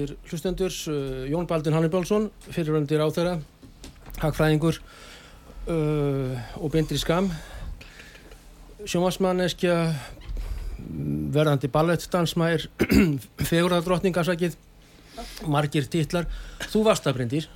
Góðir 0.00 0.16
hlustendur, 0.30 0.72
uh, 0.88 1.28
Jón 1.28 1.46
Baldin 1.46 1.74
Hannibálsson, 1.76 2.30
fyrirvendir 2.48 3.00
á 3.04 3.08
þeirra, 3.12 3.34
hagfræðingur 4.20 4.78
uh, 5.68 6.40
og 6.60 6.72
bindri 6.72 6.98
skam, 6.98 7.28
sjómasmanneskja, 8.88 9.76
verðandi 11.34 11.68
ballettdansmær, 11.72 12.64
fegurðardrottningarsakið, 13.50 14.56
margir 15.44 15.88
titlar. 15.92 16.28
Þú 16.70 16.86
varst 16.88 17.04
það, 17.04 17.18
Brindir. 17.18 17.50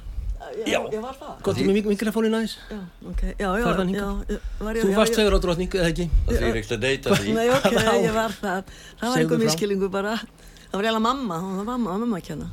Já, 0.68 0.78
ég 0.92 1.00
var 1.02 1.16
það. 1.18 1.38
Gott 1.42 1.60
með 1.64 1.78
mik 1.78 1.86
mikrofónin 1.88 2.36
aðeins. 2.36 2.58
Já, 2.68 2.78
ok. 3.08 3.22
Já, 3.32 3.46
já, 3.48 3.64
Farðu 3.64 3.80
hann 3.80 3.94
já, 3.94 4.04
hingað? 4.04 4.34
já, 4.36 4.42
var 4.60 4.76
ég, 4.76 4.84
Þú 4.84 4.98
varst 5.00 5.16
fegurðardrottning, 5.18 5.76
eða 5.80 5.88
ekki? 5.90 6.06
Það 6.28 6.36
þýr 6.36 6.58
ekkert 6.60 6.74
að 6.76 6.84
deyta 6.84 7.16
því. 7.18 7.36
Nei, 7.38 7.46
ok, 7.56 7.78
ég 8.04 8.14
var 8.14 8.36
það. 8.36 8.74
Það 9.00 9.14
var 9.14 9.22
einhver 9.24 9.42
miskilingu 9.42 9.88
bara. 9.90 10.18
Það 10.74 10.80
var 10.80 10.86
eiginlega 10.88 11.02
mamma, 11.06 11.36
hún 11.38 11.58
var 11.60 11.66
mamma, 11.68 11.92
mamma 12.02 12.18
að 12.18 12.24
kenna. 12.26 12.46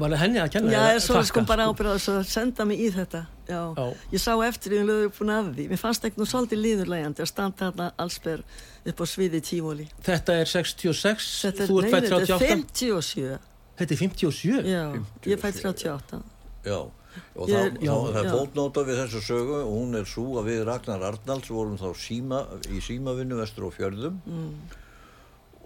Var 0.00 0.10
það 0.10 0.20
henni 0.24 0.40
að 0.42 0.48
kenna? 0.50 0.70
Já, 0.74 0.80
ég 0.96 1.02
svo 1.04 1.20
sko 1.28 1.42
bara 1.46 1.66
sko? 1.68 1.74
ábyrða 1.76 1.92
þess 1.94 2.10
að 2.10 2.24
senda 2.26 2.64
mig 2.66 2.80
í 2.82 2.88
þetta. 2.90 3.20
Já. 3.46 3.60
Já. 3.76 3.84
Ég 4.16 4.22
sá 4.24 4.32
eftir 4.48 4.72
því 4.74 4.80
um 4.80 4.88
löðu 4.88 5.10
búin 5.14 5.30
að 5.36 5.50
því. 5.54 5.66
Mér 5.70 5.80
fannst 5.82 6.06
ekki 6.08 6.18
nú 6.18 6.26
svolítið 6.26 6.62
líðurlegandi 6.64 7.22
að 7.22 7.28
standa 7.30 7.68
þarna 7.68 7.86
allsber 8.02 8.42
upp 8.90 9.02
á 9.02 9.06
sviði 9.12 9.42
tífóli. 9.46 9.86
Þetta 10.08 10.36
er 10.42 10.50
66, 10.50 11.28
Þetta 11.46 11.68
þú 11.70 11.78
ert 11.84 11.94
fætt 11.94 12.08
þetta 12.08 12.18
er 12.18 12.32
38. 12.34 12.50
57. 12.80 13.38
Þetta 13.78 13.94
er 13.94 14.02
57? 14.02 14.58
Já, 14.74 14.82
ég 15.30 15.36
er 15.36 15.42
fætt 15.46 15.62
38. 15.62 16.20
Já, 16.66 16.78
og 16.80 17.46
Ég- 17.46 17.54
þá, 17.54 17.78
já, 17.86 17.94
þá 17.94 18.10
það 18.10 18.20
er 18.24 18.34
fótnóta 18.34 18.86
við 18.90 19.00
þessu 19.04 19.22
sögu 19.30 19.56
og 19.62 19.70
hún 19.78 19.94
er 20.02 20.10
svo 20.16 20.26
að 20.42 20.50
við 20.50 20.64
Ragnar 20.66 21.06
Arnalds 21.12 21.50
vorum 21.54 21.78
þá 21.78 21.88
síma, 21.94 22.42
í 22.70 22.82
símavinnu 22.82 23.38
vestur 23.38 23.66
á 23.66 23.70
fjörðum 23.78 24.18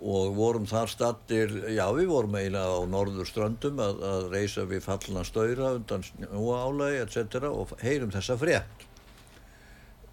og 0.02 0.34
vorum 0.36 0.66
þar 0.68 0.90
stattir, 0.90 1.52
já 1.72 1.84
við 1.94 2.08
vorum 2.10 2.34
eiginlega 2.36 2.76
á 2.76 2.80
norður 2.90 3.28
ströndum 3.28 3.78
að, 3.80 4.02
að 4.04 4.26
reysa 4.34 4.64
við 4.68 4.82
fallna 4.84 5.22
stöyra 5.24 5.74
undan 5.78 6.04
snjóálagi 6.04 6.98
etc. 7.04 7.46
og 7.48 7.76
heyrum 7.82 8.12
þessa 8.12 8.36
frétt. 8.40 8.84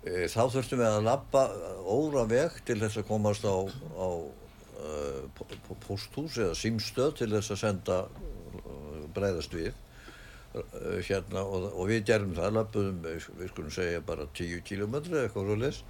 E, 0.05 0.27
Þá 0.31 0.43
þurftum 0.53 0.81
við 0.81 0.87
að 0.87 1.07
lappa 1.09 1.47
óra 1.89 2.27
veg 2.29 2.61
til 2.67 2.77
þess 2.83 3.01
að 3.01 3.09
komast 3.09 3.45
á, 3.45 3.57
á 3.57 4.09
uh, 4.81 5.75
posthús 5.87 6.37
eða 6.41 6.57
símstöð 6.57 7.17
til 7.21 7.31
þess 7.33 7.55
að 7.55 7.61
senda 7.63 7.97
uh, 8.05 9.01
bregðast 9.15 9.57
við 9.57 9.73
uh, 9.73 11.01
hérna 11.07 11.43
og, 11.43 11.67
og 11.73 11.91
við 11.91 12.05
gerum 12.11 12.37
það, 12.37 12.55
lappuðum, 12.59 13.03
við 13.41 13.51
skulum 13.51 13.73
segja 13.73 14.05
bara 14.05 14.29
10 14.37 14.63
kilometri 14.67 15.17
eða 15.17 15.27
eitthvað 15.27 15.51
svoleiðis 15.51 15.83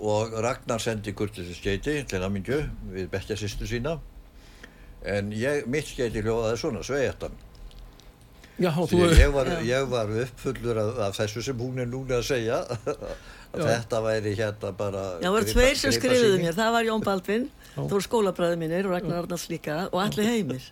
og 0.00 0.34
Ragnar 0.42 0.82
sendi 0.82 1.12
kurtisins 1.16 1.58
skeiti 1.60 2.00
til 2.08 2.22
Amingju 2.26 2.60
við 2.94 3.08
bekkja 3.12 3.36
sýstu 3.38 3.68
sína. 3.70 3.98
En 5.04 5.30
ég, 5.36 5.66
mitt 5.70 5.86
skeiti 5.90 6.22
hljóðaði 6.24 6.60
svona, 6.60 6.82
sveiðettan 6.86 7.34
þú 8.54 8.98
ég 9.18 9.32
var, 9.34 9.48
ég 9.66 9.88
var 9.90 10.10
uppfullur 10.24 10.78
af, 10.78 10.98
af 11.08 11.16
þessu 11.18 11.42
sem 11.42 11.58
hún 11.58 11.80
er 11.82 11.88
núna 11.90 12.20
að 12.20 12.28
segja. 12.28 12.60
Að 13.54 13.68
þetta 13.68 13.98
væri 14.02 14.30
hérna 14.34 14.70
bara 14.74 15.02
Já, 15.22 15.28
það 15.28 15.36
gripa- 15.36 15.52
tveir 15.52 15.76
sem 15.78 15.92
skrifuðu 15.94 16.38
mér. 16.42 16.54
Það 16.56 16.72
var 16.74 16.86
Jón 16.88 17.04
Baldvin, 17.06 17.44
það 17.76 17.92
voru 17.92 18.02
skólabræði 18.06 18.56
mínir 18.58 18.88
og 18.88 18.94
Ragnar 18.96 19.20
Arnalds 19.22 19.44
líka 19.46 19.76
og 19.92 20.00
allir 20.02 20.26
heimir. 20.26 20.64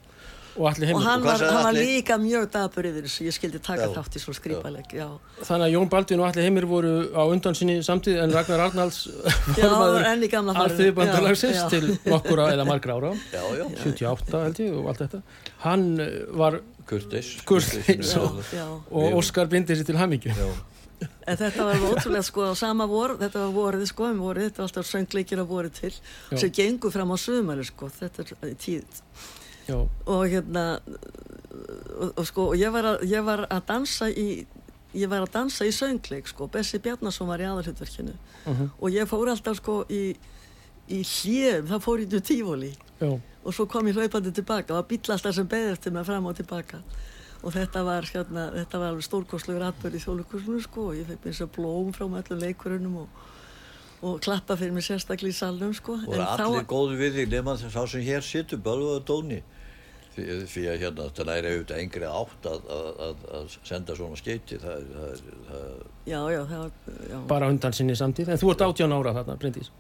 Og. 0.57 0.65
Og 0.95 1.03
hann 1.03 1.23
var, 1.25 1.39
hann 1.41 1.65
var 1.65 1.73
líka 1.77 2.17
mjög 2.21 2.49
dabur 2.53 2.85
yfir 2.91 3.07
þessu, 3.07 3.25
ég 3.29 3.35
skildi 3.37 3.61
taka 3.65 3.87
Já. 3.89 3.93
þátt 3.97 4.17
í 4.19 4.23
svo 4.23 4.35
skrýpaleg, 4.37 4.91
já. 4.93 5.07
Þannig 5.43 5.67
að 5.69 5.73
Jón 5.77 5.89
Baldvin 5.93 6.21
og 6.21 6.27
allir 6.29 6.45
heimir 6.49 6.67
voru 6.69 6.93
á 7.17 7.23
undan 7.33 7.55
sinni 7.57 7.79
samtíð 7.87 8.19
en 8.25 8.35
Ragnar 8.37 8.61
Arnalds 8.67 9.07
Já, 9.57 9.71
enn 10.13 10.23
í 10.27 10.29
gamla 10.33 10.53
farinu. 10.57 10.75
alþýðubandalagsins 10.77 11.57
Já, 11.57 11.63
já. 11.63 11.71
til 11.73 11.97
nokkura 12.13 12.51
eða 12.53 12.67
margra 12.69 12.99
ára, 13.01 13.15
Já, 13.33 13.43
já, 13.57 13.65
78 13.87 14.43
held 14.45 14.61
ég 14.67 14.77
og 14.77 14.91
allt 14.93 15.01
þetta. 15.07 15.23
Hann 15.65 15.89
eh, 16.01 16.13
var, 16.37 16.61
kurtis 16.87 17.33
og- 18.19 18.43
Óskar 18.93 19.49
bindir 19.49 19.77
sér 19.81 19.87
til 19.89 19.97
hamingju. 20.01 20.35
Já, 20.37 20.51
En 21.27 21.35
þetta 21.39 21.65
var 21.67 21.81
ótrúlega 21.83 22.23
sko 22.23 22.45
á 22.51 22.55
sama 22.55 22.85
vor, 22.87 23.17
þetta 23.19 23.41
var 23.43 23.51
vorið 23.57 23.89
sko, 23.91 24.07
um 24.13 24.21
vorið, 24.23 24.51
þetta 24.53 24.61
var 24.63 24.69
alltaf 24.69 24.87
söngleikir 24.87 25.41
að 25.43 25.49
vorið 25.51 25.73
til, 25.81 25.91
Já. 26.31 26.37
sem 26.39 26.51
gengur 26.55 26.93
fram 26.95 27.11
á 27.11 27.19
sömari 27.19 27.65
sko, 27.67 27.89
þetta 27.91 28.23
er 28.23 28.55
tíð. 28.55 29.01
Já, 29.73 29.79
Og 30.07 30.25
hérna, 30.29 30.65
og, 32.01 32.13
og 32.19 32.27
sko, 32.29 32.47
og 32.53 32.59
ég 32.61 32.73
var, 32.75 32.89
að, 32.95 33.07
ég 33.11 33.25
var 33.27 33.45
að 33.49 33.63
dansa 33.69 34.09
í, 34.11 34.45
ég 34.97 35.09
var 35.11 35.25
að 35.27 35.33
dansa 35.39 35.65
í 35.69 35.73
söngleik 35.75 36.29
sko, 36.31 36.49
Bessi 36.53 36.81
Bjarnason 36.83 37.29
var 37.31 37.41
í 37.41 37.49
aðalhutverkinu 37.49 38.15
Mhm. 38.47 38.71
og 38.81 38.91
ég 38.91 39.07
fór 39.09 39.31
alltaf 39.31 39.57
sko 39.61 39.85
í, 39.89 40.17
í 40.91 41.03
hljum, 41.07 41.69
þá 41.71 41.77
fór 41.81 42.01
ég 42.03 42.11
til 42.11 42.21
tífóli. 42.21 42.73
já, 43.01 43.13
og 43.45 43.55
svo 43.55 43.67
kom 43.67 43.87
ég 43.87 43.95
hlaupandi 43.97 44.33
tilbaka. 44.35 44.75
Og 44.79 44.87
bíl 44.89 44.99
alltaf 45.11 45.35
sem 45.35 45.47
beði 45.49 45.73
eftir 45.73 45.93
mig 45.93 46.05
fram 46.07 46.27
og 46.27 46.37
tilbaka. 46.37 46.79
Og 47.43 47.53
þetta 47.53 47.81
var, 47.85 48.03
hérna, 48.03 48.51
þetta 48.55 48.79
var 48.79 48.93
alveg 48.93 49.03
stórkostlegur 49.03 49.65
atbyrð 49.67 49.97
í 49.99 50.03
þjóðleikursunum 50.05 50.63
sko. 50.63 50.85
Og 50.91 50.95
ég 51.01 51.07
fekk 51.09 51.25
mér 51.25 51.33
þess 51.33 51.43
að 51.43 51.55
blóm 51.57 51.93
frá 51.93 52.05
með 52.07 52.23
öllum 52.29 52.41
leikurunum 52.45 52.97
og, 53.03 53.09
og 54.03 54.21
klappa 54.23 54.55
fyrir 54.57 54.73
mig 54.73 54.85
sérstaklega 54.87 55.35
í 55.35 55.35
salnum 55.35 55.75
sko. 55.75 55.97
Og 56.07 56.15
allir 56.23 56.67
góðu 56.71 56.99
við 57.01 57.17
því 57.19 57.27
nema 57.35 57.57
þess 57.59 57.75
að 57.83 57.89
sem 57.97 58.03
hér 58.07 58.23
situr 58.23 58.59
bölvaða 58.63 59.03
dóni 59.11 59.41
því, 60.15 60.27
því 60.53 60.63
að 60.73 60.77
hérna 60.83 61.07
þetta 61.09 61.37
er 61.39 61.49
auðvitað 61.51 61.81
engri 61.83 62.09
átt 62.11 62.49
að, 62.51 62.67
að, 62.77 62.91
að, 63.07 63.25
að 63.39 63.57
senda 63.71 63.97
svona 63.97 64.19
skeiti 64.21 64.59
það, 64.61 64.77
er- 64.77 64.93
það, 64.99 65.09
er- 65.13 65.41
það, 65.49 65.83
já, 66.13 66.21
já, 66.35 66.43
já, 67.13 67.19
bara 67.33 67.49
undan 67.53 67.73
sinni 67.79 67.97
samtíð. 67.97 68.29
En 68.35 68.39
þú 68.43 68.53
ert 68.53 68.65
18 68.69 68.93
ára 68.99 69.15
þarna, 69.21 69.37
Bryndís. 69.43 69.71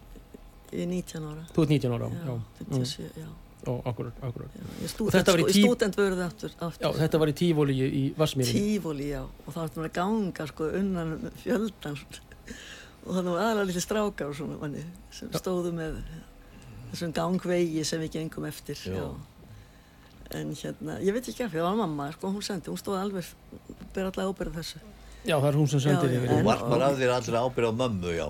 ég 0.72 0.82
er 0.86 0.90
19 0.90 1.30
ára 1.30 1.46
Þú 1.52 1.62
ert 1.66 1.74
19 1.76 1.96
ára, 1.98 2.10
já, 2.10 2.26
já. 2.26 2.32
Mm, 2.32 2.72
57, 2.72 3.10
já, 3.20 3.26
já, 3.66 3.74
akkurat, 3.92 4.22
akkurat. 4.26 4.58
Og 5.04 5.12
þetta 5.12 5.34
var 5.36 5.42
í 5.42 5.46
sko, 5.52 5.74
tí- 5.76 5.86
aftur, 5.86 6.54
aftur 6.58 6.86
Já, 6.86 6.92
þetta 7.02 7.18
var 7.22 7.28
í 7.28 7.34
tífóli 7.42 7.76
í, 7.76 7.88
í 8.00 8.04
Vassmýrinni. 8.18 8.62
tífóli, 8.72 9.08
já, 9.12 9.20
og 9.22 9.52
það 9.52 9.60
var 9.62 9.72
svona 9.76 9.92
ganga 10.00 10.46
sko 10.50 10.70
unnan 10.80 11.12
fjöldan 11.44 11.98
og 13.02 13.14
þannig 13.16 13.32
var 13.34 13.40
aðalega 13.42 13.66
litli 13.68 13.80
strákar 13.82 14.28
og 14.30 14.36
svona 14.38 14.56
manni, 14.62 14.82
sem 15.10 15.28
stóðu 15.34 15.72
með 15.74 15.96
þessum 16.92 17.12
gangvegi 17.16 17.84
sem 17.88 18.00
við 18.04 18.12
gengum 18.18 18.44
eftir 18.46 18.78
Já. 18.86 19.06
En 20.34 20.52
hérna, 20.56 20.96
ég 21.04 21.12
veit 21.16 21.28
ekki 21.28 21.44
af 21.44 21.50
því, 21.52 21.58
það 21.60 21.68
var 21.68 21.76
mamma 21.82 22.06
sko, 22.12 22.30
hún 22.32 22.42
sendi, 22.46 22.70
hún 22.70 22.78
stóð 22.80 22.98
alveg 23.02 23.24
ber 23.94 24.08
allega 24.10 24.28
ábyrð 24.32 24.56
þessu 24.60 24.78
Já, 25.24 25.36
það 25.38 25.48
er 25.52 25.58
hún 25.60 25.68
sem 25.70 25.80
sendir 25.84 26.14
yfir. 26.16 26.28
þú 26.32 26.42
varst 26.48 26.66
bara 26.72 26.86
af 26.90 26.96
þér 26.98 27.12
allir 27.16 27.36
ábyrð 27.42 27.68
á 27.68 27.72
mömmu 27.82 28.14
já, 28.16 28.28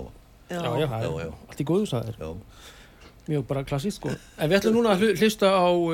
Já, 0.53 0.59
já, 0.59 0.87
það 0.91 1.03
Já, 1.03 1.11
já. 1.23 1.31
allt 1.49 1.61
í 1.63 1.65
góðu, 1.65 1.85
já. 2.19 2.33
Mjög 3.27 3.45
bara 3.47 3.63
klassíst, 3.63 3.97
sko. 4.01 4.09
En 4.37 4.49
við 4.51 4.57
ætlum 4.59 4.73
núna 4.75 4.91
að 4.93 4.99
hlu- 5.05 5.13
hlusta 5.21 5.47
á 5.47 5.63
uh, 5.71 5.93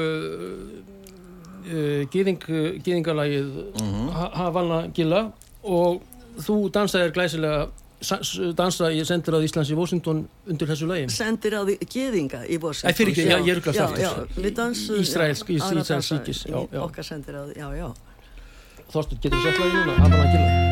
uh, 1.69 2.01
gyðing, 2.09 2.39
gyðingalagið 2.83 3.51
Mhm. 3.79 4.09
Ha- 4.15 4.31
Havanna 4.39 4.79
Gilla 4.93 5.31
og 5.63 6.01
þú 6.41 6.55
dansaðir 6.73 7.13
glæsilega 7.13 7.69
dansa 8.55 8.89
í 8.95 9.01
sendiráð 9.03 9.43
Íslands 9.49 9.69
í 9.71 9.75
Washington 9.75 10.21
undir 10.47 10.67
þessu 10.71 10.87
lagi. 10.87 11.09
sendir 11.11 11.53
á 11.59 11.61
geðinga 11.67 12.45
í 12.47 12.55
Washington 12.61 12.91
Æ, 12.91 12.95
fyrirgefðu, 12.95 13.29
Já, 13.29 13.39
ég 13.43 13.55
ruglast 13.59 13.79
já, 13.79 13.85
aftur. 13.85 14.27
Ísraelsk- 15.03 15.49
já, 15.49 15.55
Ís- 15.55 15.61
aðra 15.67 15.81
Ísraels 15.83 15.89
dansa 15.89 16.15
ríkis, 16.19 16.45
í 16.45 16.49
já, 16.51 16.59
já. 16.71 16.79
okkar 16.87 17.03
sendir 17.03 17.35
á 17.35 17.41
því, 17.43 17.53
já, 17.59 17.67
já 17.75 17.93
Þorstur, 18.89 19.17
getur 19.21 19.37
þú 19.37 19.43
sett 19.43 19.59
lagi 19.59 19.73
núna? 19.75 19.97
Havanna 19.99 20.31
Gilla. 20.31 20.68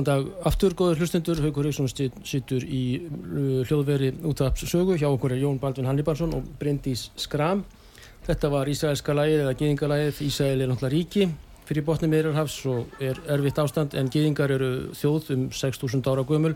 Góðan 0.00 0.24
dag 0.24 0.46
aftur, 0.48 0.72
góður 0.72 1.02
hlustendur, 1.02 1.40
Haugur 1.44 1.66
Hauksson 1.68 1.88
sittur 2.24 2.62
í 2.64 3.02
hljóðveri 3.68 4.14
útafssögu, 4.24 4.94
hjá 4.96 5.10
okkur 5.10 5.34
er 5.34 5.42
Jón 5.42 5.58
Baldvin 5.60 5.84
Hannibalsson 5.84 6.32
og 6.38 6.46
Bryndís 6.56 7.10
Skram. 7.20 7.66
Þetta 8.24 8.48
var 8.48 8.70
Ísraelska 8.72 9.12
lægið 9.12 9.42
eða 9.42 9.52
Gýðingalægið, 9.60 10.22
Ísrael 10.24 10.64
er 10.64 10.72
náttúrulega 10.72 10.94
ríki 10.94 11.26
fyrir 11.68 11.84
botni 11.84 12.08
meðrarhafs 12.08 12.56
og 12.72 12.96
er 13.04 13.20
erfitt 13.28 13.60
ástand 13.60 13.98
en 14.00 14.08
Gýðingar 14.08 14.56
eru 14.56 14.72
þjóð 14.96 15.30
um 15.36 15.44
6.000 15.52 16.08
ára 16.08 16.24
gömul. 16.32 16.54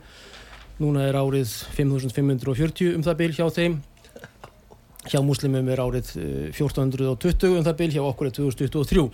Núna 0.81 1.05
er 1.05 1.21
árið 1.21 1.53
5.540 1.77 2.97
um 2.97 3.05
það 3.05 3.21
byl 3.21 3.33
hjá 3.37 3.47
þeim. 3.61 3.79
Hjá 5.05 5.21
muslimum 5.21 5.69
er 5.69 5.85
árið 5.85 6.17
1420 6.57 7.61
um 7.61 7.69
það 7.69 7.81
byl, 7.85 7.95
hjá 7.99 8.05
okkur 8.09 8.33
er 8.33 8.39
2023. 8.41 9.09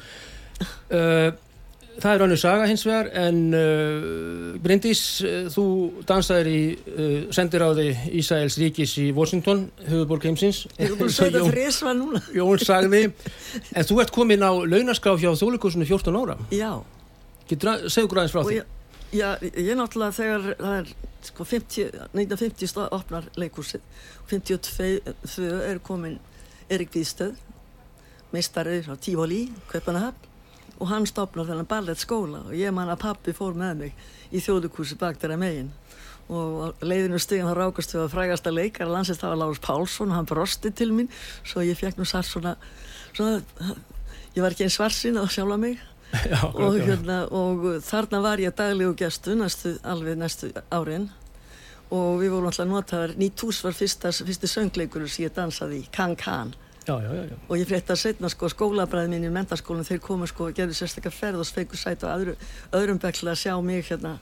Uh, 0.87 1.33
það 2.01 2.15
er 2.15 2.25
önnur 2.27 2.41
saga 2.41 2.67
hins 2.71 2.85
vegar 2.87 3.11
en 3.21 3.39
uh, 3.57 4.57
Bryndís, 4.63 5.03
uh, 5.25 5.49
þú 5.53 5.65
dansaðir 6.09 6.51
í 6.51 6.61
uh, 6.77 7.13
sendiráði 7.35 7.89
Ísæls 8.21 8.59
ríkis 8.61 8.97
í 9.03 9.11
Washington, 9.17 9.67
höfuborg 9.89 10.27
heimsins. 10.29 10.65
Núna. 12.01 12.23
Jón 12.35 12.63
sagði, 12.63 13.03
en 13.77 13.89
þú 13.89 14.01
ert 14.05 14.15
komin 14.15 14.45
á 14.47 14.53
launaskraf 14.53 15.21
hjá 15.21 15.33
þjóðleikursunni 15.35 15.89
14 15.89 16.21
ára. 16.23 16.39
Já. 16.55 16.73
Segja 17.51 18.07
græðins 18.07 18.35
frá 18.37 18.45
því? 18.47 18.61
Já, 19.11 19.29
ég 19.43 19.75
náttúrulega 19.75 20.15
þegar 20.15 20.45
það 20.55 20.75
er 20.77 20.91
sko 21.27 21.45
50, 21.51 21.95
1950 22.15 22.71
stað 22.71 22.93
opnar 22.95 23.27
leikúsið 23.35 23.83
52 24.31 25.49
er 25.67 25.81
komin 25.83 26.21
Erik 26.71 26.95
Víðstöð 26.95 27.35
meistarið 28.31 28.87
frá 28.87 28.95
Tífóli, 29.03 29.41
Kaupanahab 29.73 30.30
og 30.81 30.89
hann 30.89 31.07
stopnar 31.09 31.49
þennan 31.49 31.69
ballettskóla 31.69 32.47
og 32.49 32.57
ég 32.57 32.73
man 32.75 32.91
að 32.91 33.03
pappi 33.05 33.35
fór 33.37 33.57
með 33.59 33.85
mig 33.85 34.05
í 34.33 34.41
þjóðukúsi 34.41 34.97
bak 35.01 35.21
þeirra 35.21 35.37
megin. 35.41 35.71
Og 36.31 36.81
leiðinu 36.87 37.19
stíðan 37.21 37.51
þá 37.51 37.59
rákast 37.59 37.95
við 37.95 38.05
að 38.05 38.13
frægasta 38.15 38.53
leikar 38.55 38.91
landsist 38.91 39.23
það 39.23 39.33
var 39.35 39.41
Lárus 39.43 39.63
Pálsson 39.65 40.13
og 40.13 40.17
hann 40.17 40.29
brosti 40.31 40.71
til 40.71 40.93
mín. 40.95 41.11
Svo 41.43 41.65
ég 41.67 41.79
fekk 41.79 41.99
nú 41.99 42.07
sart 42.07 42.29
svona, 42.31 42.55
svona 43.11 43.41
ég 44.37 44.45
var 44.45 44.55
ekki 44.55 44.69
einn 44.69 44.75
svarsin 44.75 45.19
að 45.21 45.33
sjálfa 45.35 45.59
mig. 45.61 45.81
Já, 46.31 46.41
og, 46.49 46.79
hérna, 46.81 47.21
og 47.35 47.67
þarna 47.87 48.23
var 48.25 48.41
ég 48.43 48.55
daglegu 48.59 48.97
gestu 48.99 49.37
næstu, 49.39 49.77
alveg 49.87 50.17
næstu 50.19 50.51
árin. 50.71 51.11
Og 51.91 52.23
við 52.23 52.33
vorum 52.33 52.49
alltaf 52.51 52.71
notaðar 52.71 53.17
Nýtús 53.19 53.61
var 53.67 53.75
fyrsta, 53.75 54.15
fyrsti 54.15 54.51
söngleikur 54.51 55.07
sem 55.11 55.27
ég 55.27 55.35
dansaði 55.35 55.83
í, 55.83 55.87
Kan 55.95 56.17
Kan 56.19 56.55
Já, 56.87 56.97
já, 57.03 57.11
já, 57.13 57.37
og 57.49 57.59
ég 57.61 57.69
frétta 57.69 57.95
setna 57.97 58.29
sko 58.33 58.49
skólabræði 58.49 59.11
mín 59.13 59.27
í 59.29 59.33
mentaskólinn 59.35 59.85
þeir 59.85 60.01
komu 60.01 60.27
sko 60.31 60.47
og 60.49 60.55
gerðu 60.57 60.79
sérstaklega 60.79 61.13
ferð 61.13 61.43
og 61.43 61.49
sveiku 61.49 61.77
sæt 61.77 62.07
og 62.09 62.15
öðru, 62.15 62.35
öðrum 62.73 63.01
bekla 63.03 63.35
að 63.35 63.43
sjá 63.43 63.53
mig 63.61 63.85
hérna 63.91 64.15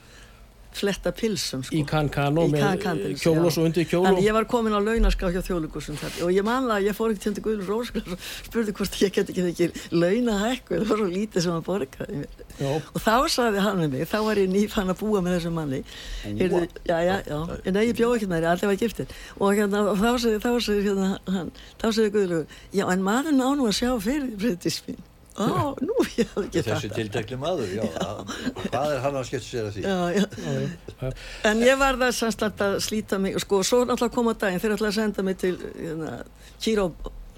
fletta 0.77 1.13
pilsum 1.17 1.63
sko. 1.65 1.77
Í 1.77 1.85
kann-kann 1.89 2.39
og 2.39 2.53
með 2.53 2.85
kjól 3.21 3.39
og 3.45 3.55
svo 3.55 3.65
undir 3.69 3.87
kjól 3.89 4.05
Þannig 4.07 4.29
ég 4.29 4.37
var 4.37 4.49
komin 4.51 4.77
á 4.77 4.81
launaskrá 4.83 5.33
hjá 5.35 5.41
þjóðlíkursum 5.47 5.99
þar 6.01 6.19
og 6.27 6.35
ég 6.35 6.47
manla 6.47 6.79
að 6.79 6.91
ég 6.91 6.99
fór 6.99 7.15
ekki 7.15 7.33
til 7.33 7.45
Guðlur 7.47 7.73
Róskar 7.73 8.13
og 8.15 8.29
spurði 8.49 8.77
hvort 8.79 9.01
ég 9.03 9.15
get 9.17 9.33
ekki 9.33 9.47
ekki 9.53 9.71
launahækku 9.97 10.79
það 10.83 10.93
var 10.93 11.03
svo 11.03 11.09
lítið 11.15 11.47
sem 11.47 11.57
hann 11.57 11.67
borgaði 11.67 12.27
og 12.59 13.03
þá 13.03 13.15
sagði 13.31 13.63
hann 13.63 13.79
með 13.83 13.93
mig, 13.95 14.07
þá 14.11 14.19
var 14.27 14.41
ég 14.41 14.51
nýfann 14.51 14.91
að 14.91 15.03
búa 15.03 15.23
með 15.23 15.37
þessum 15.37 15.59
manni. 15.59 15.81
Heyrðu, 16.25 16.63
já, 16.89 16.97
já, 17.07 17.15
já, 17.29 17.39
en 17.71 17.79
ég 17.85 17.99
bjóð 17.99 18.17
ekki 18.17 18.31
með 18.31 18.41
þér, 18.41 18.49
allir 18.53 18.73
var 18.73 18.81
giftir. 18.83 19.13
Og, 19.39 19.53
hérna, 19.59 19.85
þá 19.93 20.09
sagði, 20.25 20.41
þá 20.43 20.51
sagði 20.67 20.89
hérna, 20.89 21.11
hann, 21.37 21.53
þá 21.79 21.87
sagði 21.91 22.15
Guðlur, 22.17 22.59
já, 22.75 22.85
en 22.89 23.07
maður 23.07 23.39
ná 23.39 23.47
nú 23.55 23.71
að 23.71 23.79
sjá 23.79 23.93
fyrir 24.03 24.99
Ó, 25.39 25.75
nú, 25.79 25.95
ég 26.19 26.31
hafði 26.35 26.47
ekki 26.49 26.63
Þessi 26.67 26.89
tiltekli 26.97 27.37
maður, 27.39 27.71
já, 27.77 27.85
að- 28.03 28.33
hvað 28.65 28.95
er 28.97 29.03
hann 29.05 29.19
að 29.21 29.27
skipta 29.29 29.47
sér 29.47 29.69
að 29.69 29.77
því? 29.77 29.83
Já, 29.87 29.97
já. 30.19 31.11
En 31.51 31.63
ég 31.63 31.79
var 31.79 31.99
það 32.01 32.15
samstætt 32.19 32.65
að 32.67 32.75
slíta 32.83 33.21
mig, 33.23 33.39
sko, 33.45 33.61
og 33.63 33.69
svo 33.69 33.83
náttúrulega 33.87 34.17
koma 34.17 34.35
daginn, 34.35 34.63
þeir 34.65 34.75
ætla 34.79 34.91
að 34.91 34.97
senda 34.99 35.25
mig 35.29 35.39
til 35.39 35.53
hérna, 35.77 36.17
Kíró 36.59 36.89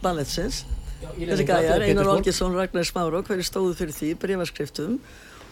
Balletsins, 0.00 0.62
þessi 1.18 1.48
gæjar, 1.50 1.84
Einar 1.84 2.08
Olgesson, 2.14 2.56
Ragnar 2.56 2.88
Smáró, 2.88 3.20
hverju 3.26 3.44
stóðu 3.50 3.76
fyrir 3.82 3.92
því, 3.98 4.14
breyfaskriftum, 4.24 4.96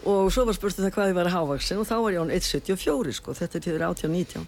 og 0.09 0.31
svo 0.33 0.47
var 0.49 0.57
spurtið 0.57 0.87
það 0.87 0.93
hvað 0.97 1.11
ég 1.11 1.17
var 1.19 1.29
að 1.29 1.35
hávaksin 1.37 1.81
og 1.83 1.87
þá 1.89 1.95
var 2.01 2.15
ég 2.17 2.21
án 2.25 2.33
1,74, 2.39 3.15
sko, 3.19 3.37
þetta 3.37 3.59
er 3.59 3.65
til 3.67 3.77
18-19. 3.83 4.45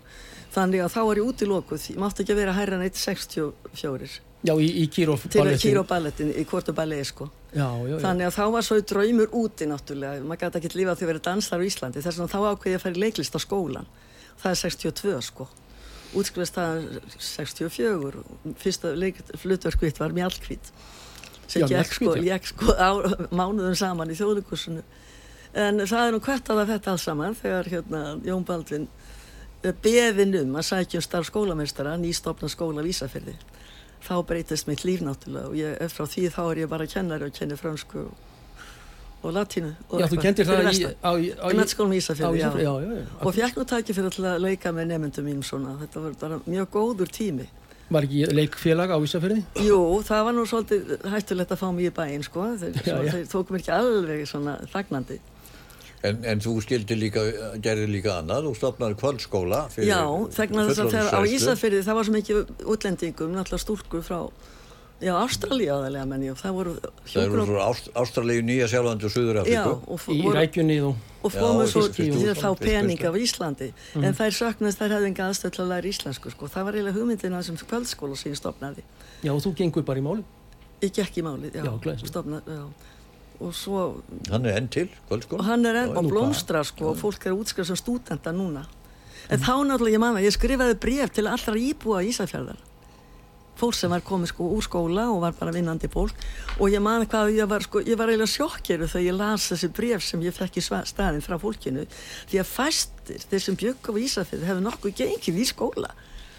Þannig 0.52 0.82
að 0.84 0.94
þá 0.96 1.02
var 1.08 1.20
ég 1.22 1.28
út 1.30 1.42
í 1.46 1.48
lokuð, 1.48 1.86
ég 1.94 2.00
mátti 2.02 2.24
ekki 2.26 2.36
vera 2.42 2.56
hærra 2.58 2.80
en 2.80 2.86
1,64 2.90 4.20
Já, 4.42 4.56
í, 4.58 4.68
í 4.82 4.88
Kírov 4.90 5.22
til 5.30 5.44
að 5.44 5.60
Kíró 5.62 5.84
Balletin 5.86 6.32
í 6.34 6.44
Kvortu 6.50 6.74
Ballet, 6.74 7.06
sko. 7.06 7.28
Já, 7.54 7.68
já, 7.86 7.92
já. 7.92 7.98
Þannig 8.02 8.26
að 8.26 8.38
þá 8.40 8.46
var 8.56 8.66
svo 8.66 8.78
draumur 8.90 9.36
úti 9.38 9.68
náttúrulega, 9.70 10.24
maður 10.26 10.42
gæti 10.48 10.60
ekki 10.62 10.80
lífa 10.80 10.96
að 10.96 11.04
vera 11.12 11.22
dansar 11.28 11.62
á 11.62 11.66
Íslandi, 11.68 12.02
þess 12.02 12.24
að 12.24 12.32
þá 12.32 12.40
ákveði 12.50 12.74
ég 12.74 12.80
að 12.80 12.86
fara 12.86 12.98
í 12.98 13.04
leiklist 13.04 13.38
á 13.38 13.40
skólan. 13.44 13.92
Það 14.42 14.56
er 14.56 14.60
62 14.64 15.20
sko. 15.28 15.48
Útskrifast 16.18 16.58
það 16.58 16.90
64, 17.28 18.26
fyrsta 18.64 18.96
flutverk 19.44 19.86
mitt 19.86 20.02
var 20.02 20.18
Mjallkvít. 20.18 20.74
Sem 21.46 21.62
Já, 21.62 21.68
gekk 21.76 21.94
sko, 22.00 22.16
já. 22.18 22.26
gekk 22.32 22.50
sko 22.50 22.74
á, 22.74 22.90
mánuðum 23.30 23.78
saman 23.78 24.10
í 24.10 24.18
þjóðlíkursinu. 24.18 24.82
En 25.54 25.86
það 25.86 26.08
er 26.08 26.14
nú 26.16 26.24
hvert 26.26 26.50
að 26.50 26.66
þetta 26.72 26.96
alls 26.96 27.06
saman 27.06 27.38
þegar 27.38 27.70
hérna 27.76 28.04
Jón 28.26 28.46
Baldvin 28.48 28.90
beðin 29.84 30.38
um 30.40 30.56
að 30.58 30.70
sækja 30.72 31.02
um 31.02 31.06
starf 31.06 31.30
skólameistara, 31.30 31.94
nýstofna 32.02 32.50
skóla 32.50 32.82
vísafyrði 32.82 33.36
þá 34.02 34.14
breytist 34.28 34.68
mitt 34.70 34.84
líf 34.88 35.02
náttúrulega 35.06 35.48
og 35.52 35.56
ég, 35.60 35.80
frá 35.94 36.06
því 36.10 36.28
þá 36.34 36.42
er 36.52 36.62
ég 36.64 36.70
bara 36.72 36.88
kennari 36.90 37.28
og 37.30 37.34
kenni 37.38 37.58
fransku 37.60 38.04
og, 38.08 38.28
og 39.22 39.34
latínu 39.38 39.72
og 39.90 40.02
Já, 40.02 40.08
þú 40.10 40.20
fyrir 40.24 40.50
það 40.50 40.70
í... 40.74 40.84
á- 40.90 41.14
á- 41.14 41.50
í 41.52 41.58
mennskólum 41.60 41.94
í 41.94 42.00
á 42.00 42.02
Ísafjörði, 42.02 42.42
já. 42.42 42.50
Já, 42.66 42.74
já, 42.82 42.92
já. 42.98 43.08
og 43.22 43.36
fekk 43.38 43.58
nú 43.62 43.66
tæki 43.70 43.96
fyrir 43.98 44.22
að 44.34 44.40
leika 44.48 44.74
með 44.74 44.90
nefndum 44.96 45.28
mínum 45.30 45.44
svona, 45.46 45.76
þetta 45.84 46.06
var 46.08 46.16
bara 46.26 46.40
mjög 46.48 46.72
góður 46.74 47.12
tími. 47.14 47.48
Var 47.92 48.06
ekki 48.08 48.22
leikfélag 48.32 48.94
á 48.96 48.98
Ísafirði? 49.04 49.42
Jú, 49.68 49.78
það 50.08 50.22
var 50.28 50.36
nú 50.38 50.46
svolítið 50.48 50.94
hættulegt 51.12 51.52
að 51.52 51.60
fá 51.62 51.68
mig 51.76 51.90
í 51.90 51.94
bæinn 51.98 52.24
sko, 52.24 52.46
þeir, 52.62 52.78
svo, 52.86 53.00
þeir 53.12 53.26
tókum 53.34 53.58
mér 53.58 53.64
ekki 53.66 53.74
alveg 53.76 54.22
svona 54.32 54.54
þagnandi 54.72 55.18
En, 56.04 56.24
en 56.26 56.40
þú 56.42 56.56
skildi 56.66 56.96
líka, 56.98 57.22
gerði 57.62 57.86
líka 57.92 58.16
annað, 58.18 58.48
þú 58.50 58.54
stopnaði 58.58 58.96
kvöldskóla 58.98 59.60
fyrir 59.70 59.92
Já, 59.92 60.00
þegna 60.34 60.64
þess 60.70 60.80
að 60.82 60.96
þegar 60.96 61.14
á. 61.14 61.22
Ísafjörði 61.30 61.82
það 61.86 61.98
var 62.00 62.08
svo 62.08 62.16
mikið 62.16 62.40
útlendingum, 62.74 63.36
náttúrulega 63.38 63.62
stúrkur 63.62 64.02
frá 64.08 64.20
já, 65.02 65.14
Ástralía 65.18 65.76
aðalega 65.78 66.08
menn 66.10 66.26
ég, 66.26 66.40
það 66.42 66.56
voru 66.58 66.74
Það 66.82 67.22
eru 67.22 67.30
hjúkrar 67.30 67.48
frá 67.52 67.62
Ást, 67.70 67.92
Ástralíu, 68.02 68.42
Nýja 68.46 68.68
Sjálfandi 68.74 69.08
og 69.10 69.14
Suður 69.14 69.40
Já, 69.50 69.62
og, 69.70 70.04
Í 70.10 70.20
voru, 70.26 70.36
rækjunni 70.40 70.78
og... 70.90 70.96
og 71.22 71.32
Já, 71.34 71.40
fórum 71.42 71.70
svo 71.70 71.82
fyrst- 71.86 71.96
fyrst 72.02 72.18
til 72.18 72.34
fyrst- 72.34 72.62
pening 72.66 72.98
fyrst- 73.02 73.10
af 73.10 73.22
Íslandi 73.22 73.70
en 74.02 74.18
þær 74.18 74.36
söknast, 74.42 74.82
þær 74.82 74.96
hefði 74.98 75.10
enga 75.14 75.28
aðstöð 75.30 75.54
til 75.58 75.64
að 75.66 75.72
læra 75.76 75.92
íslensku 75.94 76.34
sko. 76.34 76.50
það 76.54 76.66
var 76.66 76.78
eiginlega 76.78 76.98
hugmyndina 76.98 77.44
sem 77.46 77.58
kvöldskóla 77.62 78.18
sem 78.18 78.34
ég 78.34 78.42
stopnaði 78.42 78.86
Já, 79.22 79.32
og 79.34 79.42
þú 79.46 79.54
gengur 79.62 79.86
bara 79.86 80.02
í 80.02 80.06
máli. 80.06 80.26
ég 80.82 80.94
gekk 80.98 81.22
í 81.22 81.26
málið, 81.26 81.62
já, 81.62 81.66
Já, 81.66 81.98
stofnaði, 82.10 82.58
já. 82.58 82.66
Og 83.42 83.56
svo 83.58 83.84
Hann 84.30 84.46
er 84.46 84.60
enn 84.62 84.70
til, 84.72 84.90
kvöldskóla. 85.10 85.40
og 85.42 85.46
hann 85.50 85.66
er 85.66 85.84
enn 85.84 85.94
hvað? 85.96 86.10
blómstra 86.14 86.64
sko, 86.68 86.92
og 86.94 87.00
fólk 87.02 87.26
er 87.26 87.38
útskrifað 87.38 87.72
sem 87.74 87.80
stúdenta 87.82 88.34
núna. 88.36 88.66
En 89.32 89.40
þá 89.40 89.54
náttúrulega 89.66 89.98
ég 89.98 90.04
manna, 90.04 90.22
ég 90.24 90.36
skrifaði 90.36 90.78
bref 90.82 91.14
til 91.16 91.28
allra 91.30 91.56
íbúa 91.56 92.04
Ísafjörðar 92.06 92.60
fólk 93.62 93.78
sem 93.78 93.92
var 93.94 94.04
komið 94.06 94.32
sko 94.32 94.48
úr 94.56 94.66
skóla 94.66 95.08
og 95.14 95.22
var 95.26 95.36
bara 95.38 95.54
vinnandi 95.56 95.90
fólk. 95.92 96.18
Og 96.60 96.72
ég 96.74 96.82
man 96.84 97.06
hvað 97.06 97.34
ég 97.36 97.50
var 97.50 97.66
sko, 97.66 97.84
ég 97.86 98.00
var 98.00 98.12
eiginlega 98.12 98.34
sjokkir 98.34 98.86
þegar 98.88 99.06
ég 99.06 99.18
las 99.20 99.50
þessi 99.52 99.70
bref 99.78 100.06
sem 100.06 100.24
ég 100.26 100.36
fekk 100.36 100.58
í 100.58 100.64
staðinn 100.66 101.26
frá 101.26 101.38
fólkinu. 101.42 101.86
Því 102.32 102.42
að 102.42 102.50
fæstir, 102.56 103.22
þeir 103.30 103.46
sem 103.46 103.60
bjögg 103.62 103.92
á 103.92 103.94
Ísafjörði 104.06 104.50
hefðu 104.50 104.66
nokkuð 104.66 104.98
gengið 105.04 105.42
í 105.44 105.48
skóla. 105.52 105.94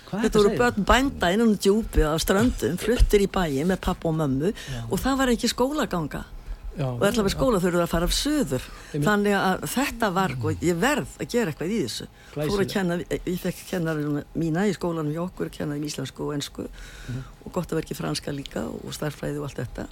Hvað 0.08 0.26
Þetta 0.26 0.42
voru 0.42 0.54
börn 0.60 0.86
bænda 0.90 1.30
innan 1.32 1.54
djúpi 1.56 2.04
á 2.04 2.12
ströndum, 2.20 2.76
fluttir 2.80 3.22
í 3.24 3.30
bæi 3.32 3.62
með 3.64 3.80
pappa 3.86 4.10
og 4.10 4.18
mömmu. 4.18 4.52
Og 4.90 5.00
það 5.00 5.20
var 5.22 5.32
ekki 5.32 5.48
skólaganga 5.52 6.26
Já, 6.72 6.86
og 6.88 7.02
allavega 7.04 7.28
skóla 7.34 7.58
þurfum 7.60 7.82
að 7.84 7.90
fara 7.92 8.06
af 8.08 8.14
söður 8.16 8.62
Einmitt. 8.64 9.04
þannig 9.04 9.34
að 9.36 9.64
þetta 9.74 10.08
var 10.16 10.32
og 10.40 10.62
ég 10.64 10.78
verð 10.80 11.10
að 11.20 11.28
gera 11.34 11.52
eitthvað 11.52 11.72
í 11.74 11.80
þessu. 11.84 12.06
Fór 12.32 12.62
að 12.62 12.70
kenna, 12.72 12.96
ég 13.12 13.40
fekk 13.42 13.60
kennarinn 13.68 14.22
mína 14.40 14.64
í 14.64 14.72
skólanum 14.72 15.12
hjá 15.12 15.20
okkur, 15.26 15.50
kennaði 15.52 15.84
í 15.84 15.90
íslensku 15.90 16.24
og 16.24 16.32
ensku. 16.38 16.64
Mhm. 17.08 17.22
og 17.44 17.52
gott 17.52 17.66
að 17.68 17.76
vera 17.76 17.84
ekki 17.84 17.96
franska 17.98 18.32
líka 18.32 18.62
og 18.64 18.92
starffræði 18.94 19.38
og 19.42 19.44
allt 19.50 19.60
þetta. 19.60 19.86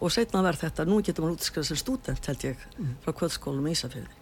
Og 0.00 0.10
setna 0.12 0.42
var 0.42 0.54
þetta, 0.54 0.84
nú 0.86 1.02
getur 1.02 1.24
maður 1.24 1.36
útskrifað 1.40 1.66
sem 1.66 1.76
stúdent 1.76 2.26
held 2.26 2.38
ég, 2.46 2.56
Mhm. 2.78 2.94
frá 3.04 3.12
kvöldskólum 3.12 3.66
í 3.66 3.72
Ísafjörði 3.74 4.14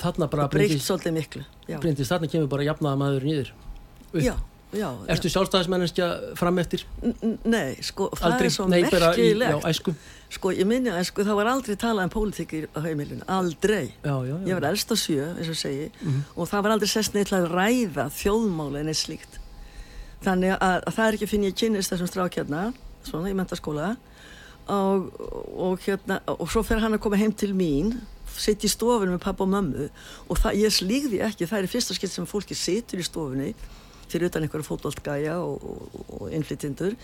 Þarna 0.00 0.30
bara 0.30 0.48
breykt 0.48 0.80
svolítið 0.80 1.12
miklu 1.12 1.44
já, 1.68 1.78
breyndist, 1.78 2.10
þarna 2.10 2.30
kemur 2.30 2.48
bara 2.48 2.62
jafnaða 2.64 2.96
maður 2.96 3.22
nýður. 3.28 3.50
Já 4.14 4.34
já. 4.76 4.88
Erstu 5.10 5.30
sjálfstæðismenneskja 5.32 6.08
fram 6.38 6.60
eftir? 6.62 6.84
Nei, 7.44 7.76
sko, 7.84 8.08
það 8.14 8.26
Aldrei, 8.30 8.48
er 8.48 8.54
svo 8.54 8.66
merkilegt. 8.70 9.90
Sko, 10.30 10.52
ég 10.54 10.68
minni 10.70 10.92
að 10.94 11.02
sko, 11.08 11.24
það 11.26 11.38
var 11.40 11.48
aldrei 11.50 11.78
talað 11.80 12.06
um 12.06 12.12
pólitíkir 12.14 12.68
á 12.70 12.78
heimilinu, 12.84 13.24
aldrei. 13.26 13.88
Já, 14.04 14.14
já, 14.14 14.30
já. 14.30 14.36
Ég 14.46 14.60
var 14.60 14.68
elst 14.68 14.92
á 14.94 14.96
sjö, 15.00 15.24
eins 15.34 15.50
og 15.50 15.58
segi, 15.58 15.88
og 16.36 16.46
það 16.46 16.62
var 16.66 16.74
aldrei 16.76 16.90
sest 16.92 17.16
neitt 17.16 17.32
að 17.34 17.48
ræða 17.50 18.06
þjóðmála 18.14 18.84
en 18.84 18.92
eitt 18.92 19.00
slíkt. 19.00 19.40
Þannig 20.22 20.54
að, 20.54 20.84
að 20.86 20.94
það 20.94 21.08
er 21.08 21.18
ekki 21.18 21.26
að 21.26 21.32
finna 21.34 21.50
ég 21.50 21.58
kynnist 21.58 21.94
þessum 21.94 22.12
strákjarna, 22.12 22.62
svona 23.08 23.32
í 23.32 23.34
mentaskóla, 23.34 23.90
og, 24.70 25.10
og, 25.50 25.82
hérna, 25.82 26.20
og 26.30 26.46
svo 26.52 26.62
fer 26.62 26.82
hann 26.84 26.94
að 26.94 27.02
koma 27.02 27.18
heim 27.18 27.34
til 27.34 27.50
mín, 27.56 27.96
sitt 28.40 28.62
í 28.64 28.70
stofunum 28.70 29.16
með 29.16 29.24
pappa 29.24 29.44
og 29.44 29.50
mömmu, 29.50 29.88
og 30.30 30.38
það, 30.38 30.60
ég 30.62 30.74
slígði 30.76 31.22
ekki, 31.26 31.48
það 31.50 31.64
er 31.64 31.72
fyrsta 31.72 31.96
skipt 31.96 32.14
sem 32.14 32.28
fólki 32.28 32.54
situr 32.54 33.02
í 33.02 33.06
stofunni, 33.06 33.54
fyrir 34.12 34.30
utan 34.30 34.44
einhverja 34.46 34.66
fótboltgæja 34.68 35.36
og, 35.42 35.62
og, 35.62 36.02
og 36.20 36.34
innflytjendur 36.36 36.96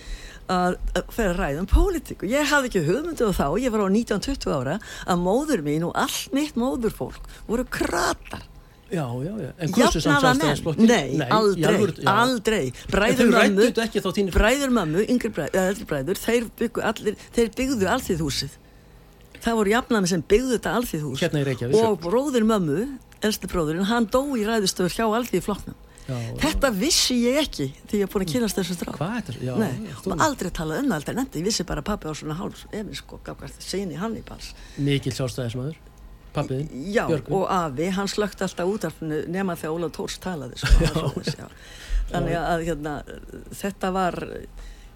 að, 0.52 0.76
að 0.96 1.14
fyrir 1.14 1.32
að 1.32 1.40
ræða 1.42 1.62
um 1.64 1.70
pólitík 1.70 2.26
og 2.26 2.34
ég 2.34 2.50
hafði 2.52 2.70
ekki 2.72 2.84
hugmyndu 2.88 3.30
á 3.30 3.32
þá, 3.38 3.46
ég 3.62 3.72
var 3.74 3.86
á 3.86 3.88
19-20 3.90 4.52
ára 4.58 4.76
að 5.06 5.22
móður 5.24 5.64
mín 5.66 5.86
og 5.88 5.96
allt 6.02 6.34
mitt 6.36 6.58
móðurfólk 6.60 7.24
voru 7.48 7.64
kratar 7.70 8.44
Já, 8.86 9.02
já, 9.18 9.32
já. 9.42 9.48
En 9.58 9.72
menn, 9.74 9.88
sjálfstæðisflokkin? 9.98 10.86
nei, 10.86 11.16
í 11.18 11.22
aldrei, 11.34 11.64
alvöru- 11.72 11.96
já. 11.98 12.12
aldrei 12.22 12.68
bræður 12.86 13.32
þínir 14.14 14.30
bræður 14.36 14.70
mömmu, 14.76 15.02
yngri 15.10 15.30
bræður, 15.34 15.80
bræður 15.90 16.20
þeir, 16.22 16.46
byggu 16.60 16.84
allir, 16.86 17.16
þeir 17.34 17.50
byggðu 17.58 17.88
alþýðhúsið 17.96 18.54
það 19.42 19.58
voru 19.58 19.72
jafnami 19.74 20.10
sem 20.12 20.22
byggðu 20.22 20.52
þetta 20.54 20.76
alþýðhús 20.78 21.24
Hérna 21.24 21.42
í 21.42 21.48
Reykjavík. 21.50 21.82
og 21.82 21.98
bróður 22.06 22.46
mömmu, 22.52 22.86
elsti 23.26 23.50
bróðurinn 23.50 23.90
hann 23.90 24.06
dó 24.06 24.22
í 24.38 24.46
ræðustöður 24.46 24.94
hjá 24.94 25.04
alþýðflokknum 25.18 25.74
Já, 25.74 25.85
já. 26.06 26.16
þetta 26.44 26.70
vissi 26.76 27.16
ég 27.22 27.40
ekki 27.42 27.66
þegar 27.74 27.98
ég 27.98 28.06
er 28.06 28.12
búin 28.12 28.26
að 28.26 28.32
kynast 28.34 28.60
þessu 28.60 28.76
strá 28.78 28.92
Hvað 28.96 29.16
þetta? 29.16 29.34
Já, 29.46 29.52
Nei, 29.60 29.72
já, 29.90 29.96
og 30.04 30.24
aldrei 30.28 30.50
talað 30.60 30.82
um 30.82 30.90
það 30.90 30.98
aldrei 31.00 31.16
nefndi, 31.18 31.42
ég 31.42 31.48
vissi 31.50 31.66
bara 31.68 31.82
að 31.84 31.88
pappi 31.90 32.10
á 32.10 32.12
svona 32.20 32.38
háls 32.38 32.64
sko 33.00 33.20
gafkvært 33.26 33.66
sinni 33.66 33.98
Hannibals 34.00 34.52
Mikil 34.76 35.12
sjálfstæðismæður. 35.16 35.82
Pappiðin. 36.36 36.68
Já, 36.92 37.06
Björgvin. 37.08 37.32
og 37.38 37.46
afi, 37.48 37.88
hann 37.96 38.08
slögt 38.12 38.42
alltaf 38.44 38.68
útarfinu 38.68 39.22
nema 39.32 39.56
þegar 39.56 39.76
Ólaf 39.78 39.92
Tórs 39.96 40.18
talaði 40.20 40.58
sko, 40.60 40.72
já. 40.84 40.90
Svoleiðis, 40.92 41.38
já. 41.40 41.46
þannig 42.10 42.36
að 42.42 42.64
hérna, 42.66 42.96
þetta 43.62 43.92
var 43.96 44.18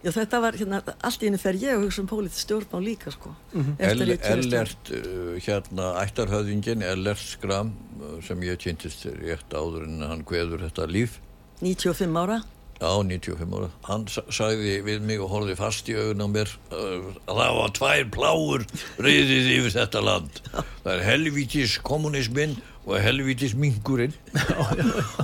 já, 0.05 0.11
þetta 0.15 0.41
var, 0.41 0.53
hérna, 0.61 0.83
allt 1.07 1.23
í 1.23 1.29
henni 1.29 1.39
fer 1.43 1.59
ég 1.61 1.75
að 1.77 1.85
hugsa 1.87 2.01
um 2.03 2.09
pólítið 2.11 2.39
stjórnmál 2.45 2.85
líka 2.85 3.11
sko, 3.15 3.35
Mhm. 3.53 3.75
eftir 3.79 4.03
El, 4.03 4.19
Ellert, 4.39 4.91
uh, 4.91 5.35
hérna 5.47 5.91
ættarhöðingin 6.05 6.83
Ellert 6.83 7.19
Skram 7.25 7.75
uh, 8.01 8.21
sem 8.23 8.41
ég 8.43 8.57
kynntist 8.59 9.05
rétt 9.21 9.51
áður 9.53 9.85
en 9.89 10.01
hann 10.03 10.25
kveður 10.25 10.65
þetta 10.69 10.87
líf. 10.91 11.19
95 11.61 12.17
ára 12.17 12.43
á 12.81 12.91
95 13.05 13.53
ára. 13.59 13.69
Hann 13.89 14.07
sa- 14.09 14.25
sagði 14.33 14.79
við 14.87 15.01
mig 15.05 15.21
og 15.21 15.31
horfði 15.31 15.57
fast 15.59 15.89
í 15.93 15.95
augun 15.99 16.25
á 16.25 16.29
mér 16.33 16.51
að 16.73 17.05
það 17.29 17.55
var 17.61 17.73
tvær 17.79 18.05
pláur 18.17 18.65
reyðið 18.99 19.49
yfir 19.59 19.75
þetta 19.77 20.03
land. 20.05 20.41
Það 20.85 20.93
er 20.97 21.05
helvítis 21.05 21.79
kommunismin 21.85 22.57
og 22.89 22.97
helvítis 23.05 23.53
mingurinn 23.61 24.15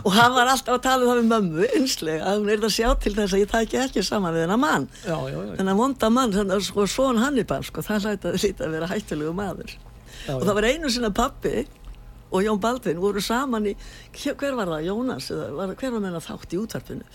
og 0.05 0.11
hann 0.13 0.35
var 0.37 0.51
alltaf 0.53 0.77
að 0.77 0.83
tala 0.85 1.07
um 1.07 1.09
það 1.09 1.21
við 1.23 1.31
mömmu 1.31 1.69
einslega, 1.79 2.27
að 2.29 2.43
hún 2.43 2.51
er 2.53 2.67
að 2.69 2.75
sjá 2.77 2.91
til 3.01 3.15
þess 3.17 3.33
að 3.35 3.41
ég 3.43 3.51
tæki 3.55 3.79
ekki 3.81 4.03
saman 4.05 4.35
við 4.37 4.45
hennar 4.45 4.61
mann. 4.61 4.85
Já, 5.07 5.17
já, 5.33 5.39
já. 5.41 5.55
þennan 5.57 5.81
vonda 5.81 6.11
mann, 6.13 6.35
þannig 6.37 6.59
að 6.59 6.67
sko, 6.69 6.85
svon 6.93 7.19
Hannibal 7.23 7.63
sko, 7.67 7.83
það 7.87 8.05
hlætti 8.11 8.29
að 8.31 8.39
lítið 8.45 8.67
að 8.69 8.77
vera 8.77 8.91
hættulegu 8.93 9.33
maður. 9.41 9.73
Já, 10.27 10.35
og 10.37 10.45
það 10.45 10.55
var 10.61 10.69
einu 10.69 10.93
sinna 10.93 11.11
pappi 11.17 11.55
og 12.31 12.43
Jón 12.45 12.61
Baldvin 12.61 13.01
voru 13.01 13.23
saman 13.25 13.71
í 13.71 13.75
hver 14.21 14.55
var 14.59 14.69
það, 14.77 14.87
Jónas 14.91 15.31
eða 15.33 15.49
var, 15.57 15.75
hver 15.81 15.93
var 15.97 16.05
meina 16.05 16.21
þátt 16.23 16.53
í 16.53 16.61
útvarpinu 16.61 17.09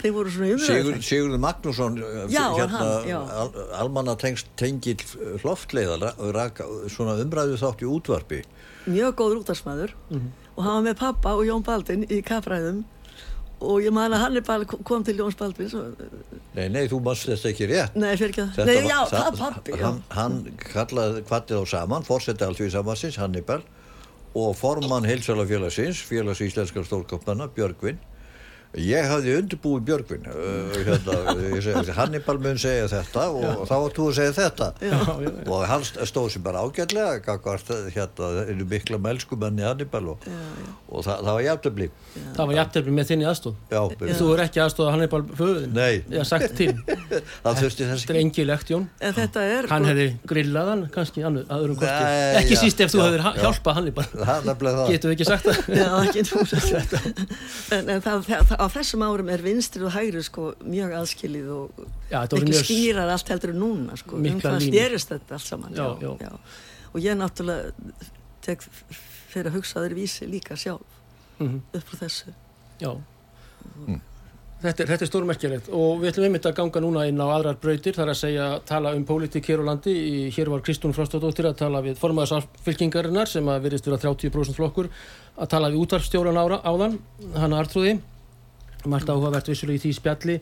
þeir 0.00 0.14
voru 0.16 0.32
svona 0.34 0.54
umræðið 0.56 1.02
Sigurður 1.08 1.42
Magnússon 1.44 1.98
uh, 2.02 2.24
hérna, 2.30 2.66
hann, 2.78 3.08
já. 3.08 3.18
al, 3.42 3.50
almanna 3.82 4.16
tengst 4.20 4.50
tengil 4.60 4.96
loftleiðar 5.44 6.06
raka, 6.36 6.66
svona 6.92 7.18
umræðu 7.22 7.60
þátt 7.60 7.84
í 7.84 7.90
útvarpi. 7.90 8.40
Mjög 8.90 9.14
góður 9.20 9.44
útvarsmaður 9.44 9.94
og 10.10 10.60
hann 10.64 10.74
var 10.76 10.82
með 10.88 10.98
pappa 11.00 11.36
og 11.38 11.46
Jón 11.48 11.64
Baldvin 11.66 12.04
í 12.12 12.20
kapræðum 12.26 12.82
og 13.64 13.80
ég 13.84 13.94
man 13.94 14.12
að 14.12 14.24
Hannibal 14.24 14.64
kom 14.66 15.04
til 15.06 15.14
Jóns 15.16 15.36
Baldvin 15.38 15.70
nei, 16.56 16.66
nei, 16.68 16.82
þú 16.90 16.98
mannst 17.04 17.28
þetta 17.30 17.50
ekki 17.52 17.68
rétt. 17.70 17.94
Nei, 17.96 18.10
fyrir 18.18 18.32
ekki 18.34 18.46
Þetta 18.58 18.66
nei, 18.68 18.88
já, 18.90 18.98
það- 19.08 19.22
það 19.24 19.38
pappi 19.40 19.72
já. 19.78 19.84
hann, 19.86 20.00
hann 20.10 20.36
kallaði 20.60 21.22
kvattið 21.28 21.62
á 21.62 21.64
saman 21.72 22.04
fórseti 22.06 22.44
alþjóði 22.44 22.74
samansins, 22.74 23.16
Hannibal 23.22 23.62
og 24.34 24.56
formann 24.58 25.06
heilsalafélagsins 25.06 26.02
félags 26.04 26.42
íslenskar 26.44 26.84
stórkapnana, 26.84 27.48
Björgvin 27.54 28.02
ég 28.80 29.06
hafði 29.10 29.34
undirbúið 29.38 29.84
Björgvin 29.88 30.24
uh, 30.30 30.74
hérna, 30.86 31.94
Hannibal 31.98 32.38
mun 32.42 32.58
segja 32.58 32.88
þetta 32.90 33.26
og 33.30 33.64
þá 33.68 33.74
átt 33.76 33.98
þú 33.98 34.06
að 34.10 34.16
segja 34.18 34.34
þetta 34.38 34.68
já, 34.82 34.96
já. 35.24 35.30
og 35.54 35.64
hann 35.70 35.84
stóð 36.10 36.28
sér 36.34 36.42
bara 36.46 36.64
ágætlega 36.66 37.20
gagvart 37.24 37.70
hérna, 37.94 38.30
einu 38.50 38.66
mikla 38.70 38.98
melskumanni 39.04 39.66
Hannibal 39.66 40.14
og, 40.14 40.26
og 40.90 41.04
það, 41.06 41.22
það 41.22 41.32
var 41.38 41.44
jafntöfli 41.48 41.90
Það 42.34 42.46
var 42.50 42.54
jafntefni 42.58 42.92
með 42.94 43.08
þinni 43.10 43.26
aðstóð. 43.26 43.54
já, 43.74 43.80
Þú 44.18 44.26
er 44.34 44.40
ekki 44.44 44.60
aðstóð 44.62 44.88
Hannibal 44.94 45.20
föðin. 45.34 45.72
Nei. 45.74 45.94
Það 47.44 47.58
þurfti 47.60 47.86
þess 47.88 48.04
Þetta 48.04 48.14
er 48.14 48.18
engilegt, 48.20 48.70
Jón. 48.70 48.84
en 49.02 49.14
þetta 49.16 49.42
er 49.54 49.68
Hann 49.70 49.86
hefði 49.88 50.06
grillað 50.30 50.70
hann 50.70 50.84
kannski 50.94 51.24
annu- 51.26 51.42
að. 51.50 51.66
Nei, 51.80 52.38
Ekki 52.40 52.54
já, 52.54 52.60
síst 52.62 52.82
ef 52.84 52.92
þú 52.94 53.00
já, 53.00 53.04
hefur 53.08 53.24
já. 53.24 53.42
hjálpað 53.42 53.78
Hannibal. 53.80 54.06
það 54.14 54.48
nefnilega 54.48 54.78
það 54.78 54.92
Getum 54.94 55.10
við 55.10 55.16
ekki 55.16 55.28
sagt 55.30 55.44
það? 55.48 55.58
Já, 55.74 55.88
ekki 56.04 56.20
En, 57.74 57.88
en 57.96 58.04
það, 58.04 58.24
það, 58.28 58.63
á 58.64 58.68
þessum 58.72 59.04
árum 59.06 59.28
er 59.32 59.42
vinstri 59.44 59.84
og 59.84 59.92
hægri 59.94 60.22
sko 60.24 60.54
mjög 60.64 60.94
aðskilið 61.00 61.48
og 61.54 61.84
Já, 62.10 62.22
ekki 62.24 62.56
skýrar 62.64 63.12
allt 63.14 63.28
heldur 63.34 63.52
núna 63.56 63.96
sko, 64.00 64.16
um 64.16 64.40
hvað 64.40 64.60
stjerist 64.68 65.12
þetta 65.12 65.36
allt 65.38 65.48
saman 65.48 65.76
Já, 65.76 65.86
já. 66.00 66.32
og 66.94 66.98
ég 67.04 67.16
náttúrulega 67.20 67.72
tek 68.44 68.64
fyrir 69.32 69.50
að 69.50 69.56
hugsa 69.60 69.80
þeir 69.84 69.94
vísi 70.00 70.28
líka 70.30 70.56
sjálf 70.56 71.00
Mhm. 71.40 71.60
upp 71.74 71.88
frá 71.90 71.98
þessu 72.06 72.30
Já. 72.80 72.90
Þetta 74.64 74.80
er, 74.80 74.88
þetta 74.94 75.04
er 75.04 75.08
stórmerkilegt 75.10 75.66
og 75.76 75.98
við 76.00 76.08
ætlum 76.12 76.24
einmitt 76.28 76.46
að 76.48 76.54
ganga 76.56 76.80
núna 76.80 77.02
inn 77.10 77.18
á 77.20 77.26
aðrar 77.36 77.58
brautir 77.60 77.92
þar 77.96 78.12
að 78.14 78.16
segja 78.20 78.44
tala 78.64 78.94
um 78.96 79.02
pólitík 79.04 79.44
hér 79.50 79.60
á 79.60 79.64
landi. 79.68 79.92
Í, 79.92 80.30
hér 80.32 80.48
var 80.48 80.62
Kristún 80.64 80.94
Frostadóttir 80.96 81.44
að 81.50 81.58
tala 81.58 81.82
við 81.84 81.98
formaðarsfylkingarinnar 82.00 83.28
sem 83.28 83.44
að 83.50 83.66
virðist 83.66 83.84
vera 83.90 83.98
30% 84.00 84.56
flokkur 84.56 84.88
að 85.36 85.50
tala 85.52 85.68
við 85.74 85.82
útvarpstjóran 85.84 86.38
ára, 86.40 86.60
áðan, 86.64 86.96
hanna 87.36 87.60
Artrúði. 87.60 87.98
Marta 88.90 89.14
áhugavert 89.14 89.50
vissulega 89.50 89.80
í 89.80 89.84
því 89.84 89.92
spjalli. 89.98 90.38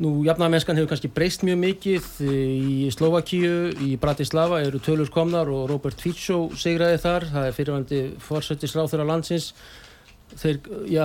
Nú, 0.00 0.22
jafnamennskan 0.24 0.78
hefur 0.78 0.94
kannski 0.94 1.10
breyst 1.12 1.42
mjög 1.44 1.58
mikið 1.60 2.06
í 2.24 2.88
Slovakíu, 2.94 3.68
í 3.84 3.98
Bratislava 4.00 4.62
eru 4.64 4.80
tölur 4.80 5.10
komnar 5.12 5.50
og 5.52 5.66
Robert 5.68 6.00
Fico 6.00 6.46
segraði 6.56 7.02
þar, 7.02 7.26
það 7.28 7.48
er 7.48 7.56
fyrirvandi 7.58 8.00
fórsættisráþur 8.24 9.04
landsins. 9.04 9.50
Þeir 10.40 10.60
já, 10.88 11.04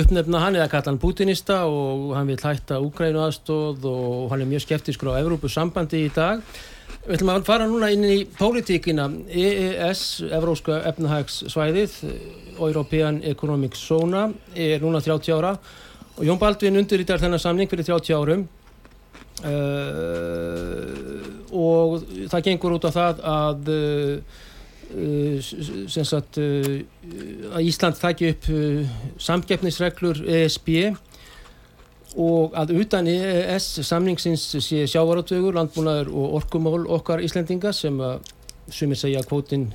uppnefna 0.00 0.40
hann 0.42 0.56
eða 0.56 0.70
kalla 0.72 0.90
hann 0.90 0.98
Putinista 0.98 1.60
og 1.68 2.14
hann 2.16 2.32
vil 2.32 2.38
hætta 2.40 2.80
Úgrænu 2.82 3.20
aðstóð 3.20 3.86
og 3.90 4.32
hann 4.32 4.42
er 4.42 4.50
mjög 4.50 4.64
skeptiskur 4.64 5.12
á 5.12 5.20
Evrópu 5.20 5.50
sambandi 5.52 6.02
í 6.08 6.10
dag. 6.10 6.42
Við 7.02 7.18
ætlum 7.18 7.32
að 7.36 7.46
fara 7.46 7.68
núna 7.70 7.92
inn 7.94 8.08
í 8.08 8.18
pólitíkina. 8.26 9.06
EES, 9.28 10.02
Evróska 10.34 10.80
efnahagssvæðið 10.90 11.94
European 12.58 13.22
Economic 13.22 13.78
Zona 13.78 14.28
er 14.56 14.82
núna 14.82 15.04
30 15.04 15.36
ára 15.36 15.54
og 16.16 16.26
Jón 16.26 16.40
Baldvin 16.40 16.76
undirritar 16.80 17.20
þennan 17.22 17.40
samning 17.40 17.70
fyrir 17.70 17.86
30 17.88 18.16
árum. 18.16 18.46
Uh, 19.42 21.22
og 21.50 22.02
það 22.30 22.44
gengur 22.46 22.76
út 22.76 22.84
á 22.86 22.90
það 22.94 23.22
að 23.26 23.70
uh, 23.72 24.18
sem 25.90 26.04
sagt 26.06 26.38
uh, 26.38 26.76
að 27.56 27.64
Ísland 27.64 27.98
taki 27.98 28.28
upp 28.34 28.46
samkeppnisreglur 29.24 30.20
ESB 30.28 30.68
og 32.20 32.52
að 32.60 32.74
utan 32.76 33.08
EES 33.08 33.80
samningsins 33.88 34.44
sé 34.60 34.84
sjávaráttögur, 34.84 35.56
landbúnaður 35.56 36.12
og 36.12 36.38
orkumál 36.42 36.84
okkar 36.98 37.24
Íslendinga 37.24 37.72
sem 37.72 37.96
að 38.04 38.20
sumir 38.72 39.00
segja 39.00 39.24
kvótin 39.26 39.70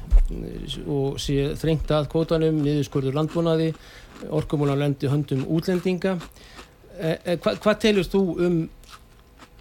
og 0.87 1.17
sé 1.21 1.51
þrengt 1.59 1.91
að 1.91 2.07
kvótanum 2.13 2.61
niðurskurður 2.63 3.17
landbúnaði 3.17 3.71
orkumólan 4.29 4.79
lendi 4.79 5.09
höndum 5.11 5.43
útlendinga. 5.57 6.17
E, 6.97 7.11
e, 7.25 7.35
hva, 7.37 7.53
hvað 7.61 7.79
telur 7.83 8.07
þú 8.09 8.21
um 8.47 8.57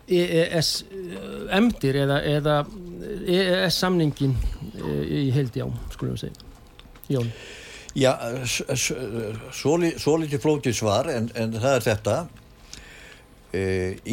EES 0.06 0.70
emdir 1.56 1.96
eða, 2.04 2.20
eða 2.30 2.56
EES 3.26 3.78
samningin 3.82 4.36
e, 4.78 4.92
í 5.26 5.30
heildi 5.34 5.64
á, 5.66 5.68
skulum 5.94 6.14
við 6.14 6.28
segja? 6.28 6.44
Jón. 7.10 7.30
Já, 7.96 8.12
s- 8.44 8.62
s- 8.68 8.92
svoli- 9.56 9.96
svolítið 9.98 10.42
flótið 10.44 10.74
svar 10.78 11.08
en, 11.10 11.30
en 11.34 11.54
það 11.56 11.76
er 11.78 11.84
þetta. 11.90 12.16
E, 13.56 13.62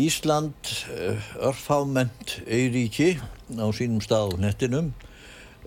Ísland 0.06 0.74
e, 0.94 1.14
örfáment 1.50 2.38
eiríki 2.48 3.16
á 3.60 3.68
sínum 3.76 4.00
stað 4.02 4.38
á 4.40 4.42
nettinum 4.48 4.94
eh, 4.94 5.10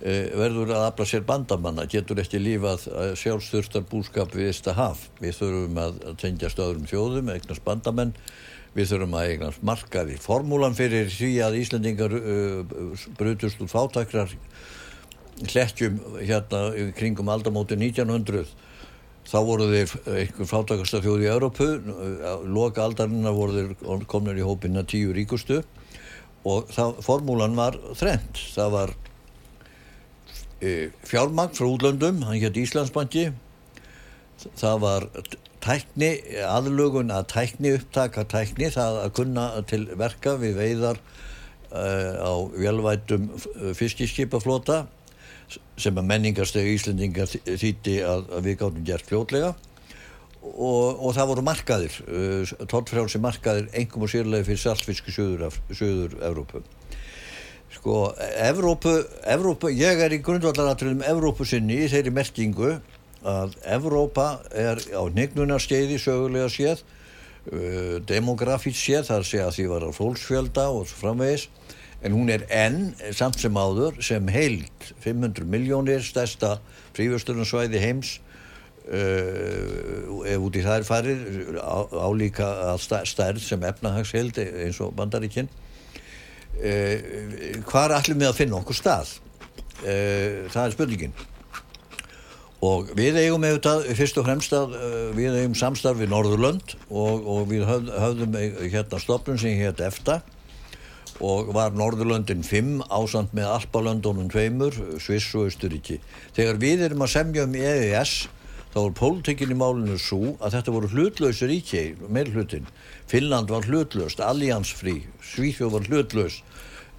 verður 0.02 0.74
að 0.76 0.86
afla 0.90 1.06
sér 1.08 1.24
bandamanna, 1.26 1.86
getur 1.90 2.20
ekki 2.20 2.40
lífað 2.42 2.88
sjálfsþurstar 3.20 3.86
búskap 3.90 4.34
við 4.36 4.50
þetta 4.52 4.76
haf. 4.76 5.06
Við 5.22 5.38
þurfum 5.38 5.80
að 5.82 6.02
tengja 6.20 6.52
stöðurum 6.52 6.88
þjóðum, 6.90 7.32
eignast 7.32 7.64
bandamenn, 7.64 8.12
við 8.76 8.92
þurfum 8.92 9.16
að 9.16 9.30
eignast 9.32 9.64
markaði. 9.64 10.18
Formúlan 10.20 10.76
fyrir 10.76 11.08
því 11.12 11.32
að 11.46 11.60
Íslandingar 11.62 12.16
uh, 12.20 12.76
brutust 13.16 13.62
úr 13.64 13.72
fátakrar 13.72 14.36
hlettjum 15.44 15.98
hérna 16.20 16.70
kringum 16.96 17.28
aldamóti 17.28 17.76
1900 17.76 18.46
þá 19.26 19.38
voru 19.44 19.66
þeir 19.70 19.94
einhver 20.22 20.48
fátakasta 20.48 21.02
þjóð 21.04 21.24
í 21.24 21.30
Európu 21.30 21.66
loka 22.46 22.84
aldarinnar 22.84 23.34
voru 23.36 23.56
þeir 23.56 24.06
komnir 24.08 24.38
í 24.38 24.46
hópinna 24.46 24.86
tíu 24.86 25.12
ríkustu 25.16 25.60
og 26.46 26.70
það, 26.70 27.00
formúlan 27.04 27.58
var 27.58 27.78
þrent 27.98 28.40
það 28.54 28.72
var 28.76 28.94
fjármagn 31.06 31.54
frá 31.56 31.66
útlöndum 31.68 32.22
hann 32.26 32.40
hétt 32.40 32.56
Íslandsbanki. 32.60 33.30
Það 34.60 34.80
var 34.82 35.06
tækni 35.64 36.10
aðlugun 36.46 37.12
að 37.14 37.30
tækni 37.32 37.72
upptaka 37.76 38.26
tækni 38.30 38.70
það 38.74 39.00
að 39.04 39.14
kunna 39.18 39.46
til 39.70 39.82
verka 39.98 40.36
við 40.40 40.60
veiðar 40.60 41.00
uh, 41.00 42.12
á 42.22 42.32
velvætum 42.54 43.30
fiskiskipaflota 43.78 44.84
sem 45.78 45.96
að 45.96 46.08
menningarstegu 46.10 46.74
Íslendingar 46.74 47.30
þýtti 47.30 48.00
að, 48.06 48.26
að 48.34 48.48
við 48.48 48.58
gáttum 48.62 48.86
gert 48.86 49.10
fljótlega. 49.10 49.54
Og, 50.46 51.00
og 51.02 51.14
það 51.16 51.30
voru 51.32 51.46
markaðir 51.46 52.00
uh, 52.06 52.56
tóttfrjálsi 52.70 53.22
markaðir 53.22 53.70
engum 53.80 54.06
og 54.06 54.12
sérlega 54.12 54.46
fyrir 54.46 54.62
saltfisku 54.62 55.14
söður 55.14 56.20
Evrópu 56.20 56.62
sko, 57.76 58.10
Evrópu, 58.42 58.92
Evrópu 59.22 59.70
ég 59.74 60.02
er 60.04 60.14
í 60.16 60.22
grundvallaratriðum 60.24 61.04
Evrópu 61.06 61.46
sinni 61.48 61.82
í 61.84 61.88
þeirri 61.92 62.12
merkingu 62.14 62.76
að 63.26 63.56
Evrópa 63.76 64.28
er 64.54 64.80
á 64.94 65.02
negnunarskeiði 65.12 65.98
sögulega 66.00 66.50
séð 66.52 66.82
uh, 66.82 67.96
demografíts 68.06 68.82
séð 68.82 69.08
þar 69.10 69.26
sé 69.26 69.42
að 69.42 69.56
því 69.58 69.66
var 69.72 69.88
á 69.88 69.90
fólksfjölda 69.96 70.68
og 70.74 70.90
framvegis. 70.90 71.48
En 72.04 72.14
hún 72.14 72.28
er 72.30 72.44
enn 72.52 72.92
samt 73.16 73.40
sem 73.40 73.56
áður 73.56 73.96
sem 74.04 74.28
heilt 74.30 74.92
500 75.02 75.48
miljónir 75.48 76.04
stærsta 76.04 76.58
frífjösturnarsvæði 76.94 77.80
heims 77.82 78.18
uh, 78.86 80.36
út 80.36 80.58
í 80.58 80.62
það 80.62 80.76
er 80.76 80.86
farið 80.86 81.22
á, 81.58 81.78
álíka 82.06 82.76
stærð 82.78 83.42
sem 83.42 83.64
efnahagsheild 83.66 84.38
eins 84.44 84.78
og 84.84 84.94
bandaríkinn 84.98 85.50
uh, 86.56 87.62
hvar 87.68 87.96
ætlum 87.96 88.20
við 88.22 88.30
að 88.30 88.38
finna 88.40 88.60
okkur 88.60 88.78
stað 88.78 89.16
uh, 89.84 90.46
það 90.52 90.62
er 90.64 90.76
spurningin 90.76 91.18
og 92.66 92.94
við 92.96 93.18
eigum 93.20 93.44
auðvitað 93.44 93.90
fyrst 93.98 94.16
og 94.18 94.24
fremst 94.26 94.54
að 94.56 94.78
við 95.14 95.36
eigum 95.42 95.58
samstarf 95.58 96.00
við 96.00 96.08
Norðurlönd 96.10 96.72
og, 96.88 97.26
og 97.28 97.42
við 97.50 97.66
höf, 97.68 97.90
höfðum 97.92 98.38
hérna 98.72 99.00
stopnum 99.02 99.36
sem 99.38 99.58
hétt 99.60 99.82
EFTA 99.84 100.22
og 101.20 101.52
var 101.54 101.74
Norðurlöndin 101.76 102.44
5 102.44 102.82
ásand 102.92 103.32
með 103.36 103.52
Alpalöndunum 103.54 104.28
tveimur, 104.32 104.74
Sviss 105.00 105.34
og 105.36 105.50
Östuríki. 105.50 106.00
Þegar 106.36 106.60
við 106.60 106.84
erum 106.88 107.04
að 107.06 107.12
semja 107.14 107.46
um 107.46 107.56
EES 107.56 108.16
þá 108.76 108.82
er 108.82 108.96
pólitekinn 108.98 109.52
í 109.54 109.56
málinu 109.56 109.94
svo 109.96 110.34
að 110.36 110.58
þetta 110.58 110.72
voru 110.74 110.88
hlutlausur 110.92 111.48
ríki, 111.48 111.84
meil 112.12 112.28
hlutin. 112.34 112.66
Finnland 113.08 113.48
var 113.48 113.64
hlutlaust, 113.64 114.20
alliansfrí, 114.20 114.98
Svíþjóð 115.24 115.78
var 115.78 115.88
hlutlaust, 115.88 116.44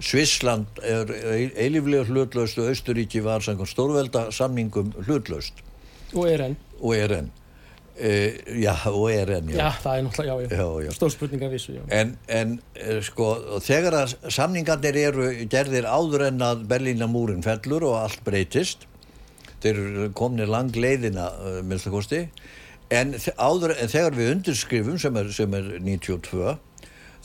Svissland 0.02 0.78
er 0.82 1.10
eiliflega 1.58 2.06
hlutlaust 2.06 2.58
og 2.58 2.70
Östuríki 2.72 3.22
var 3.22 3.42
samkvæmt 3.46 3.70
stórvelda 3.70 4.24
samningum 4.34 4.90
hlutlaust. 5.06 5.62
Og 6.14 6.26
er 6.30 6.44
enn. 6.48 6.58
Og 6.80 6.94
er 6.96 7.14
enn. 7.16 7.30
Uh, 7.98 8.58
já, 8.62 8.74
og 8.90 9.08
er 9.10 9.32
enn, 9.38 9.48
já. 9.50 9.58
Já, 9.58 9.70
það 9.82 9.96
er 9.96 10.04
náttúrulega, 10.06 10.50
já, 10.58 10.66
já. 10.86 10.92
Stórspurningar 10.98 11.50
vissu, 11.50 11.72
já. 11.78 11.82
En, 11.94 12.12
en 12.30 12.58
uh, 12.78 13.00
sko, 13.06 13.32
þegar 13.62 14.00
að 14.04 14.14
samningarnir 14.34 14.98
eru 15.02 15.32
gerðir 15.50 15.86
áður 15.90 16.28
en 16.28 16.46
að 16.46 16.62
Berlínamúrin 16.70 17.42
fellur 17.46 17.86
og 17.90 17.98
allt 18.04 18.22
breytist, 18.26 18.86
þeir 19.64 20.10
komnir 20.18 20.50
lang 20.50 20.76
leiðina, 20.76 21.28
uh, 21.34 21.58
minnst 21.66 21.88
það 21.88 21.96
kosti, 21.98 22.22
en, 22.94 23.14
áður, 23.36 23.74
en 23.76 23.92
þegar 23.92 24.16
við 24.16 24.32
undirskrifum, 24.36 24.98
sem 25.02 25.20
er, 25.20 25.30
sem 25.34 25.58
er 25.58 25.70
92, 25.84 26.56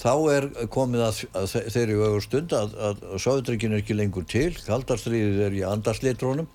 þá 0.03 0.13
er 0.33 0.49
komið 0.73 1.05
að, 1.05 1.21
að 1.37 1.55
þeir 1.75 1.83
eru 1.83 2.03
auðvustund 2.07 2.55
að, 2.57 2.75
að, 2.89 3.03
að 3.13 3.23
Sáðutrykkin 3.23 3.75
er 3.75 3.83
ekki 3.83 3.97
lengur 3.97 4.25
til, 4.27 4.49
kaldarstríðið 4.65 5.43
er 5.47 5.57
í 5.59 5.65
andarsleitrónum, 5.69 6.49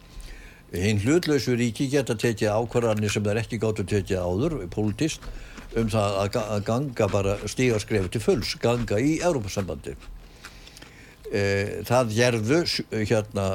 hinn 0.75 1.01
hlutlausu 1.01 1.55
ríki 1.57 1.89
geta 1.89 2.17
tekið 2.19 2.53
ákvarðanir 2.53 3.13
sem 3.13 3.29
er 3.31 3.41
ekki 3.41 3.61
gátt 3.63 3.81
að 3.81 3.93
tekið 3.95 4.21
áður 4.21 4.59
politist 4.73 5.25
um 5.79 5.89
það 5.93 6.19
að 6.43 6.63
ganga 6.67 7.09
bara 7.13 7.39
stíga 7.49 7.81
skrefi 7.81 8.13
til 8.13 8.25
fulls 8.25 8.55
ganga 8.61 9.01
í 9.01 9.19
Európa-sambandi 9.25 9.97
e, 11.33 11.43
það 11.89 12.13
gerðu 12.17 12.61
hérna 12.93 13.47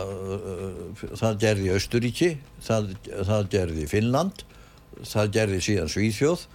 það 1.19 1.37
gerði 1.43 1.71
Östuríki 1.77 2.31
það, 2.63 2.91
það 3.27 3.47
gerði 3.53 3.87
Finnland 3.91 4.43
það 5.09 5.31
gerði 5.37 5.61
síðan 5.65 5.91
Svíþjóð. 5.91 6.47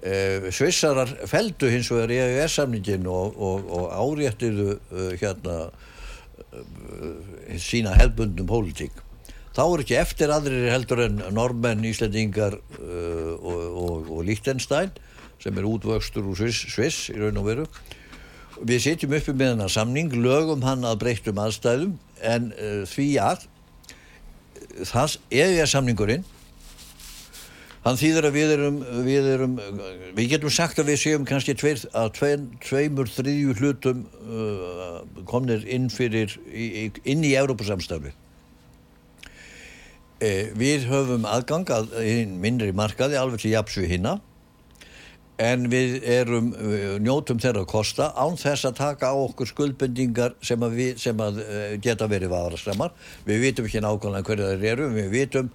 E, 0.00 0.14
Svissarar 0.54 1.10
feldu 1.30 1.70
hins 1.70 1.90
vegar 1.92 2.12
í 2.12 2.20
EES-samningin 2.22 3.08
og, 3.10 3.36
og, 3.36 3.66
og 3.78 3.90
áréttiðu 3.92 4.78
hérna 5.20 5.58
sína 7.60 7.94
hefbundum 7.98 8.48
pólitík. 8.48 8.94
Þá 9.54 9.62
er 9.64 9.82
ekki 9.84 9.96
eftir 10.00 10.32
aðrir 10.34 10.70
heldur 10.72 11.04
en 11.04 11.20
normenn, 11.34 11.84
íslendingar 11.86 12.56
og, 12.58 14.08
og, 14.08 14.22
Lichtenstein 14.26 14.90
sem 15.42 15.58
er 15.60 15.66
útvöxtur 15.68 16.26
úr 16.30 16.38
Sviss, 16.38 16.64
Sviss 16.72 17.10
í 17.12 17.18
raun 17.20 17.38
og 17.38 17.46
veru 17.46 17.66
við 18.60 18.84
sitjum 18.84 19.16
uppi 19.18 19.34
með 19.34 19.54
hennar 19.54 19.72
samning 19.72 20.12
lögum 20.14 20.62
hann 20.66 20.86
að 20.86 21.00
breyttum 21.02 21.40
aðstæðum 21.42 21.96
en 22.22 22.52
uh, 22.54 22.84
því 22.90 23.08
að 23.22 23.48
það 24.84 25.18
eða 25.30 25.68
samningurinn 25.70 26.24
hann 27.84 28.00
þýðir 28.00 28.28
að 28.30 28.36
við 28.38 28.52
erum, 28.56 28.82
við 29.04 29.30
erum 29.34 29.54
við 30.16 30.28
getum 30.32 30.52
sagt 30.54 30.78
að 30.80 30.92
við 30.92 31.00
séum 31.02 31.26
kannski 31.28 31.54
tveir, 31.58 31.82
að 31.92 32.12
tveim, 32.18 32.50
tveimur 32.64 33.10
þriðju 33.12 33.56
hlutum 33.60 34.04
uh, 34.24 35.00
komnir 35.28 35.66
inn 35.68 35.90
fyrir 35.92 36.38
inn 36.50 37.26
í 37.26 37.34
Európa-samstafni 37.36 38.14
Eh, 40.24 40.52
við 40.56 40.86
höfum 40.88 41.24
aðgang 41.26 41.66
að 41.74 41.90
minnri 42.40 42.70
markaði 42.76 43.18
alveg 43.18 43.42
til 43.42 43.50
jafnsvið 43.50 43.90
hinna 43.90 44.12
en 45.38 45.66
við 45.70 45.96
erum, 46.06 46.52
eh, 46.54 46.98
njótum 47.02 47.40
þeirra 47.42 47.64
að 47.64 47.70
kosta 47.72 48.12
án 48.14 48.36
þess 48.38 48.68
að 48.68 48.76
taka 48.78 49.10
á 49.10 49.16
okkur 49.16 49.50
skuldbendingar 49.50 50.34
sem 50.42 50.60
að, 50.60 50.76
við, 50.78 50.98
sem 51.02 51.16
að 51.16 51.40
eh, 51.42 51.76
geta 51.82 52.06
verið 52.06 52.30
vaðarastramar. 52.30 52.94
Við 53.26 53.40
vitum 53.48 53.66
ekki 53.66 53.82
nákvæmlega 53.82 54.28
hverja 54.28 54.52
þeir 54.54 54.70
eru, 54.72 54.88
við 54.94 55.10
vitum 55.10 55.50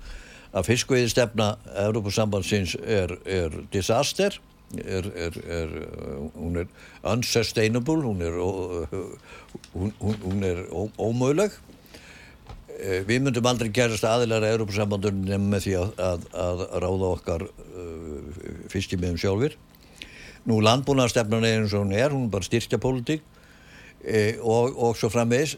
að 0.52 0.66
fiskveiði 0.66 1.10
stefna 1.14 1.50
Európa-sambandsins 1.86 2.76
er, 2.82 3.16
er 3.26 3.56
disaster, 3.72 4.40
er, 4.76 5.06
er, 5.16 5.74
hún 6.36 6.64
er 6.64 6.68
unsustainable, 7.08 8.02
hún 8.04 8.22
er, 8.26 8.40
hún, 9.74 9.94
hún 10.00 10.92
ómöguleg 10.98 11.54
Eh, 12.80 13.02
við 13.04 13.26
myndum 13.26 13.48
aldrei 13.50 13.68
gerast 13.76 14.06
aðilar 14.08 14.46
að 14.46 14.54
Europasambandunum 14.56 15.26
nefnum 15.28 15.50
með 15.52 15.66
því 15.66 15.74
að, 15.82 15.90
að, 16.00 16.22
að 16.44 16.62
ráða 16.84 17.10
okkar 17.10 17.44
uh, 17.44 18.30
fiskimiðum 18.72 19.18
sjálfur. 19.20 19.58
Nú 20.50 20.60
landbúnaðarstefnan 20.66 21.46
er 21.46 21.60
eins 21.60 21.76
og 21.78 21.86
hún 21.86 21.94
er, 21.94 22.14
hún 22.16 22.28
er 22.28 22.34
bara 22.34 22.48
styrkja 22.48 22.80
pólitík 22.82 23.26
e, 24.02 24.38
og, 24.42 24.74
og 24.74 24.96
svo 24.98 25.12
framvegs. 25.14 25.58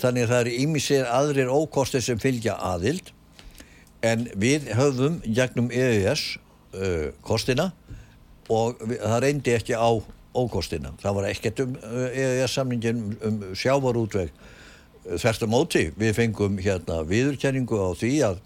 Þannig 0.00 0.26
að 0.26 0.32
það 0.32 0.38
er 0.40 0.54
ímisir 0.64 1.10
aðrir 1.10 1.52
ókostið 1.52 2.06
sem 2.08 2.22
fylgja 2.22 2.56
aðild 2.72 3.12
en 4.02 4.26
við 4.34 4.72
höfðum 4.74 5.20
gegnum 5.22 5.68
EES 5.70 6.24
uh, 6.74 7.12
kostina 7.22 7.70
og 8.50 8.80
við, 8.82 8.98
það 8.98 9.20
reyndi 9.22 9.54
ekki 9.54 9.78
á 9.78 9.90
ókostina. 10.34 10.90
Það 10.98 11.18
var 11.18 11.28
ekkert 11.28 11.62
um 11.62 11.76
EES 12.10 12.56
samningin 12.56 13.04
um 13.22 13.38
sjávarútveg 13.54 14.32
þversta 15.02 15.48
móti 15.50 15.88
við 15.98 16.16
fengum 16.18 16.58
hérna 16.62 17.02
viðurkenningu 17.06 17.78
á 17.78 17.90
því 17.98 18.12
að, 18.26 18.42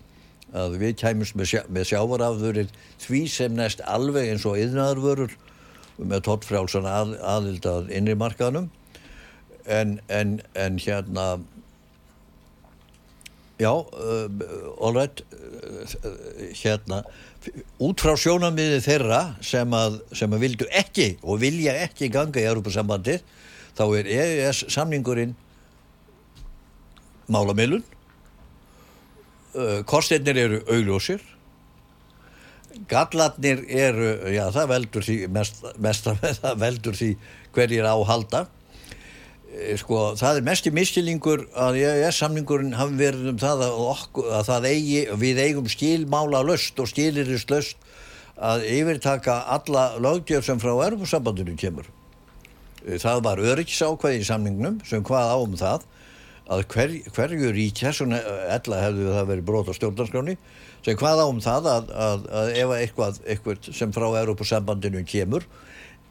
að 0.56 0.76
við 0.80 0.94
kæmumst 1.02 1.36
með, 1.36 1.50
sjá, 1.52 1.60
með 1.72 1.90
sjávarafðurinn 1.90 2.70
því 3.02 3.22
sem 3.32 3.56
næst 3.56 3.82
alveg 3.84 4.30
eins 4.32 4.46
og 4.48 4.56
yðnaðarvörur 4.60 5.36
með 5.98 6.24
tóttfrjálsan 6.28 6.88
að, 6.90 7.16
aðild 7.24 7.68
að 7.70 7.92
innri 7.96 8.16
markaðnum. 8.18 8.70
En, 9.66 9.98
en, 10.12 10.40
en 10.54 10.76
hérna 10.78 11.26
já 13.58 13.72
uh, 13.72 14.28
all 14.80 14.94
right 14.94 15.22
uh, 15.32 16.52
hérna 16.52 17.02
út 17.80 18.02
frá 18.02 18.12
sjónamiði 18.20 18.82
þeirra 18.84 19.20
sem 19.44 19.72
að, 19.76 20.00
sem 20.16 20.32
að 20.32 20.42
vildu 20.44 20.68
ekki 20.76 21.08
og 21.24 21.40
vilja 21.40 21.76
ekki 21.86 22.10
ganga 22.12 22.42
í 22.42 22.48
Európa 22.48 22.72
sambandi 22.74 23.16
þá 23.76 23.84
er 24.00 24.10
EES 24.12 24.66
samningurinn 24.74 25.32
málamilun 27.32 27.84
uh, 29.56 29.80
kosteinir 29.88 30.36
eru 30.42 30.60
augljósir 30.68 31.24
gallarnir 32.90 33.64
eru 33.66 34.12
já 34.34 34.44
það 34.54 34.70
veldur 34.74 35.06
því 35.06 35.16
mest, 35.34 35.64
mest 35.82 36.10
það 36.42 36.60
veldur 36.62 36.98
því 36.98 37.10
hverjir 37.56 37.88
áhalda 37.88 38.46
Eh, 39.56 39.76
sko 39.80 40.12
það 40.18 40.40
er 40.40 40.44
mest 40.44 40.66
í 40.68 40.72
miskilingur 40.74 41.46
að 41.56 41.78
EES 41.80 42.18
samningurinn 42.20 42.74
hafi 42.76 42.98
verið 42.98 43.30
um 43.30 43.38
það 43.40 43.62
að, 43.64 43.76
okkur, 43.92 44.30
að 44.36 44.48
það 44.50 44.66
eigi, 44.72 45.02
við 45.22 45.42
eigum 45.44 45.68
skilmála 45.70 46.42
löst 46.44 46.80
og 46.82 46.90
skilirist 46.90 47.52
löst 47.54 47.86
að 48.36 48.66
yfirtaka 48.68 49.38
alla 49.54 49.86
lögdjörn 50.02 50.44
sem 50.44 50.60
frá 50.60 50.74
erfursambandinu 50.88 51.56
kemur. 51.56 51.88
Eh, 52.84 52.98
það 53.00 53.22
var 53.24 53.44
öryggisákvæði 53.54 54.20
í 54.20 54.28
samningnum 54.28 54.80
sem 54.84 55.04
hvað 55.06 55.32
á 55.32 55.36
um 55.40 55.56
það 55.56 55.86
að 56.46 56.62
hver, 56.72 56.94
hverju 57.16 57.50
ríkja 57.54 57.92
svona 57.94 58.20
ella 58.54 58.82
hefðu 58.84 59.12
það 59.16 59.30
verið 59.32 59.46
brot 59.48 59.70
á 59.70 59.74
stjórnarskráni 59.76 60.36
sem 60.86 60.98
hvað 60.98 61.22
á 61.22 61.26
um 61.26 61.40
það 61.42 61.70
að, 61.72 61.88
að, 62.06 62.26
að 62.40 62.50
ef 62.54 62.74
eitthvað, 62.76 63.22
eitthvað 63.26 63.70
sem 63.74 63.94
frá 63.94 64.06
Európa-sambandinu 64.20 65.02
kemur 65.08 65.46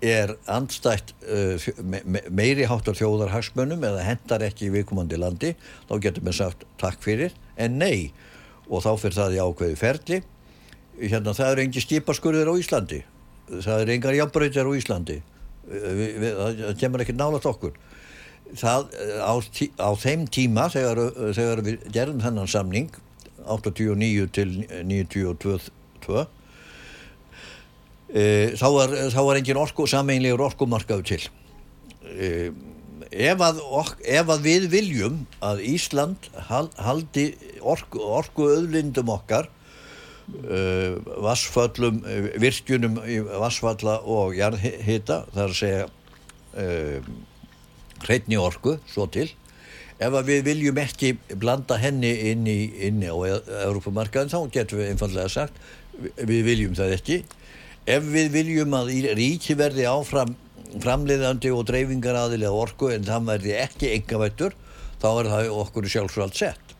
er 0.03 0.35
andstætt 0.51 1.13
uh, 1.23 1.55
me, 1.79 2.01
me, 2.03 2.21
meiri 2.29 2.67
háttar 2.67 2.97
þjóðarhagsmönnum 2.99 3.83
eða 3.87 4.03
hendar 4.03 4.43
ekki 4.45 4.67
í 4.67 4.73
viðkomandi 4.73 5.19
landi 5.19 5.53
þá 5.87 5.95
getur 6.03 6.25
við 6.27 6.39
sagt 6.41 6.65
takk 6.81 6.99
fyrir 7.03 7.35
en 7.55 7.79
nei. 7.79 8.11
Og 8.67 8.83
þá 8.83 8.95
fyrir 8.97 9.15
það 9.15 9.35
í 9.35 9.41
ákveði 9.45 9.77
ferli. 9.77 10.21
Hérna 10.97 11.35
það 11.37 11.51
eru 11.53 11.63
engi 11.65 11.83
skipaskurðir 11.83 12.49
á 12.49 12.55
Íslandi. 12.57 13.01
Það 13.61 13.81
eru 13.83 13.93
engar 13.93 14.17
jafnbröytir 14.17 14.67
á 14.67 14.71
Íslandi. 14.73 15.17
Við, 15.65 16.15
við, 16.21 16.39
það 16.39 16.79
kemur 16.81 17.03
ekki 17.05 17.15
nálat 17.17 17.45
okkur 17.49 17.77
það 18.59 18.93
á, 19.21 19.33
tí, 19.55 19.69
á 19.77 19.89
þeim 19.99 20.25
tíma 20.31 20.67
þegar, 20.73 21.01
þegar 21.37 21.63
við 21.65 21.87
gerðum 21.95 22.23
þennan 22.23 22.51
samning 22.51 22.91
89 23.45 24.29
til 24.35 24.49
92 24.85 25.57
e, 28.09 28.23
þá 28.57 28.67
var, 28.73 28.95
var 29.15 29.39
engin 29.39 29.59
orku 29.61 29.87
sameinlegur 29.89 30.45
orkumarkaðu 30.47 31.05
til. 31.11 31.21
E, 32.15 32.29
ef, 33.11 33.41
að, 33.41 33.61
ok, 33.63 33.93
ef 34.01 34.31
að 34.33 34.47
við 34.47 34.69
viljum 34.73 35.19
að 35.45 35.61
Ísland 35.73 36.29
hal, 36.49 36.67
haldi 36.81 37.31
orku, 37.61 38.01
orku 38.01 38.49
öðlindum 38.55 39.11
okkar 39.13 39.49
uh, 40.33 40.97
vassföllum, 41.23 42.01
uh, 42.05 42.27
virkjunum 42.41 42.99
vassfalla 43.41 43.99
og 44.01 44.35
jarðhita 44.37 45.23
þar 45.33 45.47
að 45.47 45.57
segja 45.59 45.85
uh, 45.85 47.13
hreitni 48.05 48.37
orku, 48.39 48.77
svo 48.91 49.07
til. 49.11 49.27
Ef 49.95 50.15
við 50.27 50.41
viljum 50.43 50.79
ekki 50.81 51.13
blanda 51.39 51.77
henni 51.79 52.11
inn 52.31 52.47
í, 52.51 52.59
inn 52.87 53.03
á 53.07 53.15
Európamarkaðin 53.65 54.33
þá 54.33 54.39
getum 54.51 54.81
við 54.81 54.91
einfallega 54.91 55.31
sagt 55.31 55.59
við 56.19 56.41
viljum 56.49 56.75
það 56.75 56.97
ekki. 56.97 57.21
Ef 57.87 58.03
við 58.11 58.31
viljum 58.33 58.75
að 58.75 58.91
ríki 59.15 59.55
verði 59.55 59.87
áfram 59.87 60.35
framleiðandi 60.83 61.51
og 61.55 61.63
dreifingar 61.69 62.17
aðilega 62.19 62.63
orku 62.65 62.89
en 62.91 63.05
það 63.07 63.29
verði 63.29 63.57
ekki 63.61 63.91
engavættur 63.95 64.55
þá 64.99 65.09
er 65.11 65.29
það 65.31 65.51
okkur 65.61 65.89
sjálfsvöld 65.93 66.35
sett. 66.35 66.73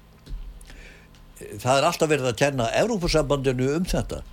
Það 1.36 1.78
er 1.78 1.88
alltaf 1.90 2.12
verið 2.12 2.32
að 2.32 2.40
kenna 2.42 2.72
Európusambandinu 2.82 3.70
um 3.78 3.88
þetta 3.88 4.24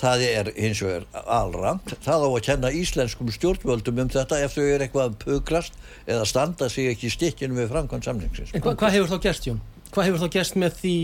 það 0.00 0.24
er 0.26 0.50
hins 0.56 0.82
vegar 0.84 1.06
alramt 1.24 1.94
það 2.04 2.26
á 2.26 2.28
að 2.28 2.42
kenna 2.48 2.72
íslenskum 2.74 3.30
stjórnvöldum 3.34 4.02
um 4.04 4.10
þetta 4.12 4.40
ef 4.44 4.56
þau 4.56 4.64
eru 4.64 4.86
eitthvað 4.86 5.16
pukrast 5.22 5.78
eða 6.04 6.26
standa 6.28 6.68
sig 6.72 6.90
ekki 6.92 7.12
stikkinu 7.12 7.58
við 7.60 7.72
framkvæm 7.72 8.04
samlingsins 8.04 8.52
En 8.54 8.64
hvað 8.64 8.78
hva 8.82 8.92
hefur 8.96 9.14
þá 9.14 9.18
gerst 9.28 9.48
Jón? 9.48 9.62
Hvað 9.94 10.08
hefur 10.08 10.22
þá 10.24 10.34
gerst 10.34 10.56
með 10.60 10.78
því 10.82 10.96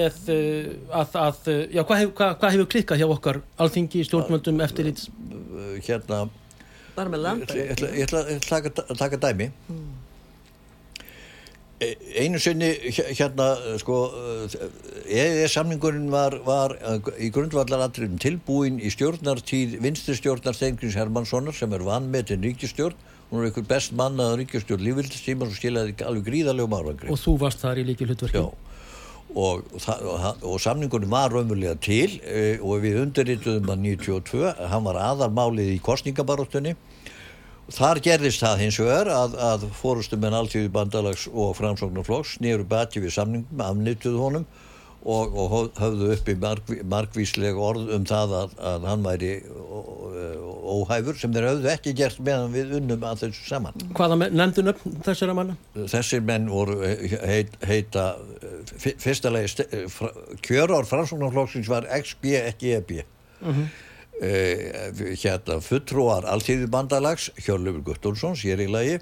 með 0.00 0.20
uh, 0.32 0.68
að, 1.02 1.16
að 1.22 1.48
já, 1.76 1.82
hvað 1.84 2.02
hefur, 2.02 2.12
hvað, 2.18 2.34
hvað 2.42 2.56
hefur 2.56 2.70
klikkað 2.74 3.02
hjá 3.02 3.08
okkar 3.14 3.40
alþingi 3.62 4.04
stjórnvöldum 4.08 4.62
eftir 4.66 4.90
ít 4.90 5.06
hérna 5.86 6.26
bara 6.98 7.12
með 7.12 7.24
land 7.24 7.54
ég 7.54 7.72
ætla, 7.74 7.92
ég 7.94 8.08
ætla 8.08 8.58
að 8.66 8.98
taka, 8.98 9.20
dæmi. 9.22 9.50
Hmm. 9.68 9.87
E- 11.78 11.94
einu 12.24 12.40
sinni 12.42 12.72
hérna 12.90 13.52
sko 13.78 13.98
eða 15.06 15.46
samningurinn 15.52 16.08
var, 16.10 16.34
var 16.46 16.74
í 17.22 17.28
grundvallaratriðum 17.34 18.18
tilbúin 18.22 18.80
í 18.82 18.90
stjórnartíð 18.90 19.76
vinstri 19.84 20.16
stjórnar 20.18 20.56
Steingrins 20.58 20.98
Hermanssonar 20.98 21.54
sem 21.54 21.72
er 21.76 21.86
vannmetinn 21.86 22.42
ríkistjórn 22.42 22.98
hún 23.30 23.42
er 23.42 23.50
einhver 23.50 23.66
best 23.68 23.92
mannaða 23.96 24.40
ríkistjórn 24.40 24.84
lífildistíma 24.88 25.46
sem 25.46 25.58
skilaði 25.60 25.94
alveg 26.06 26.26
gríðarlegum 26.30 26.76
árangri. 26.78 27.12
Og 27.12 27.20
þú 27.20 27.36
varst 27.44 27.62
þar 27.62 27.82
í 27.82 27.86
líki 27.90 28.08
hlutverki 28.08 28.40
og, 28.40 28.54
og, 29.36 29.64
og 30.42 30.60
samningurinn 30.64 31.12
var 31.12 31.30
raunverulega 31.34 31.76
til 31.84 32.18
e, 32.24 32.56
og 32.58 32.80
við 32.84 33.02
undirrituðum 33.04 33.74
að 33.74 33.82
92, 33.84 34.46
hann 34.72 34.86
var 34.88 35.00
aðarmálið 35.10 35.74
í 35.74 35.82
kostningabaróttunni 35.84 36.74
þar 37.74 38.00
gerðist 38.04 38.40
það 38.44 38.62
hins 38.64 38.78
vegar 38.80 39.10
að, 39.12 39.34
að 39.50 39.66
fórustumenn 39.80 40.36
alltíðu 40.38 40.70
bandalags 40.72 41.26
og 41.32 41.52
framsóknarflokks 41.58 42.38
nýru 42.44 42.64
bati 42.68 43.02
við 43.04 43.12
samningum, 43.18 43.60
afnýttuðu 43.60 44.22
honum 44.22 44.46
og, 45.08 45.34
og 45.38 45.52
hö- 45.52 45.74
höfðu 45.78 46.08
uppi 46.16 46.34
margví, 46.42 46.80
margvísleg 46.90 47.56
orð 47.60 47.92
um 47.94 48.06
það 48.08 48.32
að, 48.40 48.54
að 48.72 48.86
hann 48.90 49.04
væri 49.06 49.30
óhæfur 50.68 51.16
sem 51.20 51.32
þeir 51.32 51.46
höfðu 51.48 51.70
ekki 51.72 51.92
gert 51.96 52.18
meðan 52.24 52.52
við 52.54 52.72
unnum 52.80 53.04
að 53.08 53.22
þessu 53.22 53.44
saman. 53.48 53.76
Hvaða 53.96 54.18
nefndu 54.26 54.64
nöfn 54.66 54.96
þessara 55.06 55.36
manna? 55.38 55.56
þessir 55.78 56.24
menn 56.28 56.48
voru 56.52 56.78
heit, 56.84 57.54
heita 57.68 58.08
fyr- 58.74 58.98
fyrsta 59.00 59.32
lagi 59.32 59.52
ste- 59.54 59.84
fra- 59.92 60.12
kjörár 60.44 60.88
framsóknarflokksins 60.90 61.70
var 61.70 61.86
XB 62.00 62.34
ekki 62.42 62.74
EB 62.80 62.96
uh 63.44 63.62
hérna 64.18 65.60
fulltrúar 65.62 66.26
alltíðu 66.26 66.66
bandalags 66.72 67.28
Hjörlefur 67.38 67.84
Guttormsson 67.86 68.36
sér 68.38 68.62
í 68.64 68.68
lagi. 68.70 68.98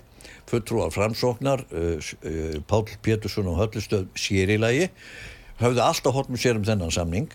Fulltrúar 0.50 0.92
framsóknar 0.94 1.64
uh, 1.72 1.96
uh, 1.96 2.60
Páll 2.68 2.92
Pétursson 3.02 3.48
og 3.50 3.58
Höllustöð 3.62 4.06
sér 4.18 4.52
í 4.52 4.60
lagi. 4.60 4.90
Höfðu 5.62 5.82
alltaf 5.82 6.16
hort 6.16 6.30
með 6.30 6.44
sér 6.44 6.60
um 6.60 6.66
þennan 6.68 6.94
samning. 6.94 7.32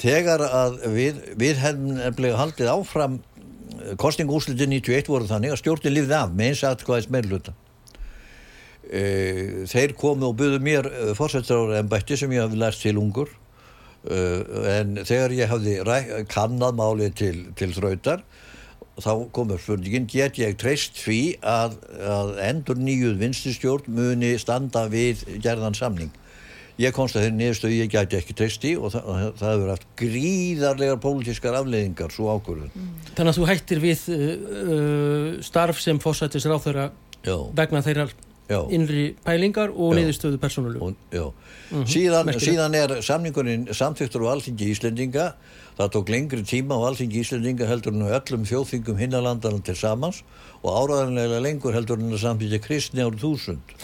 Þegar 0.00 0.42
að 0.46 0.78
við, 0.94 1.18
við 1.38 1.60
hefum 1.60 1.90
nefnilega 1.98 2.40
haldið 2.40 2.72
áfram 2.72 3.20
kostningúslitin 4.00 4.72
91 4.74 5.10
voru 5.10 5.28
þannig 5.28 5.54
að 5.54 5.60
stjórnin 5.62 5.94
lifði 5.94 6.16
af 6.16 6.32
með 6.34 6.52
eins 6.52 6.62
aðkvæðis 6.68 7.10
meirluta 7.12 7.54
e, 8.90 9.02
þeir 9.70 9.94
komu 9.98 10.30
og 10.30 10.36
buðu 10.40 10.60
mér 10.62 10.88
fórsættar 11.18 11.76
embætti 11.80 12.18
sem 12.20 12.32
ég 12.34 12.44
hafði 12.44 12.60
lært 12.60 12.82
til 12.82 12.96
ungur 13.00 13.32
en 14.08 14.94
þegar 15.04 15.34
ég 15.36 15.50
hafði 15.50 15.74
kannad 16.32 16.78
málið 16.78 17.16
til, 17.20 17.34
til 17.58 17.72
þrautar 17.76 18.22
þá 19.00 19.12
komur 19.34 19.60
spurningin 19.60 20.08
get 20.10 20.38
ég 20.40 20.56
treyst 20.60 20.98
því 21.00 21.20
að, 21.46 21.76
að 22.04 22.32
endur 22.48 22.80
nýjuð 22.80 23.20
vinstistjórn 23.20 23.92
muni 23.96 24.34
standa 24.40 24.86
við 24.92 25.24
gerðan 25.42 25.76
samning? 25.76 26.10
Ég 26.80 26.94
komst 26.96 27.16
að 27.16 27.26
þeirri 27.26 27.36
niðurstöðu 27.36 27.76
ég 27.76 27.92
gæti 27.92 28.16
ekki 28.16 28.34
treyst 28.36 28.64
í 28.64 28.72
og 28.80 28.94
það, 28.94 29.08
það 29.36 29.50
hefur 29.52 29.72
haft 29.74 29.86
gríðarlegar 30.00 31.00
pólitískar 31.02 31.58
afleiðingar 31.58 32.14
svo 32.14 32.30
ákvörðun. 32.32 32.72
Þannig 33.18 33.32
að 33.32 33.36
þú 33.36 33.48
hættir 33.50 33.82
við 33.82 34.06
uh, 34.14 35.26
starf 35.44 35.82
sem 35.84 36.00
fósættis 36.00 36.48
ráþöra 36.48 36.88
vegna 37.56 37.84
þeirra 37.84 38.08
já 38.50 38.58
innri 38.74 39.04
pælingar 39.24 39.70
og 39.70 39.94
niðurstöðu 39.98 40.40
persónulegu. 40.42 40.90
og, 40.90 40.94
já. 41.14 41.26
síðan, 41.86 42.26
merkilegt. 42.26 42.46
síðan 42.48 42.76
er 42.76 42.94
samningurinn 43.06 43.66
samþyktur 43.70 44.26
á 44.26 44.34
alþingi 44.34 44.70
Íslendinga 44.74 45.26
það 45.78 45.92
tók 45.94 46.12
lengri 46.12 46.42
tíma 46.42 46.78
á 46.78 46.80
alþingi 46.90 47.22
Íslendinga 47.22 47.68
heldur 47.70 47.94
en 47.94 48.08
öllum 48.10 48.46
þjóðþingum 48.50 48.98
hinnalandana 49.00 49.62
til 49.64 49.76
samans 49.78 50.22
og 50.60 50.70
áraðanlega 50.74 51.42
lengur 51.44 51.76
heldur 51.76 52.02
en 52.02 52.16
að 52.16 52.24
samþykja 52.24 52.62
kristni 52.64 53.06
árið 53.06 53.22
þúsund 53.22 53.76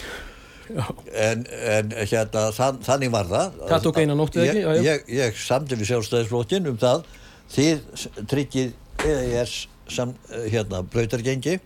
en, 1.15 1.45
en 1.47 1.93
hérna 2.03 2.49
þann, 2.55 2.81
þannig 2.83 3.13
var 3.13 3.31
það 3.31 3.55
Það 3.71 3.87
tók 3.87 4.01
eina 4.01 4.17
nótt, 4.19 4.35
eða 4.35 4.45
ég, 4.49 4.59
ekki? 4.59 4.83
Já. 4.83 4.91
ég, 4.91 5.07
ég 5.15 5.39
samti 5.39 5.79
við 5.79 5.91
sjálfstæðisflokkin 5.93 6.69
um 6.73 6.77
það 6.81 7.07
þið 7.55 8.05
tryggið 8.27 8.75
EES 9.07 9.55
sam, 9.87 10.11
hérna 10.51 10.83
brautargengi 10.83 11.59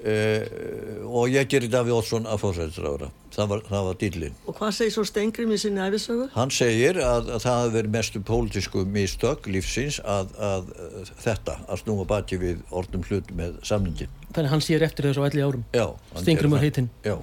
uh, 0.00 1.08
og 1.10 1.32
ég 1.32 1.48
gerir 1.50 1.70
Daví 1.72 1.92
Ótsson 1.94 2.28
að 2.28 2.40
fórsættisrára 2.44 3.10
það 3.34 3.50
var, 3.52 3.64
það 3.68 3.86
var 3.88 3.98
dýllin 4.00 4.38
og 4.48 4.56
hvað 4.58 4.72
segir 4.76 4.94
svo 4.94 5.04
Stengrim 5.08 5.52
í 5.54 5.58
sinni 5.60 5.82
æfisögu? 5.84 6.28
hann 6.34 6.52
segir 6.54 7.00
að, 7.04 7.32
að 7.36 7.44
það 7.44 7.58
hafi 7.60 7.74
verið 7.76 7.94
mestu 7.96 8.22
pólitísku 8.30 8.84
mistök 8.96 9.50
lífsins 9.50 10.00
að, 10.04 10.32
að, 10.38 10.70
að 10.90 11.12
þetta 11.26 11.58
að 11.66 11.82
snúa 11.84 12.06
baki 12.14 12.40
við 12.40 12.64
orðnum 12.70 13.04
hlut 13.10 13.34
með 13.36 13.60
samningin 13.66 14.16
Þannig 14.30 14.54
hann 14.54 14.62
sér 14.62 14.86
eftir 14.86 15.08
þessu 15.08 15.26
elli 15.26 15.42
árum. 15.42 15.64
já, 15.74 15.86
gerir 16.22 16.50
það. 16.50 16.64
heitinn. 16.64 16.90
já 17.04 17.16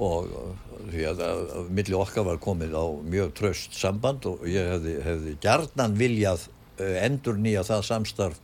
og 0.00 0.30
uh, 0.30 0.52
því 0.90 1.02
að, 1.10 1.24
að, 1.26 1.40
að 1.58 1.72
milli 1.76 1.96
okkar 1.98 2.24
var 2.30 2.38
komið 2.40 2.72
á 2.78 2.84
mjög 3.04 3.34
tröst 3.36 3.74
samband 3.76 4.24
og 4.30 4.46
ég 4.48 4.70
hefði, 4.74 4.94
hefði 5.04 5.34
gjarnan 5.42 5.98
viljað 5.98 6.46
endur 6.80 7.36
nýja 7.36 7.64
það 7.66 7.82
samstarf 7.84 8.38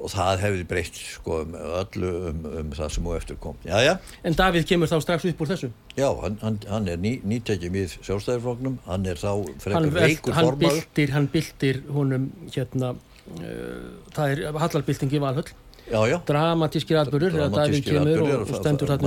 og 0.00 0.10
það 0.14 0.42
hefði 0.44 0.64
breytt 0.70 0.96
sko 1.00 1.38
um 1.44 1.54
öllu 1.60 2.10
um, 2.30 2.42
um 2.62 2.70
það 2.76 2.92
sem 2.96 3.06
og 3.10 3.16
eftir 3.18 3.38
kom. 3.42 3.56
Jæja, 3.68 3.98
En 4.24 4.36
Davíð 4.38 4.66
kemur 4.70 4.88
þá 4.90 4.96
strax 5.04 5.26
upp 5.30 5.40
úr 5.44 5.50
þessu? 5.52 5.70
Já, 5.98 6.08
hann, 6.22 6.38
hann, 6.42 6.58
hann 6.70 6.88
er 6.88 7.00
ný, 7.02 7.14
nýtekið 7.34 7.74
við 7.76 7.96
sjálfstæðarfloknum 8.06 8.78
hann 8.86 9.06
er 9.12 9.20
þá 9.20 9.30
frekar 9.62 9.90
veikur 10.00 10.36
byltir 10.60 11.14
hann 11.16 11.28
byltir 11.32 11.82
honum 11.92 12.30
hérna 12.54 12.94
uh, 12.94 13.90
það 14.16 14.36
er 14.36 14.60
hallarbylting 14.64 15.12
í 15.16 15.22
Valhöll. 15.22 15.50
Já, 15.90 16.00
já. 16.06 16.18
Dramatískir 16.28 17.00
Davíð 17.00 17.32
Dramatískir 17.34 17.96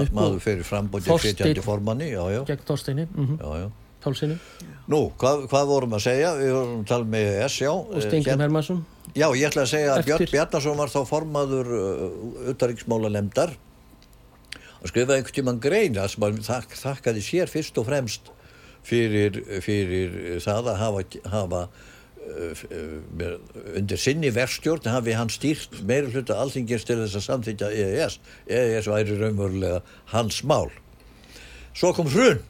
upp 0.04 0.18
maður 0.18 0.42
fyrir 0.44 0.68
frambóti 0.68 1.08
Þorsteinn- 1.08 1.38
flytjandi 1.38 1.64
formanni 1.64 2.10
já, 2.34 2.42
gegn 2.50 2.66
Þorsteini 2.68 3.06
mm 3.08 3.38
já, 3.40 3.70
já. 4.04 4.06
Tálsini 4.06 4.38
Nú, 4.92 5.00
hvað, 5.16 5.46
hvað 5.48 5.70
vorum 5.70 5.94
að 5.96 6.02
segja? 6.10 6.34
Við 6.36 6.50
vorum 6.58 6.80
að 6.82 6.88
tala 6.90 7.06
með 7.14 7.28
ES, 7.46 7.54
já. 7.64 7.70
og 7.72 8.02
Stengum 8.04 8.26
Hérna- 8.34 8.48
Hermansson 8.50 8.82
Já, 9.14 9.28
ég 9.38 9.46
ætla 9.48 9.64
að 9.64 9.70
segja 9.72 9.94
að 9.94 10.00
Eftir- 10.02 10.18
Björn 10.18 10.32
Bjarnason 10.34 10.78
var 10.80 10.92
þá 10.92 11.00
formaður 11.08 11.72
uh, 11.78 12.52
utaríksmála 12.52 13.12
lemdar 13.14 13.54
og 14.84 14.90
skrifaði 14.92 15.22
einhvern 15.22 15.36
tímann 15.38 15.60
greina 15.64 16.08
sem 16.12 16.24
að 16.28 16.40
þak, 16.44 16.74
þakkaði 16.82 17.22
sér 17.24 17.52
fyrst 17.52 17.78
og 17.80 17.86
fremst 17.88 18.32
fyrir, 18.84 19.38
fyrir 19.64 20.42
það 20.44 20.72
að 20.74 20.80
hafa, 20.82 21.04
hafa 21.32 21.62
uh, 22.28 22.64
undir 23.78 24.02
sinni 24.02 24.32
verstjórn 24.36 24.90
hafi 24.92 25.16
hann 25.16 25.32
stýrt 25.32 25.78
meira 25.88 26.10
hluta 26.12 26.40
alþingins 26.44 26.84
til 26.88 26.98
þess 27.04 27.16
að 27.22 27.28
samþykja 27.30 27.70
EES. 27.86 28.18
EES 28.50 28.90
væri 28.92 29.20
raunverulega 29.22 29.80
hans 30.12 30.42
mál. 30.44 30.72
Svo 31.74 31.94
kom 31.96 32.10
hrun 32.12 32.42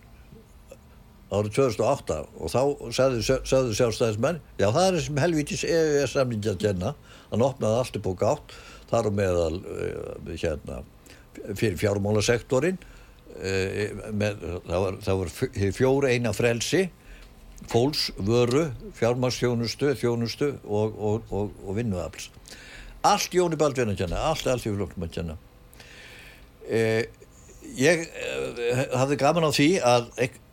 árið 1.33 1.55
2008 1.57 2.17
og 2.37 2.51
þá 2.53 2.61
sagðu, 2.97 3.21
sjálfstæðismenn 3.77 4.41
já 4.61 4.67
það 4.69 4.87
er 4.87 4.97
sem 5.07 5.21
helvítis 5.23 5.63
EES 5.67 6.15
samningi 6.15 6.51
að 6.53 6.61
kenna. 6.67 6.93
Hann 7.31 7.45
opnaði 7.45 7.79
allt 7.81 7.99
upp 7.99 8.09
á 8.09 8.13
gátt 8.23 8.57
þar 8.91 9.09
og 9.09 9.15
meðal 9.17 9.55
uh, 9.61 10.33
hérna, 10.37 10.81
fyrir 11.57 11.79
fjármálasektorin 11.81 12.77
uh, 12.77 14.11
með, 14.13 14.43
það 14.67 14.83
var, 14.85 14.99
það 15.07 15.23
var 15.23 15.31
f- 15.33 15.71
fjóra 15.79 16.11
eina 16.13 16.35
frelsi 16.37 16.83
fólks, 17.71 18.09
vöru, 18.19 18.67
fjármálsþjónustu 18.97 19.93
þjónustu 19.95 20.49
og, 20.67 20.97
og, 20.99 21.31
og, 21.31 21.53
og 21.63 21.77
vinnuafls. 21.77 22.29
Allt 23.07 23.35
Jóni 23.35 23.57
Baldvin 23.59 23.91
að 23.93 24.03
kenna 24.03 24.19
allt 24.29 24.47
í 24.67 24.71
flokkum 24.73 25.05
að 25.07 25.13
kenna. 25.17 25.37
Eh, 26.67 27.03
ég 27.77 28.03
eh, 28.05 28.81
hafði 28.93 29.17
gaman 29.21 29.47
á 29.47 29.51
því 29.53 29.67
að, 29.85 30.09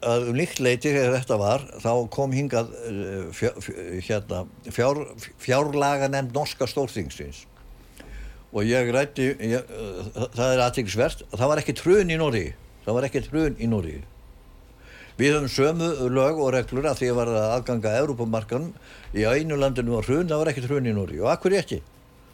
að 0.07 0.29
um 0.31 0.39
líkt 0.39 0.61
leiti 0.63 0.93
þegar 0.93 1.17
þetta 1.19 1.39
var 1.41 1.65
þá 1.83 1.93
kom 2.15 2.35
hingað 2.35 2.73
eh, 2.89 3.27
fjár, 3.37 3.59
hérna, 4.07 4.43
fjár, 4.71 5.03
fjárlaga 5.43 6.11
nefnd 6.13 6.37
norska 6.37 6.69
stórþingsins. 6.71 7.45
Og 8.51 8.67
ég 8.67 8.89
rætti 8.95 9.31
ég, 9.37 9.61
eh, 9.61 10.25
það 10.37 10.47
er 10.55 10.65
aðtækksvert 10.67 11.27
það 11.35 11.53
var 11.53 11.63
ekki 11.63 11.77
trun 11.79 12.11
í 12.11 12.19
Nóri 12.21 12.47
það 12.87 12.97
var 12.97 13.11
ekki 13.11 13.27
trun 13.27 13.61
í 13.61 13.69
Nóri 13.71 14.01
við 15.21 15.37
höfum 15.37 15.53
sömu 15.53 15.91
lög 16.09 16.41
og 16.41 16.55
reglur 16.55 16.89
að 16.89 17.03
því 17.03 17.13
að 17.13 17.19
var 17.19 17.31
aðganga 17.45 17.93
að 17.93 18.03
Európamarkanum 18.07 18.71
í 19.13 19.27
einu 19.29 19.59
landinu 19.61 19.99
var 19.99 20.07
hrun, 20.09 20.29
það 20.31 20.41
var 20.41 20.51
ekki 20.53 20.65
hrun 20.65 20.89
í 20.89 20.95
Nóri 20.97 21.21
og 21.21 21.29
akkur 21.35 21.59
ekki? 21.59 21.83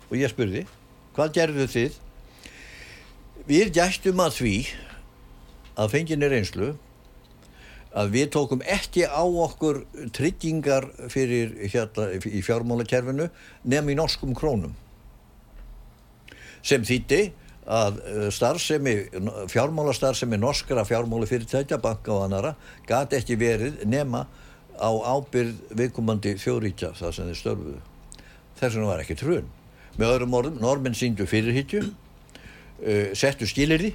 Og 0.06 0.20
ég 0.20 0.30
spurði, 0.30 0.62
hvað 1.16 1.32
gerðu 1.34 1.66
þið 1.72 1.96
við 3.46 3.72
gæstum 3.76 4.20
að 4.22 4.40
því 4.40 4.56
að 5.76 5.92
fenginni 5.92 6.30
reynslu 6.30 6.72
að 7.96 8.12
við 8.12 8.28
tókum 8.34 8.62
ekki 8.68 9.06
á 9.08 9.24
okkur 9.24 9.84
tryggingar 10.16 10.88
fyrir 11.12 11.54
hérna 11.64 12.10
í 12.18 12.42
fjármálakerfinu 12.44 13.30
nefn 13.64 13.92
í 13.92 13.96
norskum 13.96 14.34
krónum. 14.36 14.74
Sem 16.66 16.84
þýtti 16.84 17.30
að 17.66 18.00
eh, 18.04 18.26
starfsemi, 18.34 18.94
fjármálastarfsemi 19.50 20.38
norskra 20.38 20.84
fjármálafyrirtækja, 20.86 21.80
banka 21.82 22.12
og 22.14 22.26
annara 22.26 22.54
gati 22.86 23.18
ekki 23.18 23.38
verið 23.40 23.80
nema 23.88 24.26
á 24.76 24.90
ábyrð 24.92 25.72
viðkomandi 25.78 26.36
þjóðríkja 26.42 26.92
það 26.98 27.14
sem 27.16 27.30
þeir 27.30 27.40
störfuðu. 27.40 27.78
Þess 28.58 28.76
vegna 28.76 28.90
var 28.90 29.02
ekki 29.02 29.16
trun 29.18 29.48
með 29.96 30.12
öðrum 30.12 30.36
orðum, 30.36 30.60
normenn 30.60 30.96
síndu 30.96 31.24
fyrirhyggju 31.28 31.86
uh, 32.82 33.12
settu 33.16 33.48
skilirði 33.48 33.94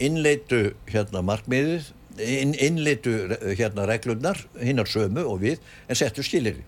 innleitu 0.00 0.70
hérna 0.88 1.22
markmiðið 1.26 1.90
inn, 2.20 2.54
innleitu 2.56 3.14
eh, 3.28 3.52
hérna 3.58 3.86
reglurnar 3.88 4.40
hinnar 4.58 4.88
sömu 4.88 5.26
og 5.28 5.42
við 5.44 5.60
en 5.88 5.98
settu 5.98 6.24
skilirði 6.26 6.64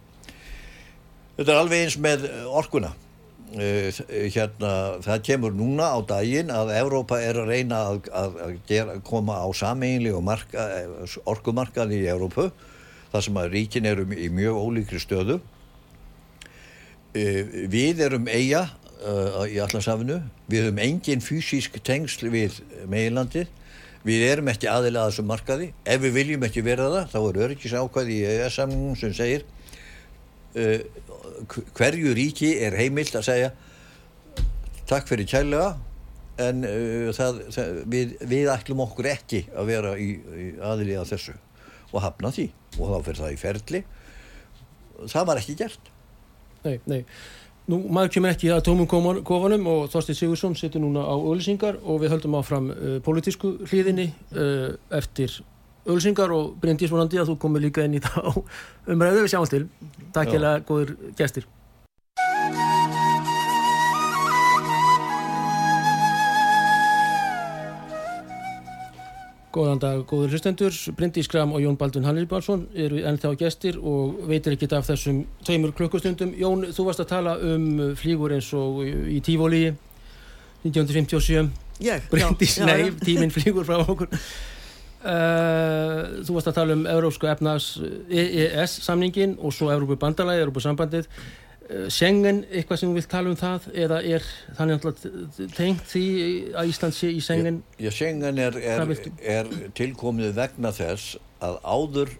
þetta 1.38 1.54
er 1.54 1.62
alveg 1.62 1.86
eins 1.86 1.98
með 2.02 2.28
eh, 2.28 2.44
orkuna. 2.50 2.92
Uh, 3.52 3.92
hérna 4.32 4.68
það 5.04 5.24
kemur 5.26 5.52
núna 5.52 5.90
á 5.92 6.00
daginn 6.08 6.48
að 6.48 6.70
Evrópa 6.72 7.18
er 7.20 7.36
að 7.36 7.50
reyna 7.50 7.82
að, 7.90 8.06
að, 8.16 8.38
að 8.46 8.54
gera, 8.64 8.94
koma 9.04 9.34
á 9.44 9.48
sameinli 9.52 10.08
og 10.16 10.22
marka, 10.24 10.64
orkumarkaði 11.28 11.98
í 11.98 12.06
Evrópu 12.08 12.46
þar 13.12 13.26
sem 13.26 13.40
að 13.42 13.50
ríkin 13.52 13.90
eru 13.90 14.06
í 14.16 14.30
mjög 14.32 14.56
ólíkri 14.56 15.02
stöðu. 15.04 15.36
Uh, 17.12 17.68
við 17.68 18.00
erum 18.08 18.24
eiga 18.32 18.70
uh, 19.06 19.42
í 19.48 19.58
allansafinu 19.62 20.20
við 20.50 20.66
höfum 20.66 20.80
engin 20.82 21.24
fysísk 21.24 21.78
tengsl 21.84 22.30
við 22.32 22.60
meginlandið. 22.90 23.50
Við 24.02 24.24
erum 24.26 24.50
ekki 24.50 24.66
aðilega 24.66 25.06
að 25.06 25.12
þessum 25.12 25.28
markaði. 25.30 25.68
Ef 25.86 26.00
við 26.02 26.16
viljum 26.16 26.46
ekki 26.48 26.64
vera 26.66 26.88
það 26.90 27.12
þá 27.12 27.18
er 27.20 27.40
öryggis 27.46 27.76
ákvæði 27.78 28.16
í 28.16 28.24
EES-samningum 28.32 28.98
sem 28.98 29.14
segir 29.14 29.44
uh, 30.58 30.80
hverju 31.76 32.14
ríki 32.18 32.52
er 32.62 32.76
heimilt 32.78 33.14
að 33.18 33.28
segja 33.28 33.52
takk 34.90 35.06
fyrir 35.08 35.28
kærlega 35.30 35.76
en 36.42 36.66
uh, 36.66 37.12
það, 37.14 37.40
það, 37.54 37.80
við, 37.94 38.16
við 38.34 38.50
ætlum 38.52 38.82
okkur 38.86 39.10
ekki 39.12 39.44
að 39.54 39.70
vera 39.70 39.94
í, 40.00 40.10
í 40.18 40.48
aðilega 40.58 41.06
þessu 41.12 41.36
og 41.92 42.02
hafna 42.04 42.32
því. 42.34 42.48
Og 42.80 42.88
þá 42.88 43.06
fyrir 43.06 43.22
það 43.22 43.34
í 43.34 43.40
ferli. 43.40 43.82
Það 45.12 45.28
var 45.28 45.40
ekki 45.42 45.56
gert. 45.60 45.92
Nei, 46.62 46.76
nei. 46.86 47.00
Nú, 47.70 47.78
maður 47.94 48.16
kemur 48.16 48.32
ekki 48.32 48.50
að 48.50 48.64
tómum 48.66 48.88
kofanum 48.90 49.68
og 49.70 49.84
Þorstein 49.92 50.18
Sigursson 50.18 50.56
setur 50.58 50.82
núna 50.82 51.04
á 51.06 51.14
ölsingar 51.14 51.78
og 51.78 52.02
við 52.02 52.16
höldum 52.16 52.34
áfram 52.40 52.68
uh, 52.74 52.96
pólitísku 53.06 53.54
hlýðinni 53.70 54.08
uh, 54.34 54.74
eftir 54.98 55.38
ölsingar 55.86 56.34
og 56.34 56.56
Bryndís 56.62 56.90
vonandi 56.90 57.22
að 57.22 57.32
þú 57.32 57.38
komir 57.46 57.62
líka 57.62 57.86
inn 57.86 57.98
í 57.98 58.02
það 58.02 58.18
á 58.26 58.32
umræðu 58.94 59.24
við 59.24 59.34
sjáum 59.34 59.50
til. 59.54 59.64
Takk 60.10 60.30
Já. 60.30 60.34
hérna 60.36 60.54
góður 60.66 60.96
gestir. 61.18 61.46
Góðan 69.52 69.80
dag, 69.82 69.98
góður 70.08 70.32
hlustendur. 70.32 70.72
Bryndís 70.96 71.28
Gram 71.28 71.50
og 71.52 71.60
Jón 71.60 71.74
Baldvin 71.76 72.06
Hannibálsson 72.08 72.62
eru 72.72 73.02
ennþá 73.04 73.34
gestir 73.36 73.76
og 73.76 74.22
veitir 74.30 74.54
ekkit 74.56 74.72
af 74.78 74.86
þessum 74.88 75.18
tveimur 75.44 75.74
klukkustundum. 75.76 76.30
Jón, 76.40 76.64
þú 76.72 76.86
varst 76.86 77.02
að 77.04 77.10
tala 77.10 77.34
um 77.36 77.66
flýgur 78.00 78.32
eins 78.32 78.48
og 78.56 78.80
í 78.86 79.18
Tífóli 79.20 79.66
1957. 80.64 81.52
Ég? 81.84 82.08
Já, 82.16 82.30
nei, 82.64 82.88
tíminn 83.06 83.34
flýgur 83.34 83.68
frá 83.68 83.82
okkur. 83.82 84.08
Uh, 85.02 86.22
þú 86.24 86.38
varst 86.38 86.48
að 86.48 86.58
tala 86.62 86.78
um 86.78 86.88
Európsku 86.88 87.28
efnags 87.28 87.74
EES 88.08 88.78
samningin 88.86 89.36
og 89.36 89.52
svo 89.52 89.68
Európu 89.74 90.00
bandalagi, 90.00 90.46
Európu 90.46 90.64
sambandið. 90.64 91.10
Uh, 91.72 91.86
Schengen, 91.88 92.42
eitthvað 92.52 92.80
sem 92.80 92.90
þú 92.90 92.98
vilt 92.98 93.08
tala 93.12 93.30
um 93.32 93.38
það 93.38 93.68
eða 93.84 93.98
er 94.04 94.24
þannig 94.58 94.78
alltaf 94.78 95.52
tengt 95.56 95.84
því 95.88 96.06
að 96.58 96.72
Ísland 96.72 96.96
sé 96.96 97.12
í 97.12 97.20
Schengen? 97.24 97.62
Já, 97.80 97.88
Schengen 97.94 98.40
er, 98.42 98.58
er, 98.60 98.92
er 99.34 99.52
tilkomið 99.78 100.34
vegna 100.36 100.72
þess 100.76 101.16
að 101.42 101.60
áður 101.64 102.12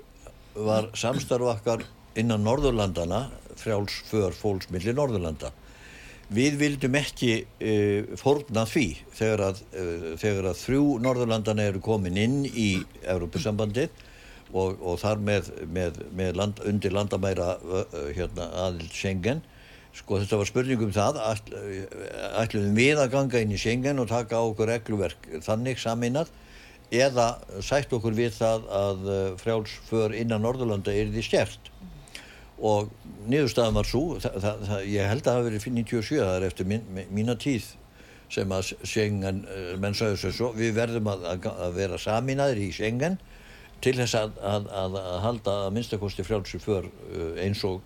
var 0.57 0.89
samstarf 0.97 1.51
okkar 1.53 1.85
innan 2.19 2.45
Norðurlandana 2.47 3.27
frjáls 3.61 3.99
för 4.09 4.33
fólks 4.37 4.71
milli 4.73 4.95
Norðurlanda. 4.97 5.53
Við 6.33 6.57
vildum 6.61 6.97
ekki 6.97 7.33
uh, 7.43 8.15
fórna 8.21 8.65
því 8.69 8.87
þegar 9.19 9.45
að, 9.51 9.61
uh, 9.77 10.07
þegar 10.21 10.49
að 10.53 10.63
þrjú 10.63 10.87
Norðurlandana 11.05 11.69
eru 11.69 11.83
komin 11.85 12.17
inn 12.21 12.41
í 12.49 12.71
Európusambandið 13.05 13.93
og, 14.53 14.77
og 14.81 15.01
þar 15.01 15.23
með, 15.25 15.49
með, 15.73 16.03
með 16.17 16.37
land, 16.41 16.61
undir 16.69 16.95
landamæra 16.95 17.57
hérna, 18.17 18.51
aðild 18.67 18.93
Schengen. 18.93 19.43
Sko 19.97 20.21
þetta 20.23 20.39
var 20.41 20.49
spurning 20.49 20.85
um 20.87 20.93
það, 20.95 21.19
ætl, 21.27 21.59
ætlum 22.41 22.79
við 22.79 23.03
að 23.03 23.11
ganga 23.13 23.43
inn 23.45 23.53
í 23.53 23.61
Schengen 23.61 24.01
og 24.01 24.09
taka 24.13 24.41
á 24.41 24.43
okkur 24.45 24.71
regluverk 24.73 25.29
þannig 25.45 25.83
saminað 25.83 26.33
eða 26.93 27.27
sætt 27.65 27.93
okkur 27.93 28.17
við 28.17 28.33
það 28.37 28.65
að 28.77 29.13
frjálsför 29.41 30.17
innan 30.17 30.45
Norðurlanda 30.45 30.93
er 30.97 31.13
því 31.13 31.25
stjert 31.25 31.71
og 32.63 32.91
niðurstaðan 33.27 33.75
var 33.75 33.89
svo, 33.89 34.03
ég 34.87 35.09
held 35.11 35.23
að 35.23 35.29
það 35.29 35.39
hafi 35.39 35.47
verið 35.49 35.65
97, 35.67 36.19
það 36.21 36.35
er 36.37 36.45
eftir 36.47 36.69
mín, 36.71 36.85
mína 37.11 37.35
tíð 37.41 37.73
sem 38.33 38.55
að 38.55 38.73
Schengen, 38.89 39.43
menn 39.83 39.97
sagði 39.99 40.31
svo, 40.33 40.53
við 40.57 40.77
verðum 40.79 41.11
að, 41.13 41.27
að, 41.51 41.75
vera 41.77 41.99
saminaðir 42.01 42.63
í 42.63 42.71
Schengen 42.73 43.19
til 43.83 43.95
þess 43.99 44.17
að, 44.19 44.39
að, 44.53 44.71
að, 44.83 44.97
að 45.03 45.19
halda 45.27 45.57
að 45.67 45.75
minnstakosti 45.77 46.27
frjálsför 46.27 46.89
uh, 46.89 47.29
eins 47.43 47.63
og 47.69 47.81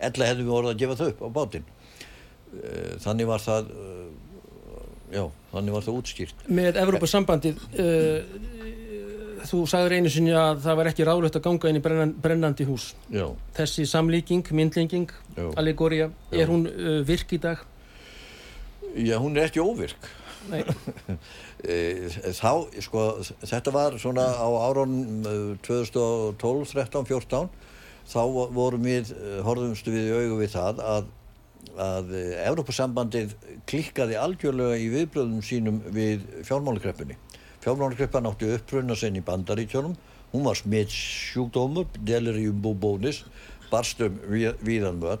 ella 0.00 0.30
hefðum 0.30 0.48
við 0.48 0.56
orðið 0.58 0.72
að 0.74 0.82
gefa 0.82 0.98
þau 1.00 1.06
upp 1.10 1.22
á 1.22 1.28
bátinn. 1.38 1.68
Uh, 2.50 2.92
þannig 3.04 3.30
var 3.30 3.44
það 3.44 3.72
uh, 3.74 4.04
já, 5.14 5.24
þannig 5.52 5.76
var 5.76 5.86
það 5.86 6.00
útskýrt. 6.00 6.46
Með 6.60 6.80
Evrópusambandið 6.84 7.64
uh, 7.70 8.38
þú 9.50 9.64
sagður 9.70 9.96
einu 9.96 10.12
sinni 10.12 10.36
að 10.36 10.62
það 10.66 10.78
var 10.80 10.90
ekki 10.90 11.08
ráðlögt 11.08 11.40
að 11.40 11.44
ganga 11.48 11.70
inn 11.70 11.80
í 11.80 11.84
brennan, 11.84 12.14
brennandi 12.22 12.66
hús. 12.68 12.90
Já, 13.12 13.26
þessi 13.56 13.86
samlíking, 13.88 14.46
myndlinging 14.54 15.12
Já. 15.36 15.46
allegória, 15.60 16.10
er 16.32 16.50
hún 16.52 16.66
uh, 16.70 17.00
virk 17.08 17.36
í 17.36 17.42
dag? 17.42 17.66
já, 18.94 19.16
hún 19.22 19.36
er 19.38 19.46
ekki 19.46 19.62
óvirk 19.62 20.08
þá, 22.40 22.52
sko, 22.84 23.06
þetta 23.44 23.74
var 23.74 23.96
svona 24.00 24.26
á 24.34 24.48
árunum 24.66 25.26
eh, 25.28 25.56
2012, 25.66 26.74
13, 26.74 27.06
14 27.08 27.48
þá 28.10 28.20
vorum 28.56 28.84
við, 28.86 29.14
eh, 29.14 29.40
horfumstu 29.46 29.94
við 29.94 30.10
í 30.10 30.14
augu 30.18 30.38
við 30.42 30.54
það 30.56 30.84
að, 30.84 31.10
að 31.80 32.14
Evrópusambandið 32.50 33.34
klikkaði 33.70 34.18
algjörlega 34.20 34.78
í 34.80 34.88
viðbröðum 34.94 35.42
sínum 35.44 35.82
við 35.94 36.24
fjármálakreppunni. 36.48 37.18
Fjármálakreppan 37.60 38.30
átti 38.30 38.54
upprunna 38.56 38.96
sinn 38.96 39.18
í 39.20 39.24
bandaríkjónum, 39.24 39.98
hún 40.32 40.46
var 40.46 40.56
smitt 40.58 40.94
sjúkdómur, 40.94 41.90
delirium 42.06 42.62
bubónis, 42.64 43.24
barstum 43.70 44.16
við, 44.30 44.54
viðan 44.64 45.02
völl 45.02 45.20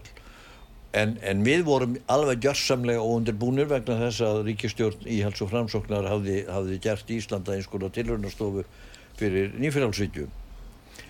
En, 0.90 1.14
en 1.22 1.42
við 1.46 1.62
vorum 1.68 1.92
alveg 2.10 2.40
gjörsamlega 2.42 3.02
óundirbúnir 3.02 3.68
vegna 3.70 3.94
þess 4.00 4.24
að 4.26 4.40
ríkistjórn 4.48 5.04
í 5.06 5.20
hels 5.22 5.38
og 5.44 5.52
framsóknar 5.52 6.08
hafði, 6.10 6.40
hafði 6.50 6.78
gert 6.82 7.12
Íslanda 7.14 7.54
eins 7.54 7.68
konar 7.70 7.92
tilhörnastofu 7.94 8.64
fyrir 9.20 9.54
nýfjörhalsvíkju. 9.60 10.26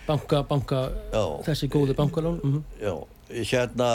banka, 0.06 0.42
banka 0.42 0.80
Já. 1.12 1.24
þessi 1.46 1.68
góðu 1.70 1.94
bankalón 1.96 2.40
mm 2.42 2.62
Já, 2.80 2.94
hérna 3.30 3.88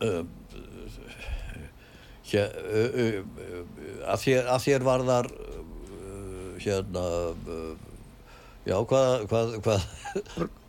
um, 0.00 0.28
hér, 2.30 2.52
uh, 2.62 3.00
uh, 3.02 3.20
uh, 3.20 3.64
að, 4.12 4.20
þér, 4.24 4.48
að 4.54 4.64
þér 4.66 4.86
varðar 4.86 5.30
uh, 5.32 6.56
hérna 6.62 7.04
uh, 7.34 7.85
já, 8.66 8.76
hvað, 8.90 9.26
hvað, 9.30 9.52
hvað? 9.64 9.84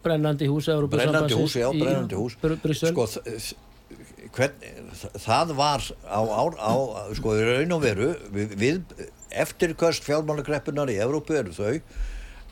Brennandi 0.08 0.48
hús 0.48 0.70
brennandi 0.92 1.38
hús, 1.38 1.56
já, 1.60 1.68
brennandi 1.74 2.20
hús. 2.20 2.38
Bryssel 2.42 2.94
sko, 2.94 3.08
hvern, 4.36 4.68
það 5.24 5.56
var 5.58 5.84
á, 6.06 6.22
á, 6.22 6.44
á 6.54 6.74
sko, 7.18 7.36
í 7.36 7.48
raun 7.48 7.76
og 7.76 7.84
veru 7.84 8.14
við, 8.34 8.56
við 8.60 9.08
eftirköst 9.32 10.06
fjármálagreppunar 10.08 10.92
í 10.94 11.00
Evrópu 11.04 11.36
eru 11.38 11.56
þau 11.56 11.82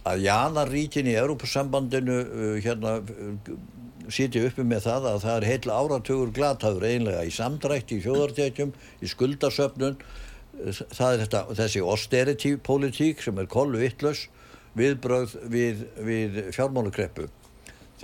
að 0.06 0.22
janaríkin 0.26 1.10
í 1.10 1.16
Evrópusambandinu 1.18 2.20
uh, 2.22 2.52
hérna 2.62 3.00
sitja 4.14 4.44
uppi 4.46 4.66
með 4.68 4.86
það 4.86 5.10
að 5.10 5.24
það 5.24 5.36
er 5.40 5.48
heil 5.50 5.74
áratugur 5.74 6.34
glataður 6.36 6.86
einlega 6.90 7.26
í 7.26 7.34
samdrætti, 7.34 7.98
í 7.98 8.04
þjóðartekjum, 8.06 8.74
í 9.02 9.10
skuldasöfnun. 9.10 9.98
Það 10.94 11.08
er 11.08 11.24
þetta, 11.26 11.42
þessi 11.58 11.82
austerity 11.84 12.52
politík 12.64 13.24
sem 13.26 13.42
er 13.42 13.50
kollu 13.52 13.82
vittlös 13.82 14.28
viðbröð 14.76 15.38
við, 15.52 15.86
við 16.06 16.40
fjármálagreppu 16.56 17.30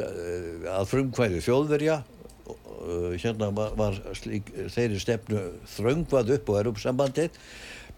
að 0.02 0.88
frumkvæði 0.88 1.42
þjóðverja 1.44 2.00
uh, 2.02 3.12
hérna 3.20 3.52
var, 3.56 3.76
var 3.78 4.00
slík, 4.18 4.50
þeirri 4.72 5.02
stefnu 5.02 5.44
þröngvað 5.76 6.34
upp 6.38 6.52
á 6.52 6.54
Europasambandið 6.62 7.40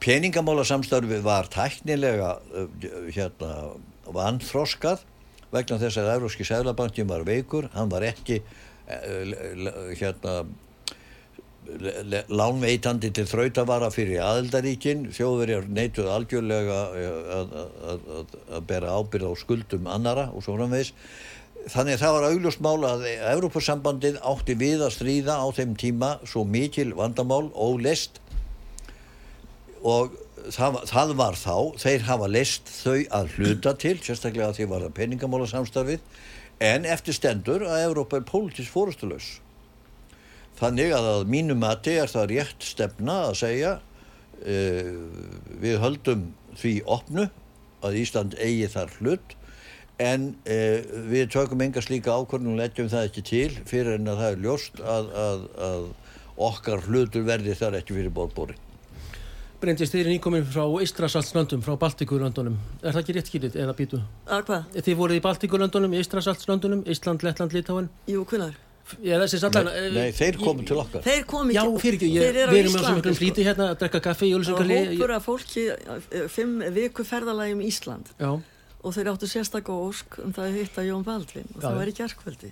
peningamála 0.03 0.65
samstarfið 0.67 1.23
var 1.25 1.49
tæknilega 1.53 2.35
uh, 2.41 2.67
hérna 3.13 3.53
vanþroskað 4.09 5.05
vegna 5.53 5.77
þess 5.79 6.01
að 6.01 6.13
Európski 6.15 6.47
Sæðlabankin 6.49 7.07
var 7.07 7.23
veikur, 7.27 7.69
hann 7.75 7.91
var 7.91 8.03
ekki 8.07 8.41
hérna 8.89 10.31
lánveitandi 12.29 13.11
til 13.15 13.25
þrautavara 13.29 13.89
fyrir 13.93 14.23
aðeldaríkin 14.23 15.05
þjóðverjar 15.15 15.69
neituð 15.71 16.09
algjörlega 16.11 16.79
að, 16.93 17.53
að, 17.89 18.01
að, 18.17 18.33
að 18.57 18.65
bera 18.71 18.95
ábyrð 18.97 19.31
á 19.31 19.33
skuldum 19.39 19.87
annara 19.91 20.27
og 20.33 20.43
svo 20.43 20.57
framvegs 20.57 20.91
þannig 21.71 21.95
að 21.95 22.01
það 22.01 22.15
var 22.17 22.27
augljóst 22.29 22.63
mál 22.63 22.87
að 22.87 23.05
Evrópussambandið 23.13 24.19
átti 24.19 24.57
við 24.59 24.83
að 24.83 24.95
stríða 24.97 25.37
á 25.39 25.47
þeim 25.55 25.77
tíma 25.79 26.11
svo 26.27 26.43
mikil 26.43 26.91
vandamál 26.97 27.47
ólest 27.55 28.19
og 29.83 30.17
það, 30.51 30.81
það 30.91 31.15
var 31.19 31.39
þá 31.39 31.55
þeir 31.85 32.05
hafa 32.09 32.29
lest 32.31 32.71
þau 32.81 32.99
að 33.19 33.37
hluta 33.37 33.75
til 33.79 33.95
sérstaklega 34.03 34.51
því 34.57 34.69
var 34.71 34.85
það 34.87 34.97
peningamála 34.99 35.47
samstafið 35.51 36.03
en 36.63 36.87
eftir 36.87 37.15
stendur 37.15 37.63
að 37.67 37.87
Evrópa 37.87 38.19
er 38.19 38.27
pólitísk 38.27 38.71
fórustulös 38.73 39.37
þannig 40.59 40.93
að 40.95 41.09
að 41.13 41.29
mínu 41.33 41.57
mati 41.59 41.95
er 42.01 42.11
það 42.11 42.29
rétt 42.33 42.67
stefna 42.67 43.19
að 43.29 43.37
segja 43.43 43.71
uh, 43.77 44.91
við 45.63 45.79
höldum 45.83 46.27
því 46.59 46.75
opnu 46.97 47.29
að 47.83 48.01
Ísland 48.03 48.37
eigi 48.39 48.69
þar 48.71 48.93
hlut 48.99 49.37
en 50.03 50.33
uh, 50.49 50.77
við 51.11 51.31
tökum 51.35 51.63
enga 51.65 51.83
slíka 51.83 52.15
ákvörnum 52.15 52.55
og 52.55 52.61
leggjum 52.63 52.91
það 52.91 53.09
ekki 53.09 53.25
til 53.29 53.49
fyrir 53.69 53.97
en 53.97 54.11
að 54.11 54.21
það 54.23 54.35
er 54.35 54.43
ljóst 54.47 54.83
að, 54.83 55.09
að, 55.27 55.47
að 55.69 55.89
okkar 56.49 56.85
hlutur 56.87 57.25
verði 57.27 57.57
þar 57.57 57.81
ekki 57.81 57.97
fyrir 57.97 58.13
bórbóri 58.13 58.59
Bryndist, 59.63 59.93
þið 59.95 60.01
er 60.01 60.07
nýkomin 60.11 60.43
frá 60.43 60.65
Ístrasaltslöndum, 60.83 61.61
frá 61.63 61.77
Baltikurlöndunum. 61.79 62.57
Er 62.81 62.91
það 62.91 62.99
ekki 62.99 63.13
rétt 63.15 63.29
skilið 63.29 63.53
eða 63.63 63.75
býtu? 63.77 63.99
Að 64.27 64.41
hvað? 64.49 64.65
Þið 64.75 64.97
voruð 64.99 65.19
í 65.21 65.21
Baltikurlöndunum, 65.23 65.95
Ístrasaltslöndunum, 66.01 66.81
Ísland, 66.91 67.23
Lettland, 67.23 67.55
Litáin. 67.55 67.87
Jú, 68.11 68.25
hvernig? 68.27 68.57
Já, 69.03 69.15
sallan... 69.31 69.69
nei, 69.71 69.91
nei, 69.95 70.09
þeir 70.11 70.37
komu 70.41 70.65
til 70.67 70.77
okkar 70.81 71.03
Þeir 71.05 71.23
kom 71.29 71.51
Já, 71.53 71.61
ekki. 71.63 71.79
fyrir 71.81 71.95
ekki, 71.97 72.09
Þeir 72.19 72.39
eru 72.41 72.51
á 72.51 72.53
við 72.53 72.59
erum 72.59 72.73
sko. 72.73 73.45
hérna 73.47 73.67
að 73.71 73.77
drekka 73.79 74.01
kaffi 74.09 74.27
í 74.27 74.33
Það 74.43 74.57
var 74.59 74.73
hópur 74.73 75.13
af 75.15 75.27
fólki, 75.27 75.63
eh, 75.71 76.25
fimm 76.29 76.59
viku 76.75 77.05
ferðalagi 77.07 77.55
um 77.55 77.63
Ísland 77.63 78.11
Já, 78.19 78.31
og 78.83 78.95
þeir 78.97 79.11
áttu 79.13 79.29
sérstakka 79.31 79.71
ósk 79.71 80.19
um 80.19 80.35
það 80.35 80.49
að 80.49 80.57
hitta 80.59 80.83
Jón 80.83 81.07
Baldvin 81.07 81.47
og 81.55 81.61
Já, 81.63 81.69
það 81.69 81.79
var 81.79 81.93
í 81.93 82.51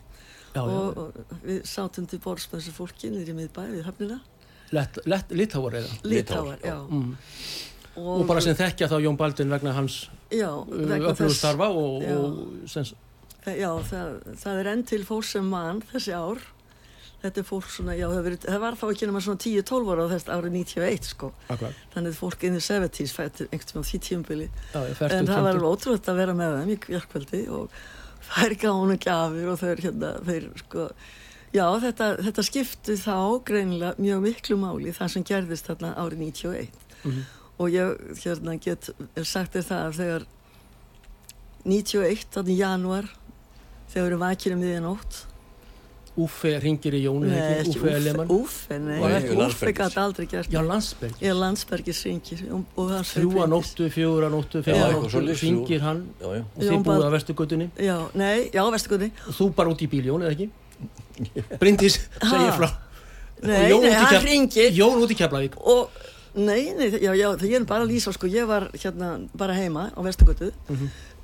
já. 0.56 0.62
Og, 0.62 0.98
og 0.98 1.36
við 1.46 1.62
sátum 1.68 2.08
til 2.10 2.20
borðs 2.24 2.48
með 2.52 2.60
þessu 2.62 2.74
fólki 2.76 3.12
niður 3.12 3.32
í 3.32 3.36
miðbæ 3.38 3.62
við 3.72 3.86
höfnina. 3.88 4.18
Lett, 4.76 5.00
lett, 5.08 5.32
Litáar 5.36 5.78
eða. 5.82 5.94
Litáar, 6.08 6.58
já. 6.64 6.78
Mm. 6.88 7.14
Og 8.02 8.26
bara 8.28 8.44
sem 8.44 8.56
þekkja 8.56 8.88
þá 8.92 8.98
Jón 9.04 9.20
Baldvin 9.20 9.52
vegna 9.52 9.74
hans 9.76 10.06
já, 10.32 10.48
vegna 10.68 11.00
öflugur 11.12 11.28
þess- 11.28 11.42
starfa 11.44 11.72
og, 11.76 12.06
Já. 13.42 13.52
sens, 13.52 13.60
Já, 13.62 13.70
það, 13.92 14.18
það 14.44 14.60
er 14.62 14.72
enn 14.72 14.84
til 14.92 15.04
fólk 15.06 15.26
sem 15.26 15.48
mann 15.50 15.82
þessi 15.92 16.14
ár. 16.18 16.44
Þetta 17.22 17.38
er 17.38 17.46
fólk 17.46 17.68
svona, 17.70 17.94
já, 17.94 18.08
það, 18.10 18.24
verið, 18.26 18.46
það 18.50 18.62
var 18.64 18.76
þá 18.80 18.84
ekki 18.88 19.08
nema 19.08 19.20
svona 19.22 19.42
10-12 19.44 19.90
ára 19.94 20.06
á 20.10 20.12
þess 20.12 20.30
árið 20.34 20.54
91, 20.58 21.10
sko. 21.12 21.28
akkurat. 21.54 21.82
Þannig 21.94 22.14
að 22.16 22.18
fólk 22.18 22.46
inn 22.48 22.58
í 22.58 22.62
70s 22.66 23.14
fættir 23.14 23.50
einhvern 23.52 23.68
veginn 23.70 23.86
á 23.86 23.90
því 23.92 24.00
tíumbili. 24.08 24.48
Já, 24.74 24.80
ég 24.82 24.90
En 24.90 24.98
fertug, 24.98 25.30
það 25.30 25.44
var 25.46 25.52
alveg 25.52 25.68
ótrúlega 25.70 26.14
að 26.14 26.22
vera 26.22 26.38
með 26.40 26.56
þeim 26.58 26.72
í 26.72 26.78
kvarkvöldi 26.86 27.42
og 27.54 27.76
þær 28.32 28.56
gánu 28.64 28.98
gjafir 29.06 29.52
og 29.52 29.62
þau 29.62 29.68
er 29.70 29.84
hérna, 29.86 30.12
þeir 30.32 30.48
sko, 30.64 30.88
já, 31.54 31.66
þetta, 31.86 32.10
þetta 32.26 32.48
skipti 32.48 32.98
þá 33.02 33.18
greinilega 33.52 33.94
mjög 34.02 34.26
miklu 34.26 34.58
máli 34.62 34.94
það 34.98 35.14
sem 35.14 35.28
gerðist 35.30 35.70
þarna 35.70 35.94
árið 36.02 36.26
91. 36.26 36.84
Mhm. 37.04 37.24
Og 37.62 37.70
ég, 37.70 37.98
hérna, 38.24 38.58
get 38.58 38.90
sagt 39.22 39.54
þér 39.54 39.68
það 39.70 39.82
að 39.86 39.98
þegar 40.02 40.30
91, 41.62 42.24
þannig 42.34 42.56
í 42.56 42.62
janúar, 42.64 43.10
þegar 43.92 44.06
við 44.06 44.10
erum 44.12 44.24
vakir 44.28 44.56
um 44.56 44.64
miðjanótt, 44.66 45.26
Úffe 46.20 46.50
ringir 46.60 46.92
í 46.98 47.06
Jónu, 47.06 47.24
Nei, 47.32 47.62
ekki? 47.62 47.80
Elemann. 47.88 48.28
Úffe, 48.36 48.76
nei, 48.84 48.98
Landsbergis. 49.32 49.78
gæti 49.80 50.00
aldrei 50.02 50.26
gert 50.28 50.52
Já, 50.52 50.60
Landsberg. 50.68 51.14
Ég 51.24 51.30
er 51.32 51.38
landsbergis 51.40 52.02
ringir 52.04 52.42
og 52.52 52.90
það 52.90 53.06
Þrjúa 53.14 53.46
nóttu, 53.48 53.88
fjóra 53.96 54.28
nóttu, 54.34 54.60
Já, 54.60 54.66
fjóra 54.66 54.82
eitthvað 54.90 54.98
nóttu, 55.06 55.12
svoleiðis, 55.14 55.44
ringir 55.48 55.86
hann 55.86 56.02
já, 56.20 56.28
já. 56.36 56.42
og 56.44 56.66
þið 56.68 56.84
búið 56.90 57.06
á 57.08 57.10
vestugutunni 57.16 57.70
Já, 57.80 57.96
nei, 58.20 58.50
já, 58.52 58.62
vestugunni. 58.76 59.10
og 59.24 59.38
þú 59.40 59.48
bara 59.56 59.72
út 59.72 59.86
í 59.86 59.88
bíl, 59.94 60.04
Jón, 60.12 60.26
eða 60.28 60.36
ekki? 60.36 60.50
Bryndís 61.64 61.96
segir 61.96 62.52
Ha? 62.52 62.58
frá. 62.60 62.70
Nei, 63.48 63.72
nei, 63.72 63.94
hann 63.96 64.20
hringir. 64.28 64.76
Jón 64.76 65.00
út 65.08 65.16
í 65.16 65.18
Keflavík. 65.18 65.56
og 65.64 65.90
nei, 66.36 66.74
nei, 66.76 66.92
já, 66.92 67.16
já, 67.16 67.30
það 67.40 67.48
ég 67.48 67.56
er 67.62 67.70
bara 67.72 67.88
að 67.88 67.96
lýsa 67.96 68.12
sko, 68.16 68.28
ég 68.28 68.46
var 68.52 68.68
hérna 68.76 69.14
bara 69.32 69.56
heima 69.56 69.88
á 69.96 70.00
Vestugötu 70.04 70.52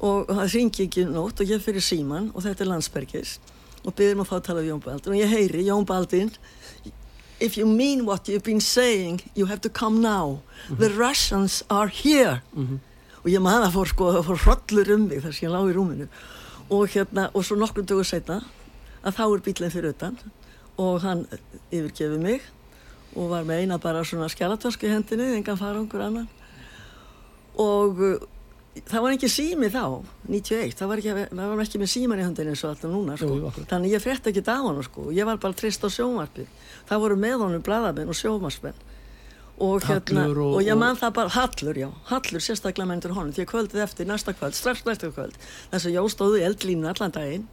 og 0.04 0.30
það 0.30 0.54
ringi 0.54 0.86
ekki 0.86 1.06
nótt 1.10 1.41
og 1.41 1.50
ég 1.50 1.64
fyrir 1.64 1.82
síman 1.82 2.30
og 2.36 2.43
þetta 2.45 2.64
er 2.64 2.70
Landsbergis 2.72 3.38
og 3.84 3.95
byrðum 3.98 4.24
að 4.24 4.30
fá 4.30 4.36
að 4.38 4.45
tala 4.50 4.64
við 4.64 4.72
Jón 4.72 4.84
Baldvin. 4.84 5.14
Og 5.14 5.20
ég 5.22 5.32
heyri 5.32 5.66
Jón 5.66 5.88
Baldvin 5.88 6.32
if 7.39 7.58
you 7.58 7.66
mean 7.66 8.06
what 8.06 8.28
you've 8.28 8.43
been 8.43 8.62
saying 8.62 9.22
you 9.36 9.45
have 9.45 9.62
to 9.62 9.70
come 9.70 10.02
now. 10.02 10.41
The 10.70 10.89
Russians 10.89 11.64
are 11.70 11.88
here. 11.88 12.41
Og 13.24 13.32
ég 13.32 13.41
maður 13.41 13.74
fór 13.74 13.89
sko, 13.91 14.12
það 14.14 14.28
fór 14.30 14.43
hrollur 14.45 14.93
um 14.93 15.08
mig 15.08 15.22
þar 15.24 15.34
sem 15.34 15.48
ég 15.48 15.54
lá 15.54 15.62
í 15.66 15.74
rúminu. 15.76 16.08
Og 16.70 16.88
hérna, 16.93 17.30
og 17.34 17.45
svo 17.45 17.58
nokkrum 17.58 17.86
dögur 17.88 18.06
setna 18.06 18.41
að 19.04 19.18
þá 19.18 19.24
er 19.26 19.43
bílinn 19.45 19.74
fyrir 19.74 19.95
utan 19.95 20.18
og 20.78 21.02
hann 21.02 21.26
yfirgefið 21.72 22.22
mig 22.22 22.41
og 23.16 23.32
var 23.32 23.48
með 23.48 23.64
eina 23.64 23.78
bara 23.82 24.04
svona 24.06 24.30
skjálatösku 24.30 24.86
í 24.86 24.91
hendinni, 24.91 25.32
engan 25.38 25.58
farangur 25.58 26.04
annan. 26.06 26.28
Og 27.58 28.22
það 28.86 29.01
var 29.05 29.13
ekki 29.15 29.30
sími 29.32 29.69
þá 29.73 29.84
91, 30.28 30.75
það 30.78 30.88
var 30.91 31.01
ekki, 31.01 31.13
það 31.32 31.49
var 31.51 31.61
ekki 31.63 31.80
með 31.82 31.89
síman 31.93 32.19
í 32.21 32.25
höndin 32.28 32.51
eins 32.51 32.63
og 32.63 32.69
alltaf 32.73 32.91
núna 32.91 33.15
sko. 33.17 33.38
Jú, 33.39 33.51
þannig 33.71 33.93
ég 33.95 34.03
frétt 34.03 34.30
ekki 34.32 34.43
af 34.45 34.61
hann 34.67 34.84
sko. 34.84 35.07
ég 35.11 35.25
var 35.25 35.38
bara 35.38 35.53
trist 35.53 35.82
á 35.82 35.89
sjónvarpið. 35.89 36.47
Það 36.89 37.01
voru 37.03 37.15
með 37.17 37.38
honum 37.45 37.61
bladamenn 37.65 38.09
og 38.13 38.15
sjónvarsmenn 38.19 38.73
og 39.59 39.82
hérna 39.82 40.28
og, 40.30 40.38
og- 40.38 40.61
ég 40.61 40.73
og- 40.73 40.78
man 40.80 40.95
það 40.95 41.13
bara, 41.13 41.30
Hallur 41.30 41.73
já 41.75 41.89
Hallur 42.11 42.39
sérstaklega 42.45 42.86
menntur 42.88 43.13
honum 43.15 43.34
því 43.34 43.45
að 43.45 43.51
kvöldið 43.53 43.82
eftir 43.84 44.05
næsta 44.05 44.34
kvöld, 44.38 44.53
strax 44.53 44.84
næsta 44.86 45.09
kvöld 45.09 45.34
þess 45.71 45.86
að 45.88 45.95
Jó 45.97 46.03
stóðu 46.13 46.38
í 46.38 46.45
eldlínu 46.45 46.86
allan 46.91 47.11
daginn 47.11 47.47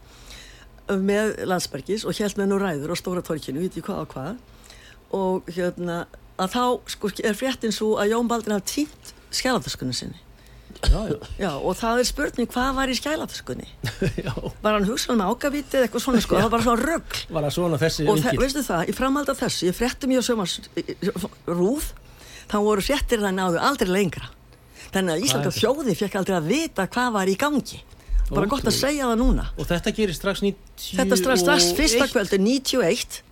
með 0.88 1.46
landsbergis 1.48 2.04
og 2.04 2.12
held 2.18 2.36
með 2.36 2.50
nú 2.50 2.58
ræður 2.60 2.92
á 2.92 2.96
stóra 3.00 3.22
torkinu, 3.24 3.60
veit 3.64 3.76
ég 3.78 3.84
hvað 3.86 4.02
og 4.04 4.08
hvað. 4.12 4.36
Og 5.16 5.46
hérna 5.56 6.06
að 6.36 6.50
þá 6.52 6.64
sko 6.92 7.10
er 7.24 7.32
fréttin 7.38 7.72
svo 7.72 7.94
að 7.96 8.10
Jón 8.12 8.28
Baldin 8.28 8.52
hafði 8.52 8.84
tínt 8.84 9.14
skjálatöskunni 9.32 9.94
sinni 9.96 10.20
já, 10.90 11.00
já, 11.10 11.16
Já, 11.44 11.50
og 11.56 11.76
það 11.80 12.00
er 12.02 12.08
spurning 12.10 12.50
hvað 12.54 12.70
var 12.78 12.92
í 12.92 12.96
skælatöskunni 12.98 13.68
já, 14.26 14.32
var 14.64 14.76
hann 14.78 14.88
hugsað 14.88 15.18
með 15.20 15.32
ágaviti 15.34 15.78
eða 15.78 15.88
eitthvað 15.88 16.04
svona 16.06 16.22
sko, 16.24 16.36
það 16.38 16.46
var 16.48 16.54
bara 16.54 16.66
svona 16.68 16.88
röggl 16.90 17.24
var 17.36 17.46
það 17.48 17.56
svona 17.58 17.80
þessi 17.84 18.06
og 18.10 18.22
það, 18.24 18.40
veistu 18.44 18.64
það, 18.68 18.84
í 18.88 18.96
framhald 19.00 19.32
af 19.34 19.42
þessu 19.44 19.68
ég 19.70 19.78
frétti 19.78 20.10
mjög 20.10 20.26
sömars 20.28 20.56
rúð 21.48 21.90
þá 22.50 22.56
voru 22.60 22.84
fréttir 22.84 23.22
það 23.24 23.36
náðu 23.38 23.60
aldrei 23.64 23.90
lengra. 23.94 24.26
Þannig 24.94 25.14
að 25.14 25.22
Íslanda 25.26 25.52
þjóði 25.56 25.94
fekk 25.98 26.16
aldrei 26.20 26.34
að 26.36 26.48
vita 26.52 26.84
hvað 26.92 27.14
var 27.16 27.30
í 27.32 27.36
gangi. 27.40 27.78
Bara 28.28 28.48
gott 28.52 28.68
að 28.68 28.76
segja 28.76 29.08
það 29.08 29.18
núna. 29.22 29.46
Og 29.58 29.66
þetta 29.68 29.92
gerir 29.96 30.16
strax 30.16 30.42
90 30.44 30.98
þetta 31.00 31.18
strax, 31.18 31.40
strax 31.44 31.70
fyrsta 31.78 32.06
kvöldi 32.12 32.38
91 32.40 33.22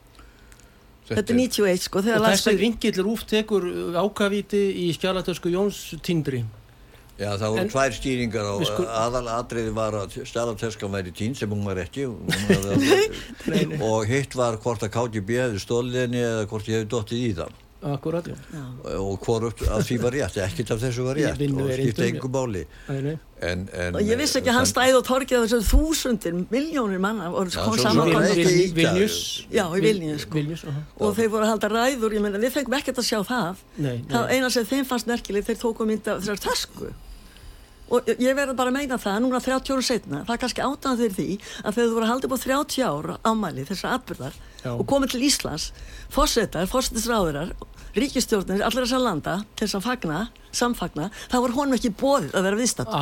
þetta 1.13 1.35
er 1.35 1.39
91 1.39 1.85
sko 1.87 2.01
og 2.01 2.07
þess 2.07 2.17
að 2.17 2.25
landsbyggð- 2.27 2.63
vinkill 2.63 3.05
rúf 3.05 3.25
tekur 3.29 3.67
ákavíti 4.01 4.61
í 4.87 4.89
skjálatösku 4.97 5.53
Jóns 5.53 5.81
Tindri 6.05 6.43
Já, 7.21 7.29
það 7.39 7.51
voru 7.55 7.71
tvær 7.71 7.95
skýringar 7.97 8.47
á 8.49 8.55
sko- 8.67 8.87
aðal 8.89 9.27
atriði 9.35 9.73
var 9.77 9.97
að 10.01 10.15
stælateskan 10.27 10.95
væri 10.95 11.13
tín 11.15 11.37
sem 11.39 11.51
hún 11.53 11.65
var 11.67 11.79
ekki. 11.83 12.07
Og 13.93 14.07
hitt 14.09 14.35
var 14.39 14.57
hvort 14.63 14.83
að 14.87 14.95
KGB 14.97 15.37
hefði 15.43 15.61
stólið 15.63 16.01
henni 16.07 16.23
eða 16.25 16.49
hvort 16.51 16.71
ég 16.73 16.81
hefði 16.81 16.91
dottið 16.97 17.27
í 17.29 17.35
það 17.43 17.62
akkurat, 17.83 18.29
já, 18.31 18.63
og 18.95 19.19
hvort 19.27 19.63
að 19.67 19.85
því 19.89 19.97
var 20.03 20.15
rétt, 20.15 20.39
ekkert 20.45 20.71
af 20.75 20.81
þessu 20.85 21.07
var 21.07 21.19
Í 21.19 21.25
rétt 21.27 21.43
og 21.51 21.71
skipta 21.75 22.07
en, 23.43 23.69
en, 23.75 23.97
og 23.99 24.03
ég 24.07 24.21
vissi 24.21 24.39
ekki 24.39 24.53
að 24.53 24.59
hann 24.61 24.69
stæði 24.71 24.97
og 25.01 25.07
torgið 25.09 25.43
á 25.43 25.43
þessu 25.51 25.61
þúsundir, 25.67 26.37
miljónir 26.53 27.03
manna 27.03 27.31
voru 27.33 27.51
Já, 27.51 27.59
kom 27.67 27.79
saman 27.81 28.13
það. 28.13 28.35
Vilnius 28.77 29.17
Já, 29.51 29.65
í 29.67 29.83
Vilnius, 29.83 30.27
sko. 30.27 30.39
Vilnius, 30.39 30.67
aha. 30.71 30.83
og 31.03 31.17
þeir 31.19 31.33
voru 31.33 31.49
að 31.49 31.55
halda 31.57 31.73
ræður, 31.73 32.15
ég 32.15 32.23
meina 32.23 32.43
við 32.43 32.55
fengum 32.55 32.77
ekkert 32.79 33.03
að 33.03 33.09
sjá 33.09 33.19
það 33.27 33.65
Nei, 33.79 33.97
það 34.13 34.29
nei. 34.29 34.37
eina 34.37 34.53
sem 34.55 34.69
þeim 34.71 34.87
fannst 34.93 35.11
merkilegt 35.11 35.51
þeir 35.51 35.59
tóku 35.65 35.89
mynd 35.89 36.13
af 36.13 36.23
þessar 36.23 36.45
tösku 36.47 36.93
og 37.93 38.09
ég 38.15 38.37
verður 38.37 38.57
bara 38.57 38.73
að 38.73 38.79
meina 38.79 38.97
það 39.01 39.19
núna 39.25 39.43
30 39.43 39.75
ára 39.75 39.85
setna, 39.85 40.23
það 40.25 40.35
er 40.37 40.41
kannski 40.45 40.65
átan 40.65 40.99
fyrir 41.01 41.17
því 41.19 41.27
að 41.61 41.75
þegar 41.75 41.91
þú 41.91 41.97
voru 41.97 42.07
að 42.07 42.13
halda 42.13 42.29
upp 42.29 42.37
á 42.37 42.45
30 42.47 42.87
ára 42.87 43.19
ámæli 43.27 43.67
þessar 43.69 43.97
atbyrðar 43.99 44.39
Já. 44.63 44.73
og 44.77 44.87
komið 44.89 45.15
til 45.15 45.27
Íslands 45.29 45.71
fórsetar, 46.13 46.69
fórsetisráðurar 46.71 47.53
ríkistjórnir, 47.93 48.63
allir 48.65 48.87
þessar 48.87 49.03
landa 49.05 49.35
til 49.53 49.67
þess 49.67 49.79
að 49.79 49.87
fagna, 49.87 50.21
samfagna 50.55 51.09
það 51.29 51.45
var 51.45 51.55
honum 51.59 51.77
ekki 51.77 51.93
bóðið 52.01 52.37
að 52.39 52.47
vera 52.49 52.61
viðstatt 52.61 52.93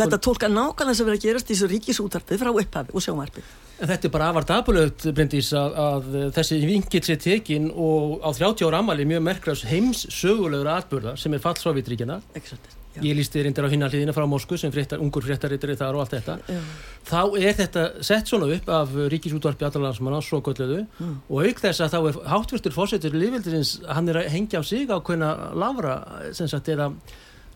þetta 0.00 0.20
tólka 0.26 0.50
nákvæmlega 0.50 0.98
sem 0.98 1.06
verið 1.08 1.20
að 1.20 1.26
gerast 1.28 1.50
í 1.50 1.54
þessu 1.54 1.70
ríkisútarpið 1.74 2.42
frá 2.42 2.50
upphafi 2.50 2.96
og 2.96 3.04
sjónvarpi 3.06 3.44
En 3.80 3.88
þetta 3.88 4.10
er 4.10 4.12
bara 4.12 4.26
afar 4.28 4.44
dapulegt, 4.44 5.06
Bryndís, 5.16 5.54
að, 5.56 5.78
að 5.80 6.18
þessi 6.36 6.58
vinkill 6.68 7.00
sé 7.06 7.16
tekin 7.16 7.70
og 7.72 8.20
á 8.20 8.28
30 8.36 8.68
ára 8.68 8.82
ammali 8.84 9.08
mjög 9.08 9.24
merkras 9.24 9.64
heims 9.70 10.04
sögulegur 10.12 10.68
atbyrða 10.74 11.16
sem 11.16 11.32
er 11.32 11.40
fall 11.40 11.56
Sovjetríkjana. 11.56 12.20
ekki 12.36 12.52
svolítið 12.52 12.79
Já. 12.90 13.02
Ég 13.06 13.14
lísti 13.14 13.42
reyndir 13.44 13.62
á 13.62 13.70
hinna 13.70 13.86
hliðina 13.88 14.12
frá 14.16 14.24
Moskvu 14.26 14.56
sem 14.58 14.72
fréttar, 14.74 14.98
ungur 14.98 15.22
fréttaritari 15.22 15.76
þar 15.78 15.94
og 15.94 16.00
allt 16.02 16.16
þetta. 16.16 16.34
Já. 16.50 16.60
Þá 17.06 17.20
er 17.38 17.54
þetta 17.60 17.84
sett 18.02 18.26
svona 18.26 18.48
upp 18.56 18.68
af 18.74 18.88
ríkisútvarpi 19.12 19.62
allarlandsmanna, 19.68 20.18
svo 20.26 20.40
gölluðu, 20.42 20.86
Mm. 20.98 21.16
og 21.30 21.44
auk 21.46 21.60
þess 21.62 21.80
að 21.86 21.92
þá 21.94 21.98
er 22.08 22.18
háttvirtur 22.34 22.72
fórsetur 22.74 23.14
liðvildisins, 23.14 23.76
hann 23.86 24.08
er 24.08 24.16
að 24.24 24.30
hengja 24.34 24.58
á 24.58 24.62
sig 24.66 24.90
á 24.90 24.98
hvernig 24.98 25.54
lára, 25.54 26.34
sem 26.34 26.48
sagt, 26.48 26.66
eða 26.68 26.90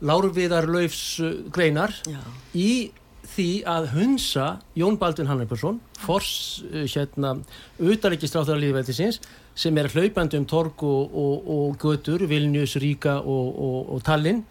lárviðarlaufs 0.02 1.20
greinar 1.52 1.92
Já. 2.06 2.20
í 2.54 2.90
því 3.34 3.48
að 3.64 3.86
hunsa 3.94 4.46
Jón 4.76 4.98
Baldvin 5.00 5.26
Hannarsson 5.30 5.78
fors 6.04 6.62
uh, 6.68 6.84
hérna 6.84 7.38
utaríkistráþara 7.80 8.60
líðveldisins 8.60 9.18
sem 9.56 9.76
er 9.80 9.88
hlaupandi 9.88 10.36
um 10.36 10.44
torg 10.50 10.82
og, 10.84 11.14
og, 11.14 11.48
og 11.54 11.78
götur, 11.80 12.26
Vilnius, 12.28 12.76
Ríka 12.82 13.16
og, 13.22 13.48
og, 13.54 13.92
og 13.96 14.02
Tallinn 14.04 14.42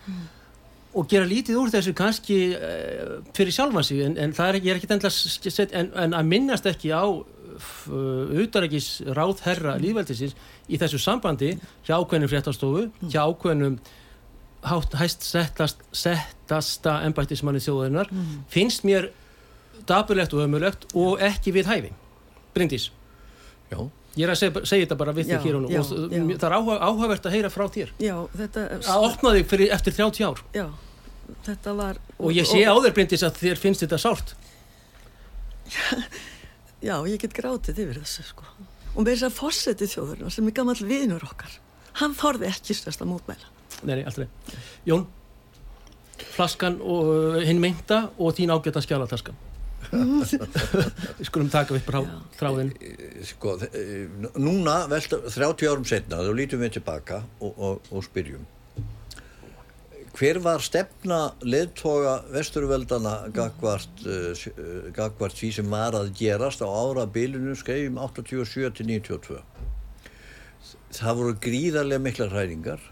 og 0.93 1.07
gera 1.09 1.27
lítið 1.27 1.57
úr 1.57 1.71
þessu 1.73 1.93
kannski 1.97 2.39
uh, 2.53 3.15
fyrir 3.35 3.55
sjálfan 3.55 3.87
sig 3.87 4.03
en, 4.05 4.17
en 4.21 4.35
það 4.35 4.49
er 4.49 4.59
ekki, 4.59 4.71
er 4.71 4.79
ekki 4.81 4.91
endla 4.93 5.71
en, 5.79 5.91
en 6.05 6.17
að 6.19 6.29
minnast 6.29 6.69
ekki 6.69 6.93
á 6.93 7.05
uh, 7.09 8.43
utaríkis 8.43 8.89
ráðherra 9.17 9.75
líðveldisins 9.81 10.37
í 10.69 10.79
þessu 10.81 11.01
sambandi 11.01 11.55
hjá 11.85 11.97
ákveðnum 11.97 12.31
fréttastofu, 12.31 12.87
hjá 13.09 13.23
ákveðnum 13.25 13.79
hátt, 14.63 14.95
hæst 14.99 15.25
settast, 15.27 15.83
settasta 15.91 17.01
embættismanni 17.07 17.61
þjóðarinnar 17.63 18.11
finnst 18.51 18.85
mér 18.87 19.09
dapurlegt 19.89 20.33
og 20.33 20.45
ömulegt 20.45 20.87
og 20.95 21.21
ekki 21.23 21.51
við 21.55 21.67
hæfi. 21.67 21.91
Bryndís, 22.55 22.91
já, 23.71 23.81
ég 24.18 24.26
er 24.26 24.34
að 24.34 24.39
segja, 24.41 24.64
segja 24.70 24.86
þetta 24.86 24.99
bara 24.99 25.16
við 25.18 25.32
þig 25.32 25.47
hér 25.47 25.57
og 25.57 25.64
nú 25.64 25.72
já, 25.74 25.82
og 25.82 26.11
já. 26.14 26.24
það 26.38 26.47
er 26.49 26.57
áhuga, 26.57 26.78
áhugavert 26.89 27.30
að 27.30 27.36
heyra 27.38 27.53
frá 27.53 27.66
þér 27.74 27.93
Já, 28.03 28.16
þetta 28.41 28.66
að 28.93 29.07
opna 29.09 29.34
þig 29.38 29.47
fyrir 29.53 29.74
eftir 29.78 29.97
30 29.97 30.28
ár 30.28 30.43
Já, 30.53 30.68
þetta 31.47 31.74
var 31.80 32.01
og 32.20 32.36
ég 32.36 32.45
sé 32.49 32.61
á 32.61 32.76
þér 32.76 32.95
Bryndís 32.97 33.26
að 33.26 33.41
þér 33.41 33.64
finnst 33.64 33.86
þetta 33.86 34.01
sárt 34.03 34.36
Já, 36.84 36.97
ég 37.07 37.16
get 37.22 37.32
grátið 37.36 37.78
yfir 37.86 38.01
þessu 38.01 38.26
sko. 38.28 38.47
Og 38.93 39.05
með 39.05 39.14
þess 39.14 39.28
að 39.30 39.36
fórseti 39.38 39.88
þjóðurinn 39.88 40.34
sem 40.34 40.47
er 40.49 40.55
gammal 40.57 40.76
vinur 40.84 41.24
okkar, 41.24 41.53
hann 42.01 42.16
þorði 42.18 42.49
ekki 42.49 42.76
stærst 42.76 43.01
að 43.05 43.14
mótmæla. 43.14 43.51
Nei, 43.88 43.95
nei, 43.95 44.03
aldrei 44.07 44.28
Jón, 44.88 45.07
flaskan 46.36 46.78
og 46.84 47.09
uh, 47.14 47.39
hinn 47.47 47.61
meinta 47.64 48.09
og 48.18 48.36
þín 48.38 48.53
ágæta 48.53 48.84
skjálataskan 48.84 49.39
Við 49.39 49.53
skulum 51.27 51.49
taka 51.53 51.77
upp 51.77 51.88
frá 51.88 52.01
Já. 52.01 52.17
þráðin 52.39 52.73
sko, 53.27 53.55
eh, 53.69 54.09
núna, 54.39 54.84
velta, 54.91 55.21
30 55.27 55.69
árum 55.69 55.88
setna, 55.88 56.23
þá 56.23 56.34
lítum 56.38 56.63
við 56.63 56.77
tilbaka 56.79 57.23
og, 57.39 57.53
og, 57.53 57.89
og 57.91 58.05
spyrjum. 58.05 58.45
Hver 60.13 60.38
var 60.45 60.61
stefna 60.61 61.31
leðtoga 61.41 62.19
vesturveldana 62.29 63.31
gagvart, 63.34 64.03
uh, 64.05 64.43
gagvart 64.93 65.39
því 65.39 65.49
sem 65.55 65.71
var 65.73 65.97
að 65.97 66.11
gerast 66.19 66.61
á 66.61 66.69
ára 66.69 67.07
bilinu 67.09 67.55
skeiðum 67.57 67.97
87 67.97 68.69
til 68.77 68.91
92? 68.91 69.39
Það 70.93 71.17
voru 71.17 71.34
gríðarlega 71.41 72.05
mikla 72.05 72.27
hræringar. 72.29 72.86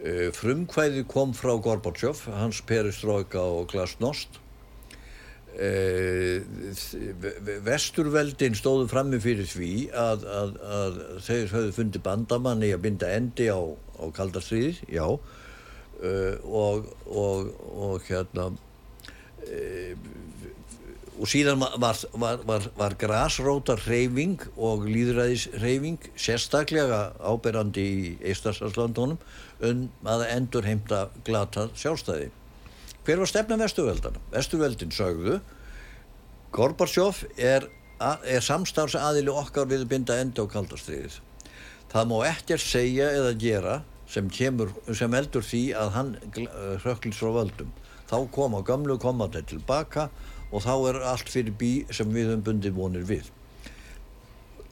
Uh, 0.00 0.32
frumkvæði 0.32 1.04
kom 1.12 1.36
frá 1.36 1.52
Gorbachev, 1.60 2.24
hans 2.32 2.62
Perestroika 2.64 3.44
og 3.44 3.68
Glasnost. 3.74 4.40
Uh, 5.54 6.42
vesturveldin 7.62 8.56
stóðu 8.58 8.88
frammi 8.90 9.20
fyrir 9.22 9.46
því 9.46 9.70
að, 9.94 10.24
að, 10.26 10.56
að 10.78 10.96
þeir 11.28 11.52
höfðu 11.52 11.74
fundið 11.76 12.04
bandamann 12.08 12.64
í 12.66 12.72
að 12.74 12.82
binda 12.88 13.12
endi 13.14 13.46
á, 13.54 13.62
á 13.62 14.04
kaldastriðið, 14.16 14.82
já. 14.90 15.06
Uh, 15.14 16.34
og, 16.42 16.90
og, 17.06 17.52
og 17.70 18.08
hérna 18.08 18.50
og 21.14 21.30
síðan 21.30 21.62
var, 21.62 21.98
var, 22.18 22.40
var, 22.46 22.68
var 22.74 22.96
grasrótar 22.98 23.82
hreyfing 23.86 24.40
og 24.56 24.86
líðræðis 24.88 25.46
hreyfing 25.60 26.08
sérstaklega 26.18 27.12
áberandi 27.22 27.84
í 27.84 28.14
Eistarsalslandunum 28.24 29.20
um 29.64 29.84
að 30.10 30.26
endur 30.32 30.66
heimta 30.66 31.06
glata 31.26 31.68
sjálfstæði 31.78 32.32
hver 33.04 33.20
var 33.20 33.28
stefna 33.28 33.58
vesturveldana? 33.60 34.22
Vesturveldin 34.32 34.92
sögðu 34.94 35.40
Gorbachev 36.54 37.24
er, 37.36 37.66
er 38.00 38.44
samstarfsaðili 38.44 39.32
okkar 39.32 39.66
við 39.70 39.88
binda 39.90 40.20
enda 40.22 40.44
á 40.44 40.52
kaldastriðið. 40.52 41.16
Það 41.90 42.10
má 42.10 42.14
ekkert 42.28 42.62
segja 42.62 43.08
eða 43.10 43.32
gera 43.38 43.74
sem, 44.10 44.28
kemur, 44.30 44.70
sem 44.94 45.16
eldur 45.18 45.42
því 45.42 45.64
að 45.78 45.90
hann 45.96 46.12
hrökklis 46.84 47.18
frá 47.18 47.32
völdum. 47.34 47.72
Þá 48.06 48.16
koma 48.34 48.62
gamlu 48.66 48.98
komandi 49.02 49.42
tilbaka 49.50 50.08
og 50.54 50.62
þá 50.62 50.74
er 50.92 51.00
allt 51.10 51.30
fyrir 51.32 51.56
bí 51.58 51.72
sem 51.90 52.10
við 52.14 52.30
höfum 52.30 52.44
bundið 52.46 52.78
vonir 52.78 53.08
við. 53.08 53.30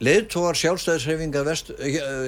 Leðtógar 0.03 0.57
sjálfstæðisreifinga 0.59 1.43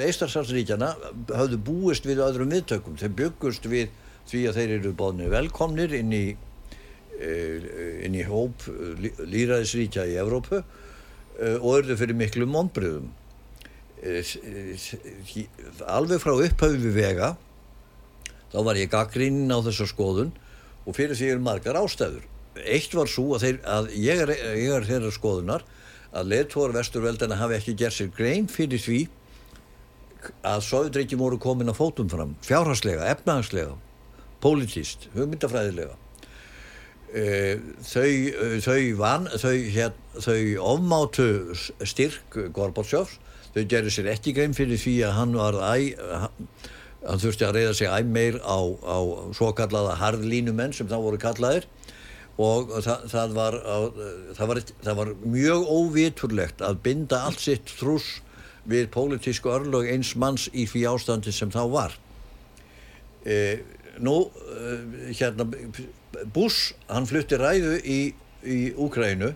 Eistarsalsríkjana 0.05 0.93
höfðu 1.31 1.59
búist 1.63 2.07
við 2.07 2.21
öðrum 2.23 2.51
viðtökum. 2.51 2.99
Þeir 2.99 3.15
byggust 3.21 3.67
við 3.71 3.91
því 4.29 4.41
að 4.49 4.59
þeir 4.59 4.73
eru 4.79 4.93
bóðnir 4.97 5.31
velkomnir 5.33 5.93
inn 5.97 6.13
í, 6.15 6.25
eh, 7.19 7.69
inn 8.07 8.17
í 8.17 8.25
hóp 8.27 8.65
líraðisríkja 8.65 10.07
í 10.09 10.17
Evrópu 10.21 10.61
eh, 10.61 11.57
og 11.59 11.69
örðu 11.79 11.99
fyrir 11.99 12.19
miklu 12.19 12.47
mónbriðum. 12.49 13.11
Alveg 15.89 16.21
frá 16.21 16.35
upphaufi 16.35 16.91
vega 16.93 17.33
þá 18.51 18.59
var 18.67 18.77
ég 18.77 18.91
gaggrínin 18.91 19.49
á 19.49 19.59
þessa 19.65 19.87
skoðun 19.89 20.33
og 20.85 20.93
fyrir 20.97 21.17
því 21.17 21.31
eru 21.33 21.45
margar 21.47 21.79
ástæður 21.79 22.25
eitt 22.63 22.93
var 22.95 23.09
svo 23.11 23.33
að, 23.35 23.45
þeir, 23.45 23.57
að 23.67 23.89
ég, 23.99 24.21
er, 24.23 24.31
ég 24.59 24.73
er 24.77 24.87
þeirra 24.87 25.11
skoðunar 25.13 25.65
að 26.15 26.29
leðtóra 26.31 26.77
vesturveldana 26.77 27.39
hafi 27.39 27.57
ekki 27.57 27.75
gert 27.79 27.97
sér 27.97 28.11
grein 28.15 28.47
fyrir 28.51 28.79
því 28.79 28.99
að 30.45 30.63
Sovjetreikjum 30.65 31.21
voru 31.21 31.39
komin 31.41 31.69
að 31.69 31.79
fótum 31.81 32.09
fram 32.09 32.33
fjárhagslega, 32.45 33.09
efnahagslega 33.11 33.75
politíst, 34.45 35.09
hugmyndafræðilega. 35.15 35.97
E, 37.15 37.25
þau 37.85 38.59
þau, 38.63 38.79
van, 38.99 39.29
þau, 39.39 39.53
hér, 39.73 39.93
þau 40.19 40.39
ofmátu 40.75 41.29
styrk 41.87 42.37
Gorbatsjófs, 42.53 43.19
þau 43.55 43.63
gerðu 43.71 43.93
sér 43.95 44.11
ekki 44.11 44.35
grein 44.35 44.55
fyrir 44.57 44.81
því 44.81 44.95
að 45.07 45.15
hann 45.19 45.37
var 45.39 45.59
æ, 45.63 45.95
hann 47.05 47.21
þurfti 47.21 47.47
að 47.47 47.55
reyða 47.59 47.73
sig 47.77 47.91
æg 47.91 48.11
meir 48.11 48.39
á, 48.43 48.57
á 48.83 48.97
svo 49.37 49.51
kallaða 49.55 49.95
harðlínumenn 50.01 50.75
sem 50.75 50.89
þá 50.91 50.97
voru 50.99 51.21
kallaðir. 51.21 51.67
Og 52.41 52.73
það, 52.83 53.05
það, 53.13 53.33
var, 53.37 53.55
það, 54.35 54.47
var, 54.49 54.59
það 54.83 54.97
var 54.99 55.11
mjög 55.23 55.69
óviturlegt 55.71 56.63
að 56.67 56.81
binda 56.83 57.21
allt 57.29 57.39
sitt 57.39 57.69
trús 57.79 58.17
við 58.67 58.89
pólitísku 58.91 59.53
örlög 59.53 59.87
eins 59.93 60.15
manns 60.19 60.49
í 60.51 60.65
því 60.67 60.83
ástandi 60.89 61.31
sem 61.31 61.53
þá 61.53 61.61
var. 61.71 61.95
E, 63.23 63.37
nú 63.99 64.15
e, 64.25 65.13
hérna 65.13 65.47
Bush, 66.33 66.73
hann 66.87 67.07
flutti 67.07 67.37
ræðu 67.39 67.75
í, 67.83 67.99
í 68.43 68.59
Úkrænu 68.79 69.31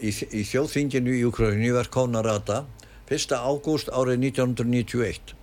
í, 0.00 0.10
í 0.10 0.42
þjóðþinginu 0.48 1.14
í 1.14 1.22
Úkrænu 1.28 1.68
í 1.68 1.72
Verkónarata 1.74 2.64
1. 3.10 3.34
ágúst 3.36 3.90
árið 3.92 4.28
1991 4.30 5.34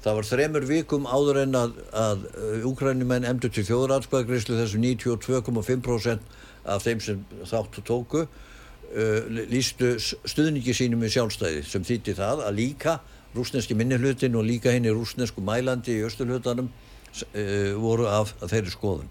það 0.00 0.18
var 0.18 0.28
þremur 0.28 0.66
vikum 0.68 1.08
áður 1.08 1.42
en 1.42 1.58
að, 1.58 1.80
að 1.92 2.26
Úkrænumenn 2.70 3.28
emdur 3.28 3.52
til 3.52 3.66
þjóðratsbæðgreyslu 3.68 4.60
þessu 4.60 4.80
92,5% 4.80 6.38
af 6.70 6.84
þeim 6.84 7.02
sem 7.04 7.24
þáttu 7.48 7.84
tóku 7.84 8.24
uh, 8.24 9.40
lístu 9.50 9.96
stuðningi 10.00 10.76
sínum 10.76 11.04
í 11.04 11.12
sjálfstæði 11.12 11.64
sem 11.68 11.84
þýtti 11.84 12.16
það 12.20 12.46
að 12.48 12.60
líka 12.60 13.00
rúsneski 13.36 13.76
minnihlutin 13.78 14.36
og 14.38 14.48
líka 14.48 14.72
henni 14.74 14.92
rúsnesku 14.92 15.44
mælandi 15.44 16.00
í 16.00 16.06
östurhlutanum 16.08 16.70
uh, 16.70 16.86
voru 17.80 18.06
af 18.10 18.34
þeirri 18.42 18.74
skoðun. 18.74 19.10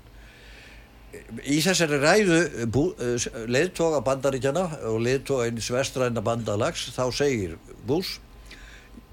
Í 1.41 1.57
þessari 1.65 1.97
ræðu 2.01 2.39
uh, 2.69 3.27
leðtoga 3.49 4.01
bandaríkjana 4.05 4.65
og 4.91 4.99
leðtoga 5.05 5.47
eins 5.49 5.69
vestræna 5.73 6.21
bandalags 6.21 6.85
þá 6.93 7.05
segir 7.13 7.55
Bús 7.89 8.19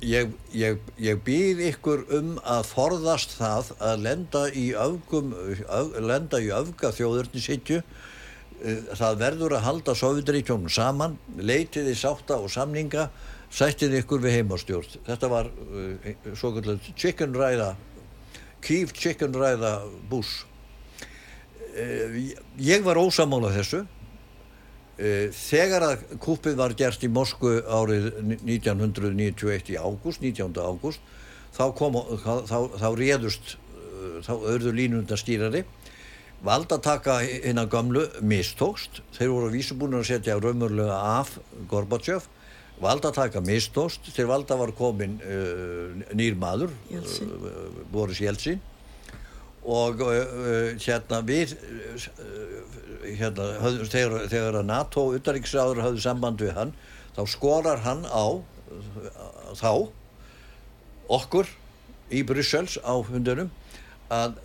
ég, 0.04 0.34
ég, 0.52 0.76
ég 1.00 1.22
býð 1.24 1.62
ykkur 1.70 2.04
um 2.18 2.34
að 2.44 2.68
forðast 2.68 3.38
það 3.38 3.72
að 3.80 4.04
lenda 4.04 4.42
í 4.52 4.66
öfgum, 4.76 5.32
öf, 5.32 5.96
lenda 6.04 6.42
í 6.44 6.52
öfga 6.52 6.92
þjóðurnisitju 6.98 7.80
Eh, 8.64 8.86
það 8.96 9.18
verður 9.20 9.54
að 9.58 9.66
halda 9.66 9.94
Sovjetríkjónum 9.98 10.70
saman, 10.72 11.18
leitiði 11.36 11.92
sátta 11.98 12.38
og 12.40 12.48
samninga, 12.52 13.10
sættið 13.52 13.98
ykkur 14.00 14.22
við 14.24 14.38
heimastjórn. 14.38 14.96
Þetta 15.06 15.28
var 15.30 15.50
svo 16.32 16.54
kallar 16.56 16.80
chicken 16.96 17.36
ræða, 17.36 17.74
Kiev 18.64 18.92
chicken 18.96 19.34
ræða 19.36 19.80
Bush. 20.10 20.46
Uh, 21.76 22.32
ég 22.60 22.84
var 22.86 23.00
ósamála 23.00 23.52
þessu. 23.56 23.84
Uh, 24.96 25.28
þegar 25.36 25.90
að 25.90 26.06
kúpið 26.22 26.56
var 26.60 26.76
gert 26.78 27.04
í 27.04 27.12
Moskvu 27.12 27.58
árið 27.68 28.10
1991 28.46 29.74
í 29.74 29.80
ágúst, 29.80 30.24
19. 30.24 30.56
ágúst, 30.56 31.02
þá, 31.56 31.68
þá, 31.72 32.58
þá 32.80 32.88
réðust, 32.96 33.58
þá 34.24 34.32
örðu 34.54 34.72
línundastýrari 34.76 35.66
valdataka 36.44 37.20
hinn 37.24 37.60
að 37.60 37.70
gamlu 37.72 38.04
mistókst, 38.24 39.00
þeir 39.16 39.32
voru 39.32 39.52
vísubúinur 39.54 40.02
að 40.02 40.10
setja 40.10 40.38
raumurlega 40.40 40.96
af 41.20 41.36
Gorbachev 41.70 42.26
valdataka 42.80 43.40
mistókst 43.40 44.10
til 44.14 44.28
valda 44.28 44.56
var 44.58 44.72
komin 44.76 45.16
uh, 45.24 45.94
nýr 46.16 46.36
maður 46.38 46.72
uh, 46.92 47.78
Boris 47.92 48.20
Jeltsin 48.20 48.60
og 49.66 50.02
uh, 50.04 50.76
hérna 50.76 51.22
við 51.26 51.56
hérna, 53.16 53.48
höfðu, 53.62 53.88
þegar, 53.90 54.16
þegar 54.30 54.60
að 54.60 54.68
NATO 54.68 55.06
utanriksráður 55.16 55.84
hafði 55.86 56.04
samband 56.04 56.42
við 56.42 56.52
hann 56.58 56.74
þá 57.16 57.22
skorar 57.32 57.84
hann 57.86 58.04
á 58.04 58.26
þá 59.56 59.70
okkur 61.16 61.48
í 62.12 62.22
Bryssels 62.26 62.76
á 62.84 62.92
hundunum 63.06 63.48
að 64.12 64.36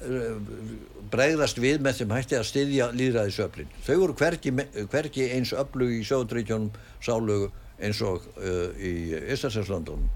bregðast 1.12 1.60
við 1.62 1.82
með 1.84 2.00
þeim 2.00 2.14
hætti 2.16 2.38
að 2.38 2.48
styðja 2.50 2.88
líðræðisöflin. 2.98 3.74
Þau 3.86 3.96
voru 4.00 4.16
hverki, 4.18 4.54
hverki 4.90 5.28
eins 5.36 5.52
öflug 5.54 5.92
í 5.94 6.00
sjóðuríkjónum 6.08 6.72
sálögu 7.04 7.52
eins 7.82 8.02
og 8.06 8.22
uh, 8.38 8.70
í 8.78 9.18
Íslandslandunum. 9.34 10.10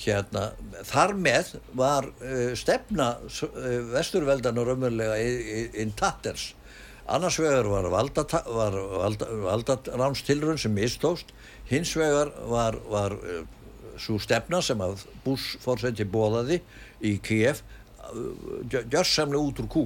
Hérna, 0.00 0.56
þar 0.88 1.12
með 1.20 1.60
var 1.76 2.08
uh, 2.08 2.56
stefna 2.58 3.16
uh, 3.20 3.28
vesturveldanar 3.92 4.72
umverulega 4.74 5.16
inn 5.82 5.92
tatters. 5.98 6.44
Annars 7.12 7.36
vegar 7.42 7.66
var 7.68 7.86
valdarámstilrun 7.92 10.58
sem 10.60 10.72
mistóst, 10.72 11.26
hins 11.68 11.96
vegar 11.98 12.28
var, 12.48 12.74
var 12.88 13.12
uh, 13.18 13.44
svo 14.00 14.18
stefna 14.22 14.62
sem 14.64 14.80
að 14.82 15.04
Bush 15.24 15.58
fórseti 15.62 16.04
bóðaði 16.08 16.60
í 17.04 17.18
Kiev 17.22 17.62
gjörsamlega 18.72 19.42
út 19.42 19.60
úr 19.62 19.68
kú 19.70 19.84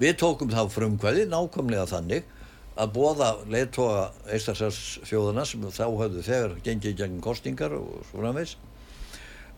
við 0.00 0.16
tókum 0.18 0.50
þá 0.50 0.64
frumkvæði 0.72 1.26
nákvæmlega 1.30 1.86
þannig 1.90 2.30
að 2.74 2.92
bóða 2.96 3.30
leittóa 3.50 4.08
Eistarsfjóðana 4.34 5.44
sem 5.46 5.64
þá 5.70 5.84
hafðu 5.86 6.22
þegar 6.26 6.54
gengið 6.66 6.96
gegn 7.00 7.20
kostingar 7.22 7.76
og 7.78 8.00
svo 8.08 8.22
framvegs 8.22 8.56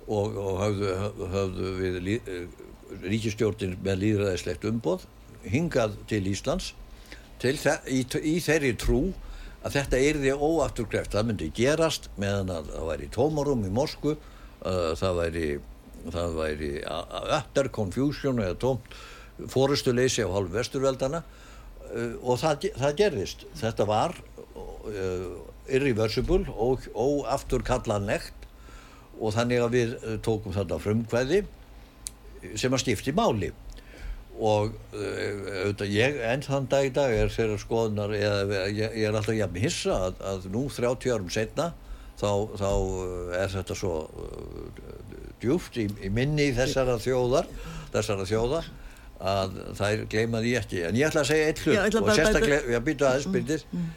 og, 0.06 0.36
og 0.36 0.58
hafðu, 0.60 0.90
hafðu 1.32 1.70
við 1.80 2.00
lí, 2.04 2.16
ríkistjórnir 3.06 3.78
með 3.84 4.02
líðræðislegt 4.02 4.66
umboð 4.68 5.06
hingað 5.46 5.96
til 6.10 6.24
Íslands 6.28 6.74
til 7.40 7.56
í, 7.56 8.02
í 8.04 8.36
þeirri 8.44 8.74
trú 8.80 9.00
að 9.66 9.78
þetta 9.78 10.02
erði 10.10 10.34
óafturkreft 10.36 11.16
það 11.16 11.30
myndi 11.30 11.48
gerast 11.56 12.10
meðan 12.20 12.52
að 12.54 12.70
það 12.74 12.90
væri 12.90 13.08
tómarum 13.16 13.64
í 13.66 13.72
Moskvu 13.74 14.14
uh, 14.16 14.92
það 14.98 15.18
væri 15.22 15.48
væri 16.06 16.70
utter 16.86 17.68
confusion 17.74 18.38
eða 18.38 18.58
tómt 18.62 18.94
fórustuleysi 19.50 20.22
á 20.22 20.30
halv 20.30 20.52
vesturveldana 20.54 21.24
og 22.22 22.40
það, 22.40 22.70
það 22.78 22.96
gerðist. 23.00 23.44
Þetta 23.60 23.86
var 23.88 24.16
uh, 24.16 25.36
irreversible 25.66 26.44
og 26.52 26.88
óafturkallanlegt 26.94 28.48
og 29.16 29.32
þannig 29.36 29.62
að 29.64 29.76
við 29.76 29.94
uh, 30.00 30.16
tókum 30.24 30.56
þetta 30.56 30.80
frumkvæði 30.82 31.44
sem 32.58 32.74
að 32.74 32.84
stifti 32.84 33.14
máli. 33.16 33.52
Og 34.36 34.74
auðvitað 34.92 35.92
ég 35.94 36.18
enn 36.28 36.42
þann 36.44 36.66
dag 36.68 36.84
í 36.84 36.90
dag 36.92 37.14
er 37.16 37.30
þeirra 37.32 37.56
skoðunar 37.56 38.12
eða 38.12 38.66
ég, 38.68 38.92
ég 39.00 39.06
er 39.08 39.16
alltaf 39.16 39.32
jafn 39.32 39.62
hissa 39.62 39.96
að, 40.10 40.18
að 40.28 40.48
nú 40.52 40.66
30 40.68 41.14
árum 41.14 41.30
setna 41.32 41.70
þá, 42.20 42.28
þá 42.60 42.70
er 43.40 43.54
þetta 43.54 43.76
svo 43.80 43.94
djúft 45.40 45.78
í, 45.80 45.86
í 46.04 46.10
minni 46.12 46.50
þessara 46.56 46.98
þjóðar 47.02 47.48
þessara 47.94 48.26
þjóða 48.28 48.62
að 49.20 49.56
þær 49.78 50.02
gleyma 50.12 50.42
því 50.44 50.52
ekki. 50.60 50.82
En 50.88 50.98
ég 50.98 51.08
ætla 51.08 51.22
að 51.24 51.30
segja 51.30 51.46
eitt 51.50 51.62
hlut 51.64 51.98
og 52.00 52.10
sérstaklega, 52.12 52.60
ég 52.74 52.84
býta 52.84 53.10
aðeins 53.10 53.26
mm, 53.30 53.78
mm. 53.78 53.88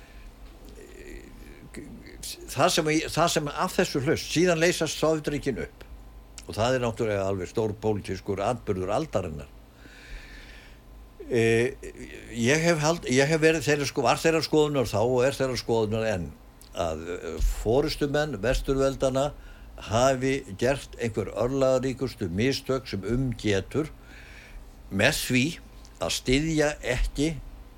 það 2.56 2.74
sem, 2.76 2.92
það 3.18 3.30
sem 3.36 3.52
af 3.52 3.78
þessu 3.78 4.04
hlust 4.06 4.34
síðan 4.34 4.62
leysast 4.64 5.00
Sovjetríkin 5.02 5.64
upp. 5.66 5.80
Og 6.48 6.58
það 6.58 6.76
er 6.76 6.86
náttúrulega 6.86 7.30
alveg 7.30 7.52
stór 7.52 7.76
pólitískur 7.82 8.40
atbyrður 8.42 8.96
aldarinnar. 8.96 9.50
E, 11.30 11.42
ég, 12.34 12.58
hef 12.64 12.80
hald, 12.82 13.06
ég 13.12 13.30
hef 13.30 13.42
verið 13.44 13.68
þeirra 13.68 13.86
sko, 13.86 14.02
var 14.08 14.18
þeirra 14.18 14.42
skoðunar 14.42 14.88
þá 14.90 15.02
og 15.04 15.20
er 15.28 15.36
þeirra 15.38 15.60
skoðunar 15.62 16.08
enn 16.10 16.32
að 16.80 17.04
fórustumenn 17.62 18.40
vesturveldana 18.42 19.30
hafi 19.90 20.40
gert 20.60 20.96
einhver 21.00 21.30
örlaðaríkustu 21.38 22.30
mistök 22.34 22.88
sem 22.90 23.04
umgetur 23.06 23.92
með 24.90 25.22
því 25.26 25.44
að 26.00 26.16
styðja 26.16 26.70
ekki 26.96 27.30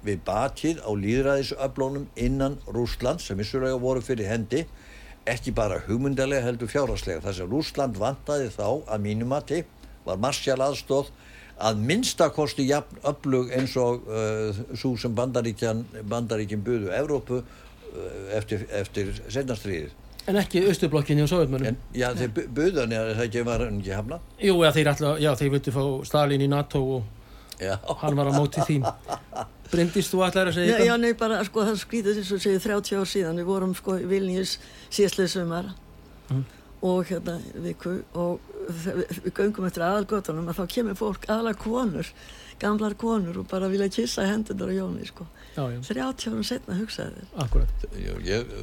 við 0.06 0.22
batið 0.26 0.82
á 0.82 0.92
líðræðisöflónum 0.98 2.08
innan 2.16 2.58
Rúsland 2.72 3.22
sem 3.22 3.38
vissulega 3.38 3.78
voru 3.82 4.02
fyrir 4.02 4.30
hendi 4.30 4.64
ekki 5.30 5.54
bara 5.54 5.82
hugmyndalega 5.86 6.46
heldur 6.48 6.72
fjárhagslega. 6.72 7.22
Þess 7.22 7.44
að 7.44 7.54
Rúsland 7.54 8.00
vantaði 8.02 8.50
þá 8.56 8.68
að 8.90 9.04
mínumati 9.04 9.64
var 10.06 10.22
marsjál 10.22 10.62
aðstóð 10.66 11.12
að 11.62 11.82
minnstakosti 11.86 12.66
jafn 12.66 13.02
öflug 13.06 13.52
eins 13.54 13.76
og 13.78 14.08
uh, 14.10 14.62
svo 14.74 14.96
sem 14.98 15.14
bandaríkjan 15.14 15.84
bandaríkjan 16.10 16.64
buðu 16.66 16.90
Evrópu 16.98 17.42
uh, 17.42 17.46
eftir, 18.38 18.66
eftir 18.74 19.14
sennastriðið 19.30 19.94
En 20.30 20.38
ekki 20.38 20.62
austurblokkinni 20.70 21.24
og 21.26 21.30
sovjetmönnum? 21.32 21.68
En, 21.72 21.78
já, 21.98 22.12
þeir 22.14 22.30
bu- 22.36 22.48
buðan 22.54 22.92
er 22.94 23.16
það 23.18 23.24
ekki, 23.26 23.42
var 23.48 23.64
hann 23.66 23.80
ekki 23.82 23.96
hafna? 23.96 24.20
Jú, 24.40 24.54
já, 24.64 24.72
þeir, 24.76 24.90
alltaf, 24.92 25.18
já, 25.24 25.32
þeir 25.40 25.50
vildu 25.56 25.72
fá 25.74 25.84
Stalin 26.06 26.42
í 26.46 26.50
NATO 26.52 26.82
og 26.98 27.04
Já. 27.62 27.76
hann 28.02 28.16
var 28.18 28.30
á 28.30 28.34
móti 28.34 28.62
því. 28.66 28.78
Bryndist, 29.72 30.12
þú 30.14 30.22
ætlar 30.26 30.50
að 30.50 30.56
segja 30.60 30.78
Já, 30.78 30.78
já, 30.78 30.94
eitthvað? 30.94 31.00
nei, 31.02 31.14
bara, 31.14 31.44
sko, 31.46 31.66
það 31.68 31.78
skrítið 31.82 32.16
þess 32.20 32.32
að 32.38 32.42
segja 32.46 32.60
30 32.68 32.98
ár 33.02 33.10
síðan, 33.12 33.38
við 33.42 33.46
vorum, 33.50 33.76
sko, 33.78 33.98
í 34.02 34.06
Vilnius 34.10 34.56
síðastlega 34.90 35.30
sumar 35.36 35.70
og 36.82 37.06
hérna, 37.06 37.36
viku 37.62 37.92
og 38.18 38.40
við, 38.70 39.04
við 39.26 39.34
göngum 39.38 39.68
eftir 39.70 39.84
aðalgötunum 39.86 40.50
að 40.50 40.58
þá 40.58 40.66
kemur 40.74 40.98
fólk, 40.98 41.28
aðalega 41.30 41.62
konur 41.62 42.10
gamlar 42.62 42.94
konur 42.98 43.38
og 43.42 43.48
bara 43.50 43.70
vilja 43.70 43.90
kissa 43.94 44.26
hendunar 44.26 44.70
á 44.70 44.74
Jóni, 44.74 45.06
sko. 45.10 45.26
Já, 45.52 45.64
já, 45.74 45.80
30 45.84 46.30
árum 46.32 46.44
setna 46.48 46.78
hugsaði 46.80 47.18
þér. 47.18 47.34
akkurat. 47.44 47.84
Ég, 48.00 48.22
ég, 48.30 48.54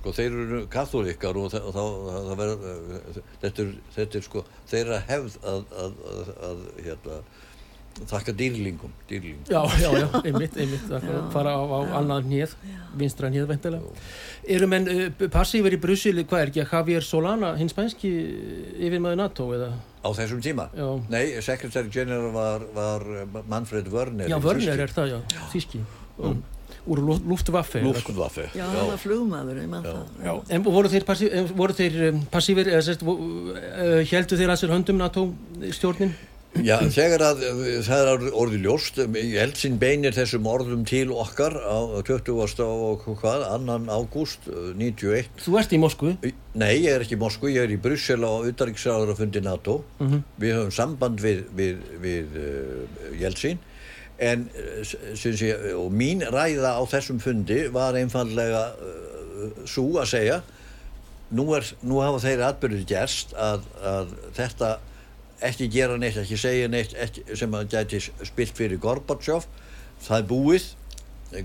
sko, 0.00 0.10
þeir 0.16 0.32
eru 0.46 0.62
katholikar 0.72 1.38
og, 1.38 1.52
þa- 1.54 1.62
og 1.68 1.76
þá, 1.76 1.84
það, 2.08 2.26
það 2.32 2.42
verður, 2.42 3.22
þetta 3.44 3.62
er, 3.66 3.72
þetta 3.98 4.18
er 4.22 4.26
sko, 4.26 4.44
þeirra 4.72 4.98
hefð 5.06 5.38
að, 5.52 5.64
að, 5.84 5.96
að, 6.16 6.32
að 6.48 6.64
hérna, 6.88 7.20
þakka 8.08 8.32
dýrlingum, 8.40 8.92
dýrlingum. 9.06 9.46
Já, 9.52 9.62
já, 9.78 9.88
já, 10.00 10.06
einmitt, 10.24 10.54
einmitt, 10.56 10.86
akkurat, 10.98 11.26
fara 11.34 11.52
á, 11.54 11.62
á 11.62 11.78
annað 12.00 12.26
hnið, 12.26 12.54
vinstra 12.98 13.28
hnið 13.30 13.46
veintilega. 13.52 13.94
Eru 14.56 14.68
menn 14.72 14.88
uh, 14.90 15.04
passífur 15.30 15.76
í 15.76 15.78
Brussel, 15.78 16.24
hvað 16.24 16.40
er 16.46 16.50
ekki, 16.54 16.64
Javier 16.72 17.04
Solana, 17.06 17.52
hins 17.60 17.74
spænski 17.76 18.10
yfirmaður 18.82 19.20
NATO 19.22 19.50
eða? 19.54 19.70
Á 20.02 20.08
þessum 20.18 20.40
tíma? 20.42 20.66
Já. 20.74 20.88
Nei, 21.12 21.26
sekretari 21.44 21.92
general 21.94 22.32
var, 22.34 22.64
var 22.74 23.04
Manfred 23.46 23.92
Wörner. 23.92 24.26
Já, 24.32 24.40
Vörner 24.42 24.80
er 24.88 24.90
það, 24.96 25.12
já, 25.12 25.20
þíski. 25.52 25.84
Um, 26.18 26.42
úr 26.86 26.98
Lu- 26.98 27.20
Luftwaffe. 27.28 27.80
Luftwaffe. 27.84 28.48
Já, 28.56 28.64
hann 28.66 28.88
var 28.90 28.98
flugmaður, 28.98 29.60
ég 29.62 29.68
það. 29.86 30.02
Já, 30.24 30.32
en 30.56 30.64
voru 30.66 30.88
þeir, 30.90 31.04
passí, 31.06 31.28
eh, 31.30 31.44
voru 31.54 31.76
þeir 31.78 32.00
um, 32.08 32.20
passífir, 32.32 32.66
eða 32.72 32.82
sérst, 32.88 33.04
heldu 34.10 34.36
þeir 34.40 34.50
að 34.50 34.60
sér 34.64 34.74
höndum 34.74 34.98
NATO 34.98 35.28
stjórnin? 35.70 36.14
Já, 36.60 36.74
þegar 36.92 37.22
að 37.30 37.38
það 37.86 38.02
er 38.10 38.24
orðið 38.36 38.66
ljóst, 38.66 38.98
um, 39.00 39.14
Jeltsin 39.16 39.78
beinir 39.80 40.12
þessum 40.12 40.44
orðum 40.50 40.82
til 40.84 41.06
okkar 41.14 41.54
á 41.56 42.02
20. 42.04 42.60
og 42.60 43.06
hvað, 43.22 43.46
annan 43.54 43.86
ágúst 43.88 44.50
uh, 44.50 44.74
91. 44.76 45.30
Þú 45.40 45.56
ert 45.62 45.72
í 45.72 45.80
Moskvu. 45.80 46.12
Nei, 46.60 46.74
ég 46.82 46.90
er 46.98 47.06
ekki 47.06 47.16
í 47.16 47.22
Moskvu, 47.22 47.48
ég 47.54 47.62
er 47.64 47.72
í 47.72 47.80
Brussel 47.80 48.20
á 48.20 48.32
utarriksræður 48.50 49.14
fundi 49.22 49.40
NATO. 49.40 49.78
Við 50.02 50.58
höfum 50.58 50.74
samband 50.76 51.22
við, 51.24 51.46
við, 51.56 51.78
við 52.04 52.36
uh, 52.42 53.12
Jeltsin 53.22 53.62
en 54.22 54.46
syns 54.86 55.42
ég, 55.42 55.68
mín 55.90 56.22
ræða 56.22 56.76
á 56.78 56.82
þessum 56.86 57.18
fundi 57.22 57.64
var 57.74 57.96
einfallega 57.98 58.64
uh, 58.76 59.62
svo 59.66 59.88
að 59.98 60.12
segja 60.12 60.42
nú, 61.34 61.48
er, 61.56 61.66
nú 61.82 62.00
hafa 62.04 62.22
þeirri 62.22 62.46
atbyrðið 62.46 62.88
gerst 62.92 63.34
að, 63.34 63.66
að 63.82 64.14
þetta 64.36 64.72
ekki 65.42 65.68
gera 65.72 65.98
neitt, 65.98 66.18
ekki 66.22 66.38
segja 66.38 66.70
neitt 66.70 66.94
ekki, 66.94 67.24
sem 67.38 67.54
að 67.56 67.70
gæti 67.72 68.00
spilt 68.02 68.54
fyrir 68.58 68.80
Gorbachev. 68.82 69.46
Það 70.02 70.18
er 70.18 70.28
búið 70.30 70.68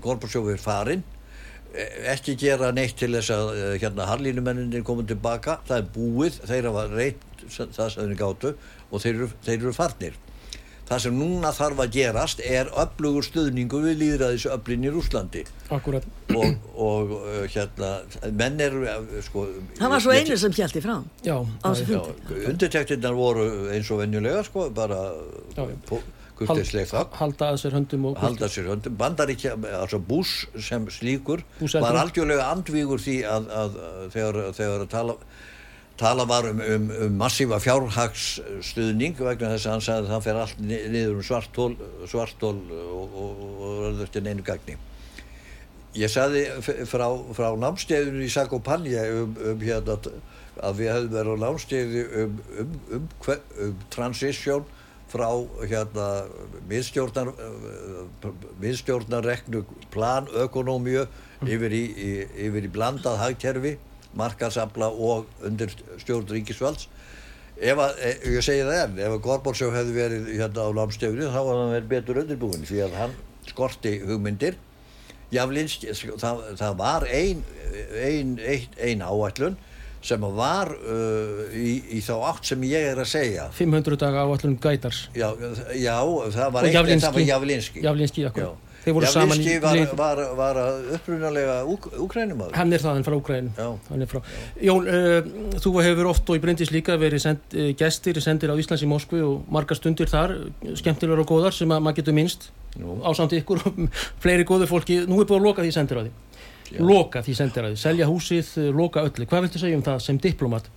Gorbachev 0.04 0.50
er 0.52 0.62
farinn. 0.62 1.04
Ekki 2.12 2.36
gera 2.40 2.70
neitt 2.72 2.96
til 3.00 3.10
þess 3.16 3.32
að 3.34 3.50
eh, 3.56 3.74
hérna 3.82 4.06
harlínumenninir 4.08 4.86
komið 4.86 5.12
tilbaka. 5.14 5.58
Það 5.68 5.82
er 5.82 5.90
búið, 5.96 6.38
þeir 6.48 6.70
hafa 6.70 6.86
reynt 6.92 7.44
það 7.48 7.92
sem 7.94 8.08
þeir 8.08 8.18
gátu 8.22 8.54
og 8.88 9.02
þeir 9.02 9.14
eru, 9.14 9.28
þeir 9.44 9.58
eru 9.58 9.74
farnir 9.76 10.16
það 10.88 11.02
sem 11.04 11.16
núna 11.20 11.50
þarf 11.52 11.80
að 11.84 11.90
gerast 11.98 12.40
er 12.44 12.70
öflugur 12.80 13.26
stuðningu 13.26 13.80
við 13.84 13.98
líðræðis 14.02 14.46
öflin 14.54 14.86
í 14.88 14.92
Rúslandi 14.94 15.42
Akkurat. 15.76 16.04
og, 16.32 16.54
og 16.80 17.12
uh, 17.18 17.40
hérna 17.52 17.90
menn 18.40 18.60
eru 18.64 18.84
uh, 18.88 19.18
sko, 19.26 19.46
Hann 19.80 19.92
var 19.92 20.00
svo 20.04 20.14
ég- 20.16 20.24
einu 20.24 20.38
sem 20.40 20.54
hjælti 20.56 20.80
fram 20.84 21.04
Já, 21.26 21.36
á 21.36 21.66
þessu 21.72 21.88
fundi. 21.90 22.14
Já, 22.40 22.46
undirtektirnar 22.52 23.18
voru 23.18 23.48
eins 23.74 23.90
og 23.92 24.00
venjulega 24.00 24.44
sko, 24.48 24.70
bara 24.72 25.02
Já, 25.56 25.66
já. 25.68 26.00
kurtisleik 26.38 26.86
það 26.92 27.14
halda 27.18 27.46
að 27.52 27.56
sér 27.64 27.72
höndum 27.74 28.04
og 28.12 28.18
halda 28.22 28.46
sér 28.48 28.68
höndum 28.70 28.96
bandaríkja, 29.00 29.56
altså 29.80 29.98
Bush 29.98 30.46
sem 30.62 30.84
slíkur 30.94 31.42
Bush 31.58 31.74
var 31.82 31.98
algjörlega 32.04 32.44
andvígur 32.54 33.02
því 33.02 33.16
að, 33.26 33.48
að, 33.50 33.78
að 33.82 34.04
þegar, 34.14 34.38
þegar 34.60 34.84
að 34.86 34.92
tala 34.92 35.16
tala 35.98 36.24
var 36.28 36.46
um, 36.50 36.60
um, 36.62 36.90
um 37.06 37.16
massífa 37.18 37.58
fjárhagsstuðning 37.62 39.18
vegna 39.18 39.52
þess 39.54 39.66
að 39.66 39.74
hann 39.74 39.84
sagði 39.86 40.04
að 40.06 40.12
það 40.12 40.26
fer 40.28 40.40
allt 40.42 40.60
ni- 40.62 40.84
niður 40.94 41.16
um 41.16 41.26
svartól 41.26 41.72
svartól 42.10 42.54
og, 42.84 43.18
og, 43.24 43.42
og 43.68 44.02
eftir 44.06 44.24
neinu 44.26 44.46
gagni. 44.46 44.78
Ég 45.98 46.12
sagði 46.12 46.44
frá, 46.86 47.06
frá 47.34 47.48
námsteiðinu 47.58 48.26
í 48.26 48.30
Sakopanja 48.30 49.06
um, 49.18 49.34
um 49.52 49.62
hérna 49.64 49.98
að 50.58 50.80
við 50.82 50.90
hefðum 50.92 51.14
verið 51.16 51.32
á 51.34 51.42
námsteiði 51.44 52.04
um, 52.22 52.36
um, 52.62 52.74
um, 52.98 53.08
um 53.64 53.80
transition 53.94 54.66
frá 55.08 55.28
hérna 55.64 56.06
miðstjórnar 56.68 57.30
miðstjórnarreknu 58.60 59.64
plan, 59.94 60.28
ökonómíu 60.36 61.06
yfir 61.46 61.74
í, 61.74 61.84
í, 61.96 62.10
í 62.44 62.70
blandað 62.72 63.20
hagkerfi, 63.22 63.76
markasabla 64.16 64.88
og 64.88 65.28
undir 65.44 65.72
stjórn 66.00 66.28
ríkisvalds. 66.32 66.88
Ef 67.58 67.80
að, 67.82 67.96
e, 68.06 68.12
ég 68.36 68.44
segi 68.46 68.64
það 68.66 68.80
enn 68.84 68.98
ef 69.02 69.14
að 69.16 69.22
Gorbachev 69.24 69.74
hefði 69.74 69.94
verið 69.96 70.28
hérna 70.36 70.66
á 70.66 70.70
námstefni 70.78 71.26
þá 71.26 71.40
var 71.42 71.56
hann 71.58 71.72
verið 71.74 71.88
betur 71.92 72.20
undirbúin 72.22 72.66
því 72.68 72.82
að 72.86 72.98
hann 73.00 73.16
skorti 73.48 73.96
hugmyndir. 74.04 74.58
Javlinski, 75.34 75.92
það, 75.92 76.44
það 76.56 76.76
var 76.78 77.04
ein, 77.12 77.42
ein, 78.00 78.38
ein, 78.40 78.68
ein 78.80 79.02
áætlun 79.04 79.58
sem 80.04 80.22
var 80.38 80.70
uh, 80.70 81.42
í, 81.58 81.72
í 81.98 82.00
þá 82.04 82.14
átt 82.30 82.48
sem 82.52 82.62
ég 82.68 82.86
er 82.92 83.00
að 83.02 83.10
segja. 83.10 83.48
500 83.58 83.98
daga 84.00 84.22
áallum 84.24 84.54
gætars. 84.62 85.08
já, 85.18 85.28
já 85.74 85.96
það 85.98 86.54
var 86.54 86.70
var 86.70 86.70
Javlinski 87.82 88.22
Já. 88.88 88.92
Þeir 88.92 88.96
voru 88.96 89.08
saman 89.12 89.42
í 89.42 89.54
var, 89.60 89.78
var, 89.98 90.20
var 90.38 90.58
upprunalega 90.96 91.56
úk, 91.68 91.88
úkrænumæður 92.00 92.54
Hann 92.56 92.72
er 92.72 92.80
það, 92.80 92.94
hann 92.96 93.04
frá. 93.04 93.16
Já. 93.58 94.06
Frá. 94.08 94.20
Jón, 94.64 94.88
uh, 94.88 95.58
þú 95.60 95.72
hefur 95.84 96.08
oft 96.12 96.30
og 96.32 96.38
í 96.38 96.42
Bryndis 96.42 96.72
líka 96.72 96.96
verið 97.00 97.24
send, 97.26 97.42
uh, 97.52 97.68
gestir, 97.76 98.20
sendir 98.24 98.48
á 98.48 98.56
Íslands 98.56 98.84
í 98.86 98.88
Moskvu 98.88 99.20
og 99.26 99.50
margar 99.52 99.76
stundir 99.76 100.08
þar, 100.08 100.38
skemmtilegar 100.78 101.20
og 101.24 101.28
góðar 101.28 101.56
sem 101.56 101.68
að 101.68 101.84
maður 101.84 102.00
getur 102.00 102.16
minnst 102.16 102.48
á 102.78 103.10
samt 103.18 103.36
ykkur 103.36 103.60
og 103.68 103.84
fleiri 104.22 104.48
góðu 104.48 104.70
fólki. 104.70 105.02
Nú 105.04 105.20
er 105.20 105.28
búið 105.28 105.42
að 105.42 105.48
loka 105.50 105.66
því 105.66 105.74
sendir 105.76 106.00
á 106.00 106.02
því. 106.06 106.16
Já. 106.68 106.80
Loka 106.84 107.24
því 107.26 107.36
sendir 107.36 107.68
á 107.68 107.68
því. 107.68 107.82
Selja 107.84 108.08
húsið, 108.08 108.56
uh, 108.56 108.72
loka 108.72 109.04
öllu. 109.04 109.28
Hvað 109.28 109.48
viltu 109.48 109.60
segja 109.60 109.80
um 109.80 109.84
það 109.84 110.04
sem 110.08 110.24
diplomat? 110.24 110.72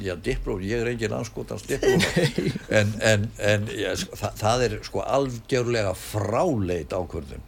Já, 0.00 0.14
diplóm, 0.22 0.62
ég 0.64 0.80
er 0.80 0.90
engin 0.92 1.14
anskotans 1.16 1.66
diplómat 1.68 2.16
en, 2.78 2.94
en, 3.04 3.28
en 3.36 3.68
já, 3.68 3.92
sko, 4.00 4.16
það, 4.20 4.38
það 4.40 4.64
er 4.66 4.76
sko 4.86 5.04
algjörlega 5.04 5.92
fráleit 5.98 6.96
ákvörðun. 6.96 7.44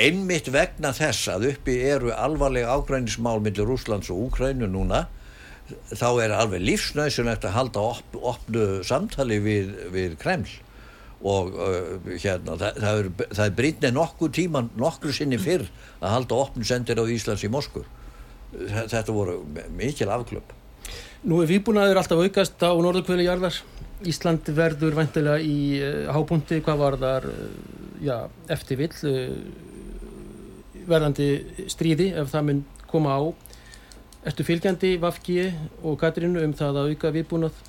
Einmitt 0.00 0.48
vegna 0.52 0.92
þess 0.96 1.28
að 1.32 1.50
uppi 1.52 1.76
eru 1.84 2.12
alvarlega 2.16 2.72
ágrænismál 2.72 3.42
millir 3.44 3.68
Rúslands 3.68 4.10
og 4.12 4.28
Úkrænu 4.28 4.68
núna 4.72 5.06
þá 5.92 6.08
er 6.24 6.34
alveg 6.36 6.64
lífsnauðsynlegt 6.66 7.46
að 7.48 7.56
halda 7.56 7.86
op, 7.92 8.20
opnu 8.34 8.66
samtali 8.84 9.38
við, 9.40 9.72
við 9.92 10.16
Kreml. 10.20 10.50
Og 11.22 11.52
uh, 11.54 12.08
hérna, 12.18 12.56
það, 12.58 12.80
það 12.82 13.02
er, 13.02 13.10
er 13.44 13.52
brýtni 13.60 13.92
nokkur 13.94 14.32
tíman, 14.34 14.72
nokkur 14.80 15.14
sinni 15.14 15.38
fyrr 15.40 15.68
að 16.00 16.16
halda 16.16 16.40
opnu 16.48 16.66
sendir 16.66 16.98
á 16.98 17.04
Íslands 17.06 17.44
í 17.46 17.52
Moskvu. 17.52 17.84
Þetta 18.52 19.14
voru 19.14 19.38
mikil 19.78 20.10
afklöp 20.12 20.50
Nú 21.22 21.38
er 21.38 21.46
viðbúnaður 21.46 22.00
alltaf 22.00 22.18
aukast 22.18 22.62
á 22.66 22.74
norðurkvölu 22.74 23.22
jarðar. 23.22 23.54
Ísland 24.10 24.48
verður 24.56 24.96
vantilega 24.96 25.38
í 25.38 25.78
uh, 25.78 26.08
hábúndi, 26.10 26.58
hvað 26.66 26.80
var 26.80 26.96
þar, 26.98 27.28
uh, 27.30 27.52
já, 28.02 28.16
eftir 28.50 28.80
vill, 28.80 28.90
uh, 29.06 30.80
verðandi 30.90 31.28
stríði 31.70 32.08
ef 32.18 32.32
það 32.32 32.48
mun 32.48 32.64
koma 32.90 33.14
á. 33.14 33.20
Ertu 34.26 34.46
fylgjandi 34.46 34.96
Vafki 35.02 35.36
og 35.86 35.94
Katrínu 36.00 36.42
um 36.42 36.56
það 36.58 36.80
að 36.80 36.90
auka 36.90 37.12
viðbúnað 37.14 37.62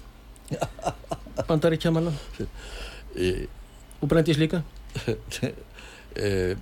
bandaríkjamanna 1.50 2.14
og 4.02 4.10
brendis 4.10 4.42
líka? 4.42 4.64
Eh, 6.14 6.54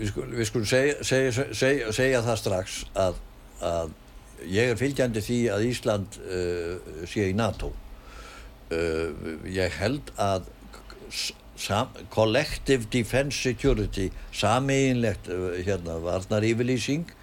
við 0.00 0.46
skulum 0.48 0.64
segja, 0.64 0.94
segja, 1.04 1.48
segja, 1.52 1.90
segja 1.92 2.22
það 2.24 2.38
strax 2.40 2.76
að, 2.96 3.18
að 3.60 3.90
ég 4.46 4.72
er 4.72 4.78
fylgjandi 4.78 5.22
því 5.24 5.38
að 5.54 5.66
Ísland 5.68 6.18
uh, 6.22 7.04
sé 7.08 7.28
í 7.30 7.36
NATO. 7.36 7.72
Uh, 8.68 9.12
ég 9.48 9.74
held 9.80 10.12
að 10.20 10.48
collective 12.14 12.86
defense 12.92 13.38
security 13.40 14.10
sameiginlegt 14.36 15.30
uh, 15.32 15.56
hérna 15.64 15.98
varnar 16.04 16.46
yfirlýsing 16.46 17.14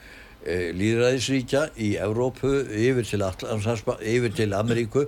líðræðisríkja 0.45 1.72
í 1.82 1.95
Evrópu 1.97 2.51
yfir 2.70 3.07
til, 3.09 3.24
yfir 4.05 4.34
til 4.38 4.51
Ameríku 4.53 5.07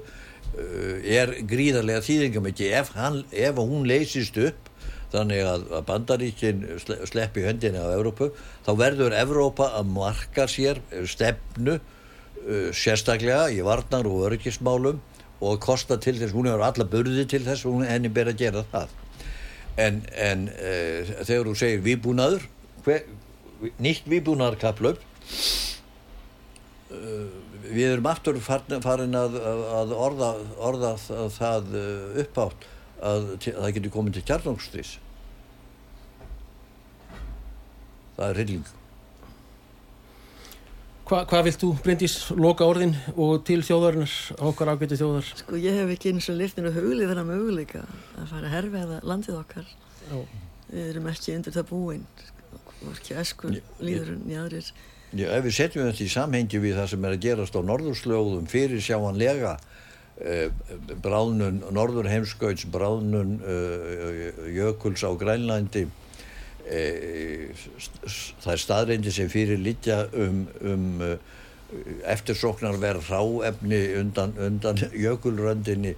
er 1.05 1.29
gríðarlega 1.45 2.01
þýðingamikið 2.01 2.73
ef, 2.73 2.89
ef 3.29 3.59
hún 3.61 3.85
leysist 3.85 4.39
upp 4.41 4.71
þannig 5.11 5.43
að, 5.47 5.67
bandaríkin 5.87 6.63
sle, 6.81 6.97
sleppi 7.07 7.45
höndinni 7.45 7.79
á 7.79 7.93
Evrópu 7.95 8.31
þá 8.65 8.71
verður 8.79 9.15
Evrópa 9.15 9.69
að 9.77 9.93
marka 9.93 10.47
sér 10.51 10.81
stefnu 11.07 11.77
uh, 12.47 12.69
sérstaklega 12.75 13.49
í 13.53 13.61
varnar 13.65 14.07
og 14.09 14.25
öryggismálum 14.29 15.01
og 15.37 15.59
kosta 15.61 15.99
til 16.01 16.15
þess, 16.17 16.33
hún 16.33 16.49
hefur 16.49 16.65
alla 16.65 16.87
börði 16.89 17.27
til 17.29 17.43
þess 17.45 17.67
og 17.69 17.83
henni 17.85 18.09
ber 18.09 18.31
að 18.31 18.39
gera 18.41 18.63
það. 18.71 18.95
En, 19.77 20.01
en 20.17 20.47
uh, 20.49 21.11
þegar 21.27 21.51
þú 21.51 21.57
segir 21.59 21.83
výbúnaður 21.85 22.47
hver, 22.87 23.03
nýtt 23.83 24.07
výbúnaðarkaplöf 24.09 25.03
uh, 26.95 27.27
við 27.67 27.91
erum 27.91 28.07
aftur 28.09 28.39
farin, 28.41 29.15
að, 29.17 29.37
að 29.75 29.93
orða, 29.93 30.31
orða 30.69 30.95
það 31.35 31.75
uppátt 32.23 32.65
að, 33.01 33.35
að 33.35 33.59
það 33.59 33.75
getur 33.75 33.93
komið 33.93 34.17
til 34.17 34.25
kjarnókstrís 34.31 34.95
það 38.17 38.29
er 38.29 38.39
rilling 38.41 38.76
Hva, 41.07 41.21
hvað 41.23 41.45
vilt 41.47 41.61
þú, 41.61 41.67
Bryndís, 41.85 42.13
loka 42.35 42.65
orðin 42.67 42.91
og 43.15 43.45
til 43.47 43.61
þjóðarinnar, 43.63 44.13
okkar 44.43 44.73
ágæti 44.73 44.97
þjóðar? 44.99 45.29
Sko 45.39 45.59
ég 45.63 45.77
hef 45.79 45.91
ekki 45.93 46.11
eins 46.11 46.25
og 46.27 46.35
liftinu 46.35 46.71
huglið 46.75 47.13
þennan 47.13 47.29
möguleika 47.29 47.85
að 47.87 48.25
fara 48.33 48.49
að 48.49 48.55
herfiða 48.57 48.97
landið 49.07 49.37
okkar. 49.39 49.69
Já. 50.09 50.17
Við 50.67 50.89
erum 50.89 51.07
ekki 51.07 51.35
undir 51.37 51.55
það 51.55 51.69
búinn, 51.69 52.03
ekki 52.91 53.15
eskur 53.21 53.55
líðurinn 53.79 54.25
í 54.27 54.35
aðrir. 54.35 54.71
Já, 55.15 55.29
ef 55.37 55.45
við 55.45 55.55
setjum 55.61 55.87
þetta 55.87 56.03
í 56.03 56.11
samhengi 56.11 56.61
við 56.65 56.75
það 56.81 56.89
sem 56.91 57.07
er 57.07 57.15
að 57.15 57.23
gerast 57.23 57.55
á 57.55 57.61
norðursljóðum 57.69 58.51
fyrir 58.51 58.83
sjáanlega 58.83 59.53
eh, 60.19 60.51
bráðnun, 61.07 61.61
norður 61.71 62.11
heimskauts, 62.11 62.67
bráðnun 62.73 63.37
eh, 63.47 64.43
jökuls 64.57 65.07
á 65.07 65.11
Grænlandi 65.15 65.85
e, 66.69 66.83
það 68.43 68.53
er 68.53 68.63
staðreindi 68.63 69.13
sem 69.15 69.31
fyrir 69.31 69.59
litja 69.61 70.05
um, 70.13 70.45
um 70.61 70.87
eftirsóknarverð 72.07 73.09
ráefni 73.11 73.81
undan, 73.99 74.33
undan 74.39 74.79
jökulröndinni 74.95 75.97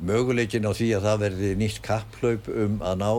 möguleikin 0.00 0.64
á 0.64 0.72
því 0.72 0.88
að 0.96 1.06
það 1.06 1.22
verði 1.24 1.50
nýtt 1.60 1.80
kapplaup 1.84 2.48
um 2.48 2.78
að 2.80 3.02
ná 3.02 3.10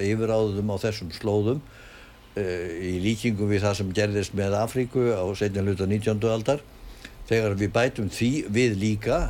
yfiráðum 0.00 0.72
á 0.72 0.76
þessum 0.80 1.12
slóðum 1.12 1.60
e, 2.36 2.44
í 2.80 2.94
líkingu 3.04 3.48
við 3.50 3.66
það 3.66 3.78
sem 3.80 3.92
gerðist 3.98 4.36
með 4.38 4.56
Afríku 4.62 5.10
á 5.12 5.24
setja 5.36 5.64
hluta 5.64 5.88
19. 5.88 6.16
aldar 6.32 6.64
þegar 7.28 7.58
við 7.60 7.74
bætum 7.76 8.08
því 8.12 8.30
við 8.52 8.78
líka 8.80 9.20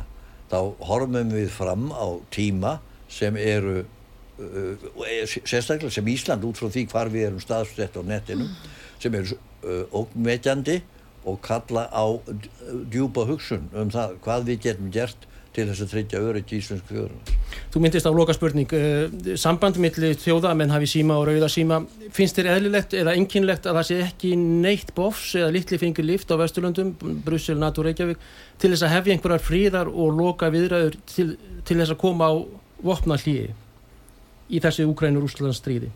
þá 0.51 0.59
horfum 0.87 1.35
við 1.35 1.51
fram 1.51 1.91
á 1.91 2.07
tíma 2.31 2.77
sem 3.11 3.35
eru 3.37 3.83
e, 3.83 3.87
sérstaklega 4.37 5.91
sem 5.93 6.07
Ísland 6.09 6.45
út 6.47 6.57
frá 6.57 6.71
því 6.71 6.87
hvar 6.91 7.11
við 7.13 7.27
erum 7.27 7.43
staðsett 7.43 7.97
á 7.97 8.01
netinu 8.05 8.47
sem 9.01 9.13
eru 9.13 9.37
uh, 9.37 9.83
ógmetjandi 9.93 10.79
og 11.29 11.37
kalla 11.43 11.85
á 11.93 12.05
djúpa 12.91 13.27
hugsun 13.29 13.69
um 13.71 13.91
það 13.93 14.17
hvað 14.23 14.49
við 14.49 14.65
getum 14.65 14.89
gert 14.93 15.29
til 15.53 15.67
þess 15.69 15.83
að 15.85 15.91
tryggja 15.91 16.19
öryggi 16.25 16.55
í 16.57 16.61
Íslensku 16.63 16.95
þjóðurna. 16.95 17.35
Þú 17.69 17.81
myndist 17.83 18.07
á 18.09 18.17
loka 18.17 18.33
spurning 18.33 18.73
uh, 18.73 19.35
samband 19.37 19.77
millir 19.81 20.17
þjóða 20.17 20.55
menn 20.57 20.73
hafi 20.73 20.89
síma 20.89 21.19
og 21.21 21.27
rauða 21.29 21.49
síma 21.53 21.83
finnst 22.15 22.39
þér 22.39 22.55
eðlilegt 22.55 22.97
eða 22.97 23.13
enginlegt 23.19 23.69
að 23.69 23.77
það 23.79 23.89
sé 23.91 23.99
ekki 24.07 24.33
neitt 24.39 24.95
bofs 24.97 25.35
eða 25.37 25.53
litli 25.53 25.77
fengur 25.81 26.09
lift 26.09 26.33
á 26.33 26.41
Vesturlundum, 26.41 26.95
Brussel, 26.97 27.59
NATO, 27.61 27.85
Reykjavík 27.85 28.25
til 28.57 28.73
þess 28.73 28.87
að 28.87 28.95
hefja 28.97 29.17
einhverjar 29.17 29.45
fríðar 29.45 29.93
og 29.93 30.17
loka 30.17 30.49
viðræður 30.53 30.97
til, 31.13 31.27
til 31.61 31.77
þess 31.77 31.93
að 31.93 32.01
koma 32.01 32.33
á 32.33 32.35
vopna 32.83 33.21
hlýi 33.21 33.51
í 34.49 34.59
þessi 34.63 34.87
Úkrænur-Úslands 34.89 35.61
stríði 35.61 35.91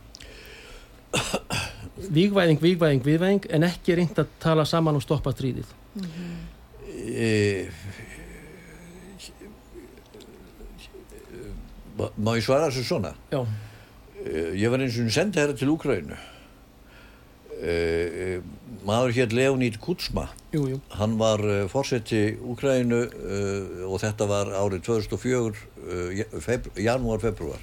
Vígvæðing, 1.97 2.61
vígvæðing, 2.61 3.03
vígvæðing 3.05 3.47
en 3.49 3.65
ekki 3.67 3.95
reynd 3.97 4.19
að 4.21 4.33
tala 4.43 4.65
saman 4.69 4.99
og 4.99 5.03
stoppa 5.03 5.33
stríðið 5.33 5.71
mm 5.95 6.03
-hmm. 6.03 6.35
e 7.07 7.69
Má 11.97 12.37
ég 12.37 12.43
svara 12.45 12.69
þessu 12.69 12.83
svona? 12.83 13.13
Já 13.31 13.45
e 14.25 14.53
Ég 14.53 14.69
var 14.69 14.79
eins 14.79 14.99
og 14.99 15.11
sendið 15.11 15.41
hérna 15.41 15.57
til 15.57 15.69
Úkrænu 15.69 16.17
e 17.61 18.41
maður 18.85 19.11
hér 19.11 19.33
Leonid 19.33 19.79
Kutsma 19.79 20.29
jú, 20.53 20.67
jú. 20.69 20.79
hann 20.89 21.17
var 21.19 21.39
fórseti 21.67 22.37
Úkrænu 22.37 23.01
og 23.87 23.99
þetta 23.99 24.27
var 24.27 24.45
árið 24.45 24.81
2004 24.81 25.55
uh, 25.87 26.39
febr 26.39 26.69
janúar, 26.79 27.19
februar 27.19 27.59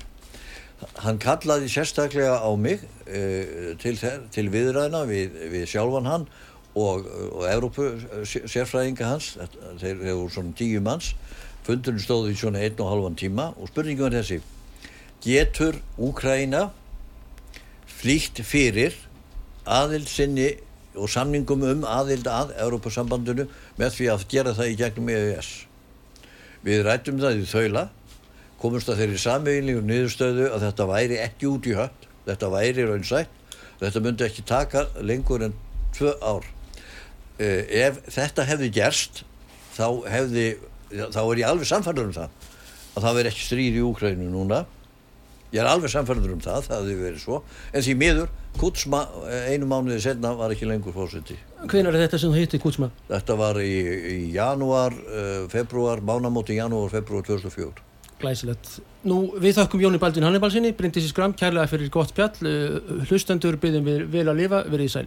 hann 1.04 1.20
kallaði 1.22 1.68
sérstaklega 1.72 2.40
á 2.40 2.50
mig 2.56 2.82
e, 3.06 3.74
til, 3.80 3.94
til 4.34 4.48
viðræðina 4.52 5.04
við, 5.08 5.38
við 5.52 5.68
sjálfan 5.70 6.08
hann 6.10 6.26
og, 6.74 7.06
og 7.06 7.44
Európu 7.48 7.86
sérfræðinga 8.26 9.12
hans 9.12 9.34
þeir 9.80 10.02
hefur 10.10 10.32
svona 10.34 10.56
tíu 10.58 10.82
manns. 10.84 11.12
Fundurinn 11.64 12.02
stóði 12.02 12.34
í 12.34 12.38
svona 12.38 12.60
einn 12.64 12.80
og 12.82 12.90
halvan 12.90 13.18
tíma 13.18 13.52
og 13.56 13.70
spurningum 13.70 14.10
er 14.10 14.18
þessi 14.18 14.40
getur 15.24 15.78
Úkræna 15.96 16.66
flýtt 17.88 18.42
fyrir 18.44 18.96
aðild 19.64 20.10
sinni 20.10 20.50
og 20.94 21.08
samningum 21.10 21.64
um 21.66 21.86
aðild 21.88 22.28
að 22.30 22.52
Európa-sambandinu 22.60 23.46
með 23.80 23.96
því 23.96 24.10
að 24.12 24.26
gera 24.30 24.52
það 24.54 24.72
í 24.72 24.76
gegnum 24.82 25.08
EUS 25.14 25.52
við 26.64 26.84
rættum 26.86 27.20
það 27.22 27.40
í 27.40 27.48
þaula 27.48 27.86
komumst 28.64 28.88
að 28.88 29.02
þeirri 29.02 29.20
samveginlegu 29.20 29.84
niðurstöðu 29.84 30.48
að 30.54 30.66
þetta 30.68 30.88
væri 30.88 31.20
ekki 31.20 31.48
út 31.50 31.68
í 31.68 31.76
höll 31.76 31.92
þetta 32.24 32.50
væri 32.52 32.86
raunsætt. 32.88 33.40
Þetta 33.80 34.02
myndi 34.04 34.24
ekki 34.24 34.44
taka 34.48 34.86
lengur 35.04 35.44
en 35.44 35.56
tvö 35.96 36.14
ár. 36.24 36.46
Eh, 37.42 37.66
ef 37.84 37.98
þetta 38.14 38.46
hefði 38.48 38.70
gerst 38.72 39.24
þá 39.74 39.88
hefði 40.08 40.46
þá 40.94 41.20
er 41.24 41.42
ég 41.42 41.48
alveg 41.48 41.68
samfærður 41.68 42.08
um 42.08 42.14
það 42.14 42.40
að 42.94 43.04
það 43.04 43.18
veri 43.18 43.30
ekki 43.32 43.44
stríð 43.48 43.78
í 43.80 43.84
Úkrænu 43.84 44.30
núna. 44.30 44.62
Ég 45.54 45.60
er 45.62 45.70
alveg 45.70 45.90
samfærður 45.90 46.36
um 46.36 46.42
það 46.42 46.68
það 46.68 46.80
hefði 46.80 46.98
verið 47.02 47.22
svo. 47.22 47.42
En 47.74 47.84
því 47.84 47.96
miður 48.00 48.32
Kutsma 48.54 49.00
eh, 49.26 49.48
einu 49.50 49.66
mánuði 49.66 49.98
senna 50.04 50.30
var 50.38 50.52
ekki 50.54 50.68
lengur 50.70 50.94
fórseti 50.94 51.34
Hvenar 51.66 51.96
er 51.96 52.04
þetta 52.04 52.20
sem 52.22 52.30
þú 52.30 52.38
hitti 52.38 52.60
Kutsma? 52.62 52.92
Þetta 53.08 53.34
var 53.40 53.58
í, 53.58 53.72
í 54.14 54.18
janúar, 54.36 54.94
uh, 54.94 55.48
februar 55.50 56.04
mánamóti 56.06 56.54
janúar, 56.60 56.92
februar 56.92 57.26
2004 57.26 57.93
Glæsilegt. 58.24 58.78
Nú, 59.04 59.18
við 59.40 59.58
þakkum 59.60 59.84
Jóni 59.84 60.00
Baldvin 60.02 60.24
Hannibalsinni, 60.26 60.72
Bryndisi 60.76 61.10
Skram, 61.12 61.36
kærlega 61.36 61.68
fyrir 61.70 61.92
gott 61.92 62.14
spjall, 62.14 62.54
hlustendur 63.10 63.60
byrjum 63.60 63.84
við 63.86 64.08
vel 64.14 64.26
að 64.32 64.40
lifa, 64.40 64.64
verið 64.72 64.88
í 64.88 64.94
sæl. 64.96 65.06